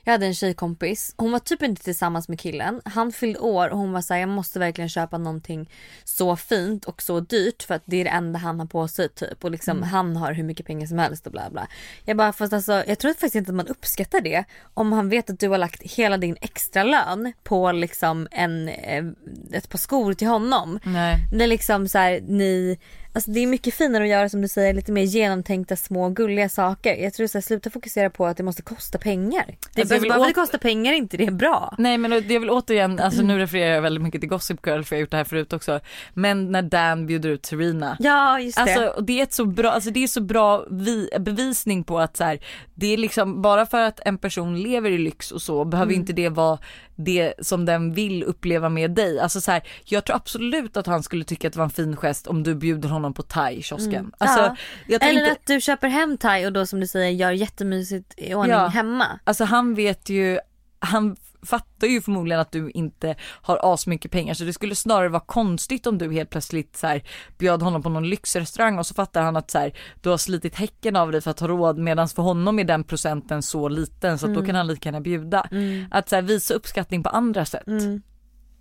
jag 0.06 0.12
hade 0.13 0.26
en 0.26 0.34
tjejkompis, 0.34 1.13
hon 1.17 1.32
var 1.32 1.39
typ 1.39 1.62
inte 1.62 1.84
tillsammans 1.84 2.30
med 2.30 2.39
killen. 2.39 2.82
Han 2.86 3.12
fyllde 3.12 3.39
år 3.39 3.69
och 3.69 3.78
hon 3.78 3.91
var 3.91 4.02
såhär, 4.02 4.22
jag 4.22 4.30
måste 4.30 4.60
verkligen 4.60 4.89
köpa 4.89 5.17
någonting 5.17 5.69
så 6.04 6.36
fint 6.36 6.86
och 6.86 7.02
så 7.02 7.19
dyrt 7.19 7.63
för 7.63 7.76
att 7.76 7.84
det 7.86 7.98
är 7.98 8.04
det 8.04 8.10
enda 8.10 8.39
han 8.39 8.60
har 8.60 8.67
på 8.67 8.88
sig 8.88 9.10
typ. 9.10 9.43
Och 9.43 9.52
liksom 9.52 9.84
han 9.84 10.15
har 10.15 10.34
hur 10.34 10.43
mycket 10.43 10.65
pengar 10.65 10.88
som 10.88 10.98
helst 10.98 11.26
och 11.26 11.32
bla 11.32 11.50
bla. 11.50 11.67
Jag 12.06 12.17
bara, 12.17 12.34
fast 12.34 12.54
alltså 12.54 12.84
jag 12.88 13.00
tror 13.00 13.12
faktiskt 13.12 13.36
inte 13.36 13.52
att 13.52 13.56
man 13.56 13.67
uppskattar 13.67 14.22
det 14.22 14.43
om 14.74 14.91
han 14.91 15.10
vet 15.10 15.30
att 15.30 15.39
du 15.39 15.50
har 15.50 15.58
lagt 15.58 15.84
hela 15.84 16.17
din 16.17 16.38
extra 16.41 16.84
lön 16.84 17.34
på 17.43 17.72
liksom 17.72 18.28
en, 18.32 18.69
eh, 18.69 19.04
ett 19.52 19.69
par 19.69 19.78
skor 19.78 20.13
till 20.13 20.28
honom. 20.28 20.80
Nej. 20.84 21.15
Det 21.34 21.43
är 21.43 21.48
liksom 21.73 21.88
så 21.88 21.97
här, 21.97 22.21
ni, 22.21 22.77
alltså 23.13 23.32
det 23.32 23.39
är 23.39 23.47
mycket 23.47 23.73
finare 23.73 24.04
att 24.04 24.10
göra 24.10 24.30
som 24.30 24.41
du 24.41 24.47
säger 24.47 24.73
lite 24.73 24.91
mer 24.91 25.04
genomtänkta 25.04 25.76
små 25.76 26.10
gulliga 26.10 26.49
saker. 26.49 26.95
Jag 26.95 27.13
tror 27.13 27.28
så 27.28 27.38
här, 27.38 27.41
sluta 27.43 27.69
fokusera 27.69 28.10
på 28.10 28.26
att 28.26 28.38
det 28.38 28.43
måste 28.43 28.62
kosta 28.62 28.97
pengar. 28.97 29.45
Det, 29.76 29.82
Alltså, 29.82 29.97
vill 29.97 30.10
bara 30.10 30.13
för 30.13 30.21
att 30.21 30.28
det 30.28 30.34
kostar 30.34 30.58
pengar 30.58 30.93
är 30.93 30.97
inte 30.97 31.17
det 31.17 31.32
bra. 31.32 31.76
Nej 31.78 31.97
men 31.97 32.12
jag 32.12 32.21
vill 32.21 32.49
återigen, 32.49 32.99
alltså 32.99 33.21
nu 33.23 33.38
refererar 33.38 33.76
jag 33.76 33.82
väldigt 33.82 34.04
mycket 34.04 34.21
till 34.21 34.30
Gossip 34.30 34.67
Girl 34.67 34.82
för 34.84 34.95
jag 34.95 34.97
har 34.97 35.02
gjort 35.02 35.12
det 35.12 35.17
här 35.17 35.23
förut 35.23 35.54
också. 35.54 35.80
Men 36.13 36.52
när 36.52 36.62
Dan 36.62 37.06
bjuder 37.08 37.30
ut 37.30 37.45
Serena. 37.45 37.97
Ja 37.99 38.39
just 38.39 38.58
det. 38.58 38.62
Alltså 38.62 39.02
det 39.02 39.19
är 39.19 39.23
ett 39.23 39.34
så 39.34 39.45
bra, 39.45 39.71
alltså 39.71 39.89
det 39.91 40.04
är 40.04 40.08
så 40.08 40.21
bra 40.21 40.65
vi, 40.71 41.10
bevisning 41.19 41.84
på 41.84 41.99
att 41.99 42.17
så 42.17 42.23
här, 42.23 42.39
det 42.76 42.88
är 42.88 42.97
liksom 42.97 43.41
bara 43.41 43.65
för 43.65 43.82
att 43.82 43.99
en 44.06 44.17
person 44.17 44.60
lever 44.62 44.91
i 44.91 44.97
lyx 44.97 45.32
och 45.32 45.41
så 45.41 45.65
behöver 45.65 45.91
Mm. 45.93 46.02
inte 46.02 46.13
det 46.13 46.30
vara 46.30 46.60
det 46.95 47.34
som 47.39 47.65
den 47.65 47.93
vill 47.93 48.23
uppleva 48.23 48.69
med 48.69 48.91
dig. 48.91 49.19
Alltså 49.19 49.41
så 49.41 49.52
här, 49.52 49.63
jag 49.86 50.06
tror 50.06 50.15
absolut 50.15 50.78
att 50.78 50.88
han 50.88 51.04
skulle 51.04 51.23
tycka 51.23 51.47
att 51.47 51.54
det 51.54 51.58
var 51.60 51.63
en 51.65 51.69
fin 51.69 51.95
gest 51.97 52.28
om 52.28 52.43
du 52.43 52.56
bjuder 52.56 52.89
honom 52.89 53.03
på 53.12 53.24
thai 53.24 53.56
i 53.56 53.62
kiosken. 53.63 54.12
Alltså, 54.18 54.39
Mm. 54.39 54.56
Ja. 54.56 54.94
jag 54.94 55.02
tror 55.02 55.12
Eller 55.12 55.32
att 55.32 55.46
du 55.46 55.62
köper 55.62 55.88
hem 55.88 56.18
thai 56.18 56.46
och 56.46 56.54
då 56.54 56.66
som 56.66 56.80
du 56.80 56.88
säger 56.88 57.12
gör 57.12 57.32
jättemysigt 57.32 58.13
i 58.18 58.34
ordning 58.34 58.52
Ja. 58.56 58.68
hemma. 58.68 59.06
alltså 59.24 59.44
han 59.44 59.76
vet 59.76 60.10
ju, 60.10 60.39
han 60.80 61.16
fattar 61.46 61.88
ju 61.88 62.02
förmodligen 62.02 62.39
att 62.42 62.52
du 62.52 62.70
inte 62.72 63.16
har 63.22 63.74
asmycket 63.74 64.12
pengar 64.12 64.34
så 64.34 64.44
det 64.44 64.54
skulle 64.54 64.76
snarare 64.76 65.10
vara 65.10 65.24
konstigt 65.26 65.88
om 65.88 65.98
du 65.98 66.13
helt 66.13 66.30
plötsligt 66.30 66.76
så 66.78 66.88
här, 66.88 67.04
bjöd 67.38 67.62
honom 67.62 67.84
på 67.84 67.89
någon 67.89 68.10
lyxrestaurang 68.10 68.80
och 68.80 68.86
så 68.88 68.94
fattar 68.94 69.22
han 69.22 69.36
att 69.36 69.52
så 69.52 69.60
här, 69.60 69.74
du 70.02 70.10
har 70.10 70.18
slitit 70.18 70.56
häcken 70.56 70.96
av 70.96 71.12
dig 71.12 71.22
för 71.22 71.32
att 71.32 71.39
ha 71.39 71.48
råd 71.48 71.78
medan 71.78 72.10
för 72.10 72.22
honom 72.24 72.60
är 72.60 72.63
den 72.63 72.84
procenten 72.84 73.42
så 73.44 73.68
liten 73.70 74.18
så 74.20 74.26
att 74.28 74.34
då 74.36 74.46
kan 74.46 74.56
han 74.56 74.68
lika 74.68 74.89
gärna 74.89 75.02
bjuda. 75.02 75.48
Att 75.92 76.10
så 76.10 76.16
här, 76.16 76.22
visa 76.22 76.54
uppskattning 76.54 77.04
på 77.04 77.10
andra 77.10 77.46
sätt. 77.46 77.63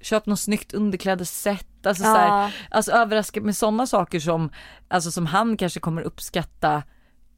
Köp 0.03 0.27
något 0.27 0.41
snyggt 0.41 0.75
underklädesset, 0.75 1.67
alltså, 1.87 2.03
så 2.03 2.09
Ja. 2.09 2.15
här, 2.17 2.55
alltså 2.71 2.93
överraska 2.93 3.41
med 3.41 3.57
sådana 3.57 3.87
saker 3.87 4.21
som, 4.21 4.51
alltså, 4.88 5.11
som 5.11 5.27
han 5.27 5.57
kanske 5.57 5.81
kommer 5.81 6.03
uppskatta 6.03 6.83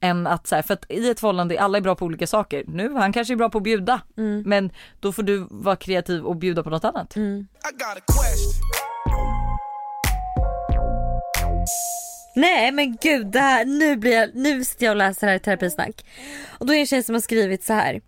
än 0.00 0.26
att 0.26 0.46
så 0.46 0.54
här, 0.54 0.62
för 0.62 0.74
att 0.74 0.84
i 0.90 1.10
ett 1.10 1.20
förhållande, 1.20 1.60
alla 1.60 1.78
är 1.78 1.82
bra 1.82 1.94
på 1.94 2.04
olika 2.04 2.26
saker. 2.26 2.64
Nu, 2.66 2.94
han 2.94 3.12
kanske 3.12 3.34
är 3.34 3.36
bra 3.36 3.48
på 3.50 3.58
att 3.58 3.64
bjuda. 3.64 4.00
Men 4.44 4.70
då 5.00 5.12
får 5.12 5.22
du 5.22 5.46
vara 5.50 5.76
kreativ 5.76 6.24
och 6.24 6.36
bjuda 6.36 6.62
på 6.62 6.70
något 6.70 6.84
annat. 6.84 7.14
Question. 7.14 7.48
Nej 12.36 12.72
men 12.72 12.96
gud, 13.02 13.26
det 13.26 13.38
här, 13.40 13.64
nu, 13.64 13.96
blir 13.96 14.12
jag, 14.12 14.30
nu 14.34 14.64
sitter 14.64 14.84
jag 14.86 14.92
och 14.92 14.96
läser 14.96 15.26
det 15.26 15.30
här 15.30 15.36
i 15.36 15.40
terapisnack. 15.40 16.04
Och 16.58 16.66
då 16.66 16.72
är 16.72 16.76
det 16.76 16.80
en 16.82 16.86
tjej 16.86 17.02
som 17.02 17.14
har 17.14 17.20
skrivit 17.20 17.64
så 17.64 17.72
här. 17.72 18.00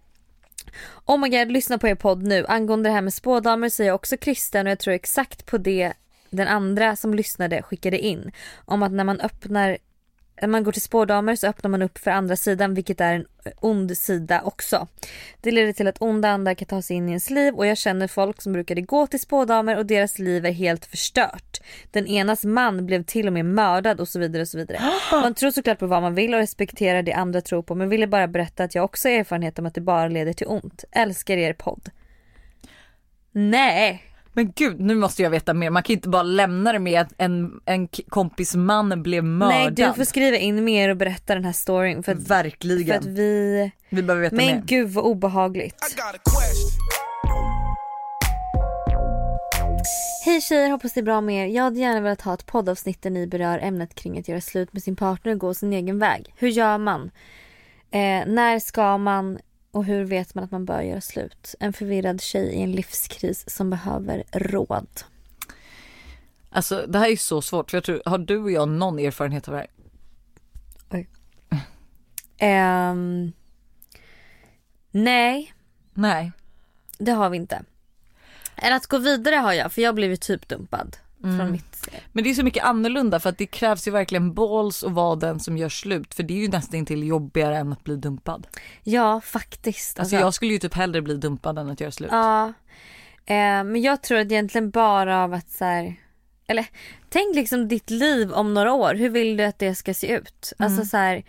Oh 1.06 1.18
my 1.18 1.28
god, 1.28 1.52
lyssna 1.52 1.78
på 1.78 1.88
er 1.88 1.94
podd 1.94 2.22
nu. 2.22 2.44
Angående 2.48 2.88
det 2.88 2.92
här 2.92 3.00
med 3.00 3.14
spådamer 3.14 3.68
så 3.68 3.82
är 3.82 3.86
jag 3.86 3.94
också 3.94 4.16
kristen 4.16 4.66
och 4.66 4.70
jag 4.70 4.78
tror 4.78 4.94
exakt 4.94 5.46
på 5.46 5.58
det 5.58 5.92
den 6.30 6.48
andra 6.48 6.96
som 6.96 7.14
lyssnade 7.14 7.62
skickade 7.62 7.98
in. 7.98 8.32
Om 8.64 8.82
att 8.82 8.92
när 8.92 9.04
man 9.04 9.20
öppnar 9.20 9.78
när 10.40 10.48
man 10.48 10.64
går 10.64 10.72
till 10.72 10.82
spådamer 10.82 11.36
så 11.36 11.46
öppnar 11.46 11.70
man 11.70 11.82
upp 11.82 11.98
för 11.98 12.10
andra 12.10 12.36
sidan 12.36 12.74
vilket 12.74 13.00
är 13.00 13.14
en 13.14 13.26
ond 13.60 13.96
sida 13.96 14.42
också. 14.44 14.86
Det 15.40 15.50
leder 15.50 15.72
till 15.72 15.88
att 15.88 16.02
onda 16.02 16.28
andar 16.28 16.54
kan 16.54 16.68
ta 16.68 16.82
sig 16.82 16.96
in 16.96 17.08
i 17.08 17.12
ens 17.12 17.30
liv 17.30 17.54
och 17.54 17.66
jag 17.66 17.78
känner 17.78 18.06
folk 18.06 18.42
som 18.42 18.52
brukade 18.52 18.80
gå 18.80 19.06
till 19.06 19.20
spådamer 19.20 19.76
och 19.76 19.86
deras 19.86 20.18
liv 20.18 20.46
är 20.46 20.52
helt 20.52 20.86
förstört. 20.86 21.60
Den 21.90 22.06
enas 22.06 22.44
man 22.44 22.86
blev 22.86 23.02
till 23.02 23.26
och 23.26 23.32
med 23.32 23.44
mördad 23.44 24.00
och 24.00 24.08
så 24.08 24.18
vidare 24.18 24.42
och 24.42 24.48
så 24.48 24.58
vidare. 24.58 24.80
Man 25.12 25.34
tror 25.34 25.50
såklart 25.50 25.78
på 25.78 25.86
vad 25.86 26.02
man 26.02 26.14
vill 26.14 26.34
och 26.34 26.40
respekterar 26.40 27.02
det 27.02 27.12
andra 27.12 27.40
tror 27.40 27.62
på 27.62 27.74
men 27.74 27.88
ville 27.88 28.06
bara 28.06 28.28
berätta 28.28 28.64
att 28.64 28.74
jag 28.74 28.84
också 28.84 29.08
har 29.08 29.14
erfarenhet 29.14 29.58
om 29.58 29.66
att 29.66 29.74
det 29.74 29.80
bara 29.80 30.08
leder 30.08 30.32
till 30.32 30.46
ont. 30.46 30.84
Älskar 30.92 31.36
er 31.36 31.52
podd. 31.52 31.90
Nej. 33.32 34.15
Men 34.36 34.52
gud, 34.56 34.80
nu 34.80 34.94
måste 34.94 35.22
jag 35.22 35.30
veta 35.30 35.54
mer. 35.54 35.70
Man 35.70 35.82
kan 35.82 35.94
inte 35.94 36.08
bara 36.08 36.22
lämna 36.22 36.72
det 36.72 36.78
med 36.78 37.00
att 37.00 37.12
en, 37.18 37.60
en 37.64 37.88
kompis 37.88 38.54
man 38.54 39.02
blev 39.02 39.24
mördad. 39.24 39.78
Nej 39.78 39.88
du 39.88 39.92
får 39.92 40.04
skriva 40.04 40.36
in 40.36 40.64
mer 40.64 40.88
och 40.88 40.96
berätta 40.96 41.34
den 41.34 41.44
här 41.44 41.52
storyn 41.52 42.02
för 42.02 42.12
att, 42.12 42.18
för 42.22 42.28
Verkligen. 42.28 42.98
att 42.98 43.04
vi... 43.06 43.70
Vi 43.88 44.02
behöver 44.02 44.22
veta 44.22 44.36
Men 44.36 44.46
mer. 44.46 44.62
gud 44.66 44.88
vad 44.90 45.04
obehagligt. 45.04 45.76
Hej 50.24 50.40
tjejer, 50.40 50.70
hoppas 50.70 50.92
det 50.92 51.00
är 51.00 51.04
bra 51.04 51.20
med 51.20 51.48
er. 51.48 51.54
Jag 51.54 51.62
hade 51.62 51.78
gärna 51.80 52.00
velat 52.00 52.20
ha 52.22 52.34
ett 52.34 52.46
poddavsnitt 52.46 53.02
där 53.02 53.10
ni 53.10 53.26
berör 53.26 53.58
ämnet 53.62 53.94
kring 53.94 54.18
att 54.18 54.28
göra 54.28 54.40
slut 54.40 54.72
med 54.72 54.82
sin 54.82 54.96
partner 54.96 55.32
och 55.32 55.38
gå 55.38 55.54
sin 55.54 55.72
egen 55.72 55.98
väg. 55.98 56.34
Hur 56.36 56.48
gör 56.48 56.78
man? 56.78 57.10
Eh, 57.90 58.26
när 58.26 58.58
ska 58.58 58.98
man? 58.98 59.38
Och 59.76 59.84
hur 59.84 60.04
vet 60.04 60.34
man 60.34 60.44
att 60.44 60.50
man 60.50 60.64
bör 60.64 60.80
göra 60.80 61.00
slut? 61.00 61.54
En 61.60 61.72
förvirrad 61.72 62.20
tjej 62.20 62.46
i 62.54 62.62
en 62.62 62.72
livskris 62.72 63.50
som 63.50 63.70
behöver 63.70 64.24
råd. 64.32 64.88
Alltså 66.50 66.86
det 66.86 66.98
här 66.98 67.06
är 67.06 67.10
ju 67.10 67.16
så 67.16 67.42
svårt 67.42 67.70
för 67.70 67.76
jag 67.76 67.84
tror, 67.84 68.02
har 68.04 68.18
du 68.18 68.38
och 68.38 68.50
jag 68.50 68.68
någon 68.68 68.98
erfarenhet 68.98 69.48
av 69.48 69.54
det 69.54 69.66
här? 70.90 71.06
Ehm, 72.38 73.32
nej, 74.90 75.54
Nej. 75.94 76.32
det 76.98 77.12
har 77.12 77.30
vi 77.30 77.36
inte. 77.36 77.62
Eller 78.56 78.76
att 78.76 78.86
gå 78.86 78.98
vidare 78.98 79.36
har 79.36 79.52
jag 79.52 79.72
för 79.72 79.82
jag 79.82 79.88
har 79.88 79.94
blivit 79.94 80.20
typ 80.20 80.48
dumpad. 80.48 80.96
Från 81.20 81.52
mitt... 81.52 81.75
Men 82.12 82.24
det 82.24 82.30
är 82.30 82.34
så 82.34 82.42
mycket 82.42 82.64
annorlunda 82.64 83.20
för 83.20 83.30
att 83.30 83.38
det 83.38 83.46
krävs 83.46 83.88
ju 83.88 83.90
verkligen 83.90 84.34
balls 84.34 84.84
att 84.84 84.92
vara 84.92 85.16
den 85.16 85.40
som 85.40 85.58
gör 85.58 85.68
slut 85.68 86.14
för 86.14 86.22
det 86.22 86.34
är 86.34 86.38
ju 86.38 86.48
nästan 86.48 86.86
till 86.86 87.06
jobbigare 87.06 87.56
än 87.58 87.72
att 87.72 87.84
bli 87.84 87.96
dumpad. 87.96 88.46
Ja 88.82 89.20
faktiskt. 89.20 89.98
Alltså 89.98 90.16
jag 90.16 90.34
skulle 90.34 90.52
ju 90.52 90.58
typ 90.58 90.74
hellre 90.74 91.02
bli 91.02 91.16
dumpad 91.16 91.58
än 91.58 91.70
att 91.70 91.80
göra 91.80 91.90
slut. 91.90 92.10
Ja. 92.12 92.52
Eh, 93.26 93.64
men 93.64 93.82
jag 93.82 94.02
tror 94.02 94.18
att 94.18 94.32
egentligen 94.32 94.70
bara 94.70 95.24
av 95.24 95.34
att 95.34 95.50
så 95.50 95.64
här, 95.64 95.96
eller 96.46 96.66
tänk 97.08 97.36
liksom 97.36 97.68
ditt 97.68 97.90
liv 97.90 98.32
om 98.32 98.54
några 98.54 98.72
år. 98.72 98.94
Hur 98.94 99.10
vill 99.10 99.36
du 99.36 99.44
att 99.44 99.58
det 99.58 99.74
ska 99.74 99.94
se 99.94 100.06
ut? 100.06 100.52
Alltså 100.58 100.84
så 100.84 100.96
här, 100.96 101.24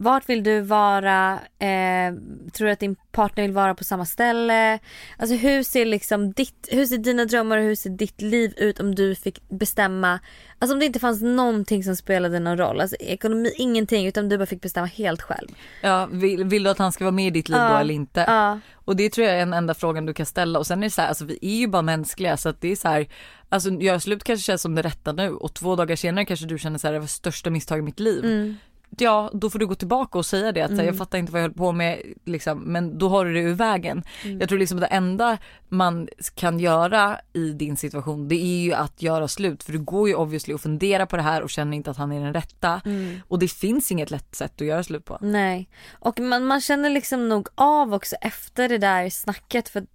vart 0.00 0.28
vill 0.28 0.42
du 0.42 0.60
vara? 0.60 1.32
Eh, 1.58 2.14
tror 2.52 2.66
du 2.66 2.70
att 2.70 2.80
din 2.80 2.96
partner 3.12 3.42
vill 3.42 3.52
vara 3.52 3.74
på 3.74 3.84
samma 3.84 4.06
ställe? 4.06 4.78
Alltså 5.18 5.36
hur 5.36 5.62
ser 5.62 5.84
liksom 5.86 6.32
ditt, 6.32 6.68
hur 6.70 6.86
ser 6.86 6.98
dina 6.98 7.24
drömmar 7.24 7.58
och 7.58 7.64
hur 7.64 7.74
ser 7.74 7.90
ditt 7.90 8.20
liv 8.20 8.54
ut 8.56 8.80
om 8.80 8.94
du 8.94 9.14
fick 9.14 9.48
bestämma? 9.48 10.20
Alltså 10.58 10.74
om 10.74 10.80
det 10.80 10.86
inte 10.86 10.98
fanns 10.98 11.22
någonting 11.22 11.84
som 11.84 11.96
spelade 11.96 12.38
någon 12.40 12.58
roll. 12.58 12.80
Alltså 12.80 12.96
ekonomi, 12.96 13.52
ingenting 13.56 14.06
utan 14.06 14.28
du 14.28 14.38
bara 14.38 14.46
fick 14.46 14.62
bestämma 14.62 14.86
helt 14.86 15.22
själv. 15.22 15.48
Ja, 15.82 16.08
vill, 16.12 16.44
vill 16.44 16.62
du 16.62 16.70
att 16.70 16.78
han 16.78 16.92
ska 16.92 17.04
vara 17.04 17.12
med 17.12 17.26
i 17.26 17.30
ditt 17.30 17.48
liv 17.48 17.58
då 17.58 17.64
Ja. 17.64 17.80
eller 17.80 17.94
inte? 17.94 18.24
Ja. 18.26 18.60
Och 18.74 18.96
det 18.96 19.10
tror 19.10 19.26
jag 19.26 19.36
är 19.36 19.42
en 19.42 19.52
enda 19.52 19.74
frågan 19.74 20.06
du 20.06 20.14
kan 20.14 20.26
ställa 20.26 20.58
och 20.58 20.66
sen 20.66 20.78
är 20.78 20.86
det 20.86 20.90
så 20.90 21.00
här, 21.00 21.08
alltså 21.08 21.24
vi 21.24 21.38
är 21.42 21.56
ju 21.56 21.66
bara 21.66 21.82
mänskliga 21.82 22.36
så 22.36 22.48
att 22.48 22.60
det 22.60 22.72
är 22.72 22.76
så 22.76 22.88
här, 22.88 23.06
alltså 23.48 23.70
göra 23.70 24.00
slut 24.00 24.24
kanske 24.24 24.44
känns 24.44 24.62
som 24.62 24.74
det 24.74 24.82
rätta 24.82 25.12
nu 25.12 25.30
och 25.30 25.54
två 25.54 25.76
dagar 25.76 25.96
senare 25.96 26.24
kanske 26.24 26.46
du 26.46 26.58
känner 26.58 26.78
så 26.78 26.86
här, 26.86 26.94
det 26.94 27.00
var 27.00 27.06
största 27.06 27.50
misstag 27.50 27.78
i 27.78 27.82
mitt 27.82 28.00
liv. 28.00 28.24
Mm. 28.24 28.56
Ja, 28.98 29.30
då 29.32 29.50
får 29.50 29.58
du 29.58 29.66
gå 29.66 29.74
tillbaka 29.74 30.18
och 30.18 30.26
säga 30.26 30.52
det 30.52 30.62
att 30.62 30.70
här, 30.70 30.84
jag 30.84 30.96
fattar 30.98 31.18
inte 31.18 31.32
vad 31.32 31.40
jag 31.40 31.44
höll 31.48 31.54
på 31.54 31.72
med 31.72 32.02
liksom, 32.24 32.58
men 32.58 32.98
då 32.98 33.08
har 33.08 33.24
du 33.24 33.34
det 33.34 33.40
ur 33.40 33.54
vägen. 33.54 34.02
Mm. 34.24 34.40
Jag 34.40 34.48
tror 34.48 34.58
liksom 34.58 34.80
det 34.80 34.86
enda 34.86 35.38
man 35.68 36.08
kan 36.34 36.60
göra 36.60 37.20
i 37.32 37.52
din 37.52 37.76
situation 37.76 38.28
det 38.28 38.34
är 38.34 38.60
ju 38.60 38.72
att 38.72 39.02
göra 39.02 39.28
slut 39.28 39.62
för 39.62 39.72
du 39.72 39.78
går 39.78 40.08
ju 40.08 40.14
obviously 40.14 40.54
och 40.54 40.60
funderar 40.60 41.06
på 41.06 41.16
det 41.16 41.22
här 41.22 41.42
och 41.42 41.50
känner 41.50 41.76
inte 41.76 41.90
att 41.90 41.96
han 41.96 42.12
är 42.12 42.20
den 42.24 42.34
rätta 42.34 42.80
Mm. 42.84 43.20
och 43.28 43.38
det 43.38 43.48
finns 43.48 43.92
inget 43.92 44.10
lätt 44.10 44.34
sätt 44.34 44.52
att 44.60 44.66
göra 44.66 44.82
slut 44.82 45.04
på. 45.04 45.18
Nej. 45.20 45.68
Och 45.92 46.20
man, 46.20 46.44
man 46.44 46.60
känner 46.60 46.90
liksom 46.90 47.28
nog 47.28 47.48
av 47.54 47.94
också 47.94 48.16
efter 48.16 48.68
det 48.68 48.78
där 48.78 49.10
snacket 49.10 49.68
för 49.68 49.86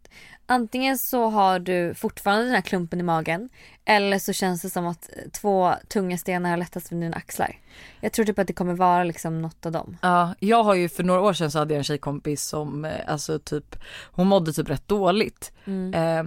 antingen 0.45 0.97
så 0.97 1.29
har 1.29 1.59
du 1.59 1.93
fortfarande 1.93 2.45
den 2.45 2.53
här 2.53 2.61
klumpen 2.61 2.99
i 2.99 3.03
magen 3.03 3.49
eller 3.85 4.19
så 4.19 4.33
känns 4.33 4.61
det 4.61 4.69
som 4.69 4.87
att 4.87 5.09
två 5.31 5.73
tunga 5.87 6.17
stenar 6.17 6.49
har 6.49 6.57
lättats 6.57 6.89
från 6.89 6.99
dina 6.99 7.15
axlar. 7.15 7.59
Jag 8.01 8.11
tror 8.11 8.25
typ 8.25 8.39
att 8.39 8.47
det 8.47 8.53
kommer 8.53 8.73
vara 8.73 9.03
liksom 9.03 9.41
något 9.41 9.65
av 9.65 9.71
dem. 9.71 9.97
Ja, 10.01 10.35
jag 10.39 10.63
har 10.63 10.75
ju 10.75 10.89
för 10.89 11.03
några 11.03 11.21
år 11.21 11.33
sedan 11.33 11.51
så 11.51 11.59
hade 11.59 11.73
jag 11.73 11.77
en 11.77 11.83
tjejkompis 11.83 12.43
som 12.43 12.85
eh, 12.85 12.91
alltså 13.07 13.39
typ 13.39 13.75
hon 14.11 14.27
mådde 14.27 14.53
typ 14.53 14.69
rätt 14.69 14.87
dåligt. 14.87 15.51
Eh, 15.93 16.23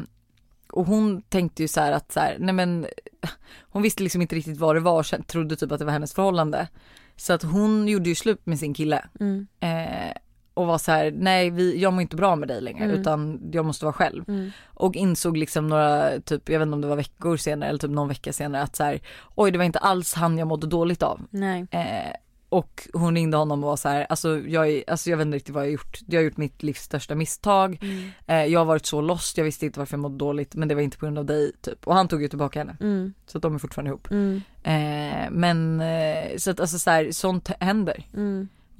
och 0.73 0.87
hon 0.87 1.23
tänkte 1.23 1.63
ju 1.63 1.69
så 1.69 1.81
här 1.81 1.93
att 1.93 2.13
så 2.13 2.21
här, 2.21 2.37
nej 2.39 2.55
men 2.55 2.87
hon 3.61 3.83
visste 3.83 4.03
liksom 4.03 4.23
inte 4.23 4.37
riktigt 4.37 4.59
vad 4.59 4.77
det 4.77 4.81
var 4.81 4.99
och 4.99 5.27
trodde 5.27 5.57
typ 5.57 5.73
att 5.73 5.79
det 5.79 5.85
var 5.85 5.93
hennes 5.93 6.15
förhållande. 6.15 6.69
Så 7.17 7.33
att 7.33 7.43
hon 7.43 7.89
gjorde 7.89 8.09
ju 8.09 8.15
slut 8.15 8.47
med 8.47 8.59
sin 8.59 8.75
kille. 8.75 9.05
Mm. 9.21 9.47
Eh, 9.61 10.13
och 10.59 10.67
var 10.67 10.79
så 10.79 10.93
här, 10.93 11.11
nej 11.11 11.51
vi, 11.51 11.79
jag 11.79 11.93
mår 11.93 12.03
inte 12.03 12.17
bra 12.17 12.37
med 12.37 12.49
dig 12.49 12.61
längre 12.61 12.85
Mm. 12.85 13.01
utan 13.01 13.41
jag 13.53 13.65
måste 13.65 13.85
vara 13.85 13.93
själv. 13.93 14.25
Mm. 14.29 14.51
Och 14.67 14.97
insåg 14.97 15.37
liksom 15.37 15.69
några, 15.69 16.21
typ 16.21 16.49
jag 16.49 16.59
vet 16.59 16.67
inte 16.67 16.75
om 16.75 16.81
det 16.81 16.89
var 16.89 16.97
veckor 16.97 17.37
senare 17.37 17.69
eller 17.69 17.79
typ 17.79 17.91
någon 17.91 18.09
vecka 18.09 18.33
senare 18.33 18.63
att 18.63 18.77
så 18.77 18.85
här, 18.85 19.01
oj 19.35 19.51
det 19.51 19.59
var 19.59 19.65
inte 19.65 19.79
alls 19.79 20.15
han 20.15 20.39
jag 20.39 20.49
mådde 20.49 20.67
dåligt 20.67 21.03
av. 21.03 21.21
Nej. 21.31 21.67
Eh, 21.71 22.13
och 22.49 22.89
hon 22.93 23.15
ringde 23.15 23.37
honom 23.37 23.65
och 23.65 23.71
var 23.71 23.77
så 23.77 23.89
här, 23.89 24.07
alltså 24.09 24.39
jag, 24.39 24.69
är, 24.69 24.85
alltså 24.87 25.11
jag 25.11 25.17
vet 25.17 25.25
inte 25.25 25.37
riktigt 25.37 25.55
vad 25.55 25.65
jag 25.65 25.69
har 25.69 25.73
gjort. 25.73 25.99
Jag 26.07 26.21
har 26.21 26.25
gjort 26.25 26.37
mitt 26.37 26.63
livs 26.63 26.83
största 26.83 27.15
misstag. 27.15 27.79
Mm. 27.83 28.11
Eh, 28.27 28.53
jag 28.53 28.61
har 28.61 28.65
varit 28.65 28.87
så 28.87 29.01
lost, 29.01 29.39
jag 29.39 29.45
visste 29.45 29.67
inte 29.67 29.79
varför 29.79 29.95
jag 29.95 30.01
mådde 30.01 30.17
dåligt 30.17 30.55
men 30.55 30.69
det 30.69 30.75
var 30.75 30.83
inte 30.83 30.99
på 30.99 31.07
grund 31.07 31.19
av 31.19 31.25
dig 31.25 31.53
typ. 31.61 31.87
Och 31.87 31.95
han 31.95 32.09
tog 32.09 32.23
ju 32.23 32.29
tillbaka 32.29 32.59
henne. 32.59 32.77
Mm. 32.81 33.15
Så 33.27 33.39
att 33.39 33.43
de 33.43 33.55
är 33.55 33.59
fortfarande 33.59 33.89
ihop. 33.89 34.11
Mm. 34.11 34.43
Eh, 34.63 35.31
men 35.31 35.81
eh, 35.81 36.37
så 36.37 36.51
att 36.51 36.61
alltså 36.61 36.79
så 36.79 36.91
här, 36.91 37.13
sånt 37.13 37.51
händer. 37.61 38.05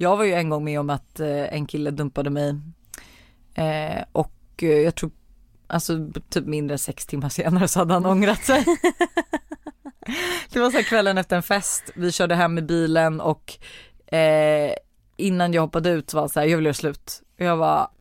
Jag 0.01 0.17
var 0.17 0.23
ju 0.23 0.33
en 0.33 0.49
gång 0.49 0.63
med 0.63 0.79
om 0.79 0.89
att 0.89 1.19
eh, 1.19 1.53
en 1.53 1.65
kille 1.65 1.91
dumpade 1.91 2.29
mig 2.29 2.55
eh, 3.53 4.03
och 4.11 4.63
eh, 4.63 4.69
jag 4.69 4.95
tror 4.95 5.11
alltså 5.67 6.09
typ 6.29 6.45
mindre 6.45 6.73
än 6.73 6.79
sex 6.79 7.05
timmar 7.05 7.29
senare 7.29 7.67
så 7.67 7.79
hade 7.79 7.93
han 7.93 8.05
ångrat 8.05 8.43
sig. 8.43 8.65
det 10.53 10.59
var 10.59 10.71
så 10.71 10.77
här 10.77 10.83
kvällen 10.83 11.17
efter 11.17 11.35
en 11.35 11.43
fest, 11.43 11.83
vi 11.95 12.11
körde 12.11 12.35
hem 12.35 12.57
i 12.57 12.61
bilen 12.61 13.21
och 13.21 13.57
eh, 14.15 14.73
innan 15.17 15.53
jag 15.53 15.61
hoppade 15.61 15.89
ut 15.89 16.09
så 16.09 16.17
var 16.17 16.21
han 16.21 16.29
så 16.29 16.39
här, 16.39 16.47
jag 16.47 16.57
vill 16.57 16.65
göra 16.65 16.73
slut. 16.73 17.21
Och 17.39 17.45
jag 17.45 17.57
var 17.57 17.91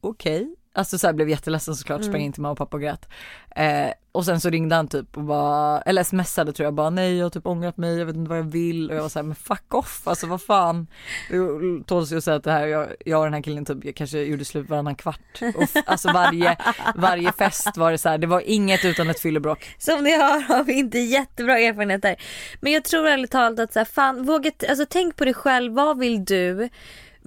okej. 0.00 0.54
Alltså 0.76 0.98
så 0.98 1.06
här, 1.06 1.14
blev 1.14 1.28
jätteledsen 1.28 1.74
såklart, 1.74 2.04
sprang 2.04 2.22
in 2.22 2.32
till 2.32 2.42
mamma 2.42 2.52
och 2.52 2.58
pappa 2.58 2.76
och 2.76 2.80
grät. 2.82 3.08
Eh, 3.56 3.90
och 4.12 4.24
sen 4.24 4.40
så 4.40 4.50
ringde 4.50 4.74
han 4.74 4.88
typ 4.88 5.16
och 5.16 5.22
bara, 5.22 5.80
eller 5.80 6.02
smsade 6.02 6.52
tror 6.52 6.64
jag 6.64 6.74
bara 6.74 6.90
nej 6.90 7.16
jag 7.16 7.24
har 7.24 7.30
typ 7.30 7.46
ångrat 7.46 7.76
mig, 7.76 7.98
jag 7.98 8.06
vet 8.06 8.16
inte 8.16 8.28
vad 8.28 8.38
jag 8.38 8.50
vill 8.50 8.90
och 8.90 8.96
jag 8.96 9.02
var 9.02 9.08
såhär 9.08 9.24
men 9.24 9.36
fuck 9.36 9.74
off, 9.74 10.08
alltså 10.08 10.26
vad 10.26 10.42
fan. 10.42 10.86
Det 11.30 11.84
tåls 11.86 12.12
ju 12.12 12.16
att 12.16 12.24
säga 12.24 12.36
att 12.36 12.44
det 12.44 12.52
här, 12.52 12.66
jag, 12.66 12.88
jag 13.04 13.18
och 13.18 13.26
den 13.26 13.34
här 13.34 13.42
killen 13.42 13.64
typ 13.64 13.84
jag 13.84 13.94
kanske 13.94 14.18
gjorde 14.18 14.44
slut 14.44 14.68
varannan 14.68 14.94
kvart. 14.94 15.40
Och 15.54 15.82
alltså 15.86 16.12
varje, 16.12 16.56
varje 16.94 17.32
fest 17.32 17.76
var 17.76 17.92
det 17.92 17.98
så 17.98 18.08
här, 18.08 18.18
det 18.18 18.26
var 18.26 18.40
inget 18.40 18.84
utan 18.84 19.10
ett 19.10 19.20
fyllebråk. 19.20 19.74
Som 19.78 20.04
ni 20.04 20.16
hör 20.16 20.40
har 20.40 20.64
vi 20.64 20.72
inte 20.72 20.98
jättebra 20.98 21.58
erfarenheter. 21.58 22.16
Men 22.60 22.72
jag 22.72 22.84
tror 22.84 23.06
ärligt 23.06 23.30
talat 23.30 23.58
att 23.60 23.72
så 23.72 23.78
här, 23.78 23.84
fan, 23.84 24.24
våga, 24.26 24.50
alltså, 24.68 24.86
tänk 24.90 25.16
på 25.16 25.24
dig 25.24 25.34
själv. 25.34 25.72
Vad 25.72 25.98
vill 25.98 26.24
du? 26.24 26.68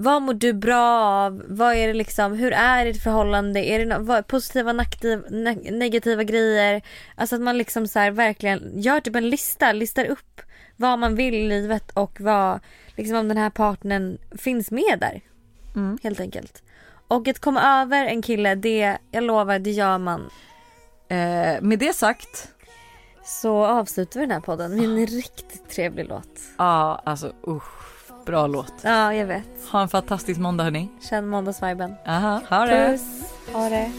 Vad 0.02 0.22
mår 0.22 0.34
du 0.34 0.54
bra 0.54 1.00
av? 1.02 1.44
Vad 1.48 1.76
är 1.76 1.88
det 1.88 1.94
liksom, 1.94 2.34
hur 2.34 2.52
är 2.54 2.86
ditt 2.86 3.04
förhållande? 3.04 3.60
Är 3.66 3.80
det 3.80 3.86
no- 3.96 4.04
vad, 4.06 4.28
positiva, 4.28 4.74
naktiv, 4.74 5.20
ne- 5.30 5.72
negativa 5.72 6.24
grejer? 6.24 6.82
Alltså 7.16 7.36
att 7.36 7.42
man 7.42 7.58
liksom 7.58 7.88
så 7.88 8.00
här, 8.00 8.12
verkligen 8.12 8.82
gör 8.82 9.00
typ 9.00 9.16
en 9.16 9.30
lista, 9.30 9.72
listar 9.72 10.06
upp 10.06 10.42
vad 10.76 11.00
man 11.00 11.16
vill 11.16 11.34
i 11.36 11.48
livet 11.48 11.92
och 11.92 12.22
vad, 12.22 12.60
liksom 12.96 13.18
om 13.18 13.28
den 13.28 13.38
här 13.38 13.50
partnern 13.50 14.18
finns 14.38 14.72
med 14.72 14.98
där. 15.00 15.22
Helt 16.04 16.20
enkelt. 16.20 16.64
Och 17.08 17.28
att 17.28 17.40
komma 17.40 17.82
över 17.82 18.06
en 18.06 18.22
kille, 18.22 18.56
det, 18.56 18.98
jag 19.12 19.24
lovar, 19.24 19.60
det 19.60 19.72
gör 19.72 19.98
man. 19.98 20.30
Eh, 21.10 21.62
med 21.62 21.80
det 21.80 21.94
sagt, 21.96 22.48
Så 23.24 23.66
avslutar 23.66 24.20
vi 24.20 24.26
den 24.26 24.34
här 24.34 24.42
podden 24.42 24.76
med 24.76 24.84
en 24.86 25.06
riktigt 25.08 25.70
trevlig 25.70 26.06
låt. 26.10 26.30
ja 26.58 27.02
alltså 27.06 27.34
usch, 27.48 27.79
bra 28.30 28.48
låt. 28.48 28.74
Ja, 28.82 29.14
jag 29.14 29.26
vet. 29.26 29.44
Ha 29.72 29.82
en 29.82 29.90
fantastisk 29.90 30.40
måndag 30.40 30.64
hörni. 30.64 30.90
Känn 31.10 31.28
måndagsviben. 31.28 31.96
Aha, 32.08 32.42
ha 32.50 32.66
det. 32.66 32.88
Puss. 32.92 33.32
Ha 33.54 33.70
det. 33.70 33.92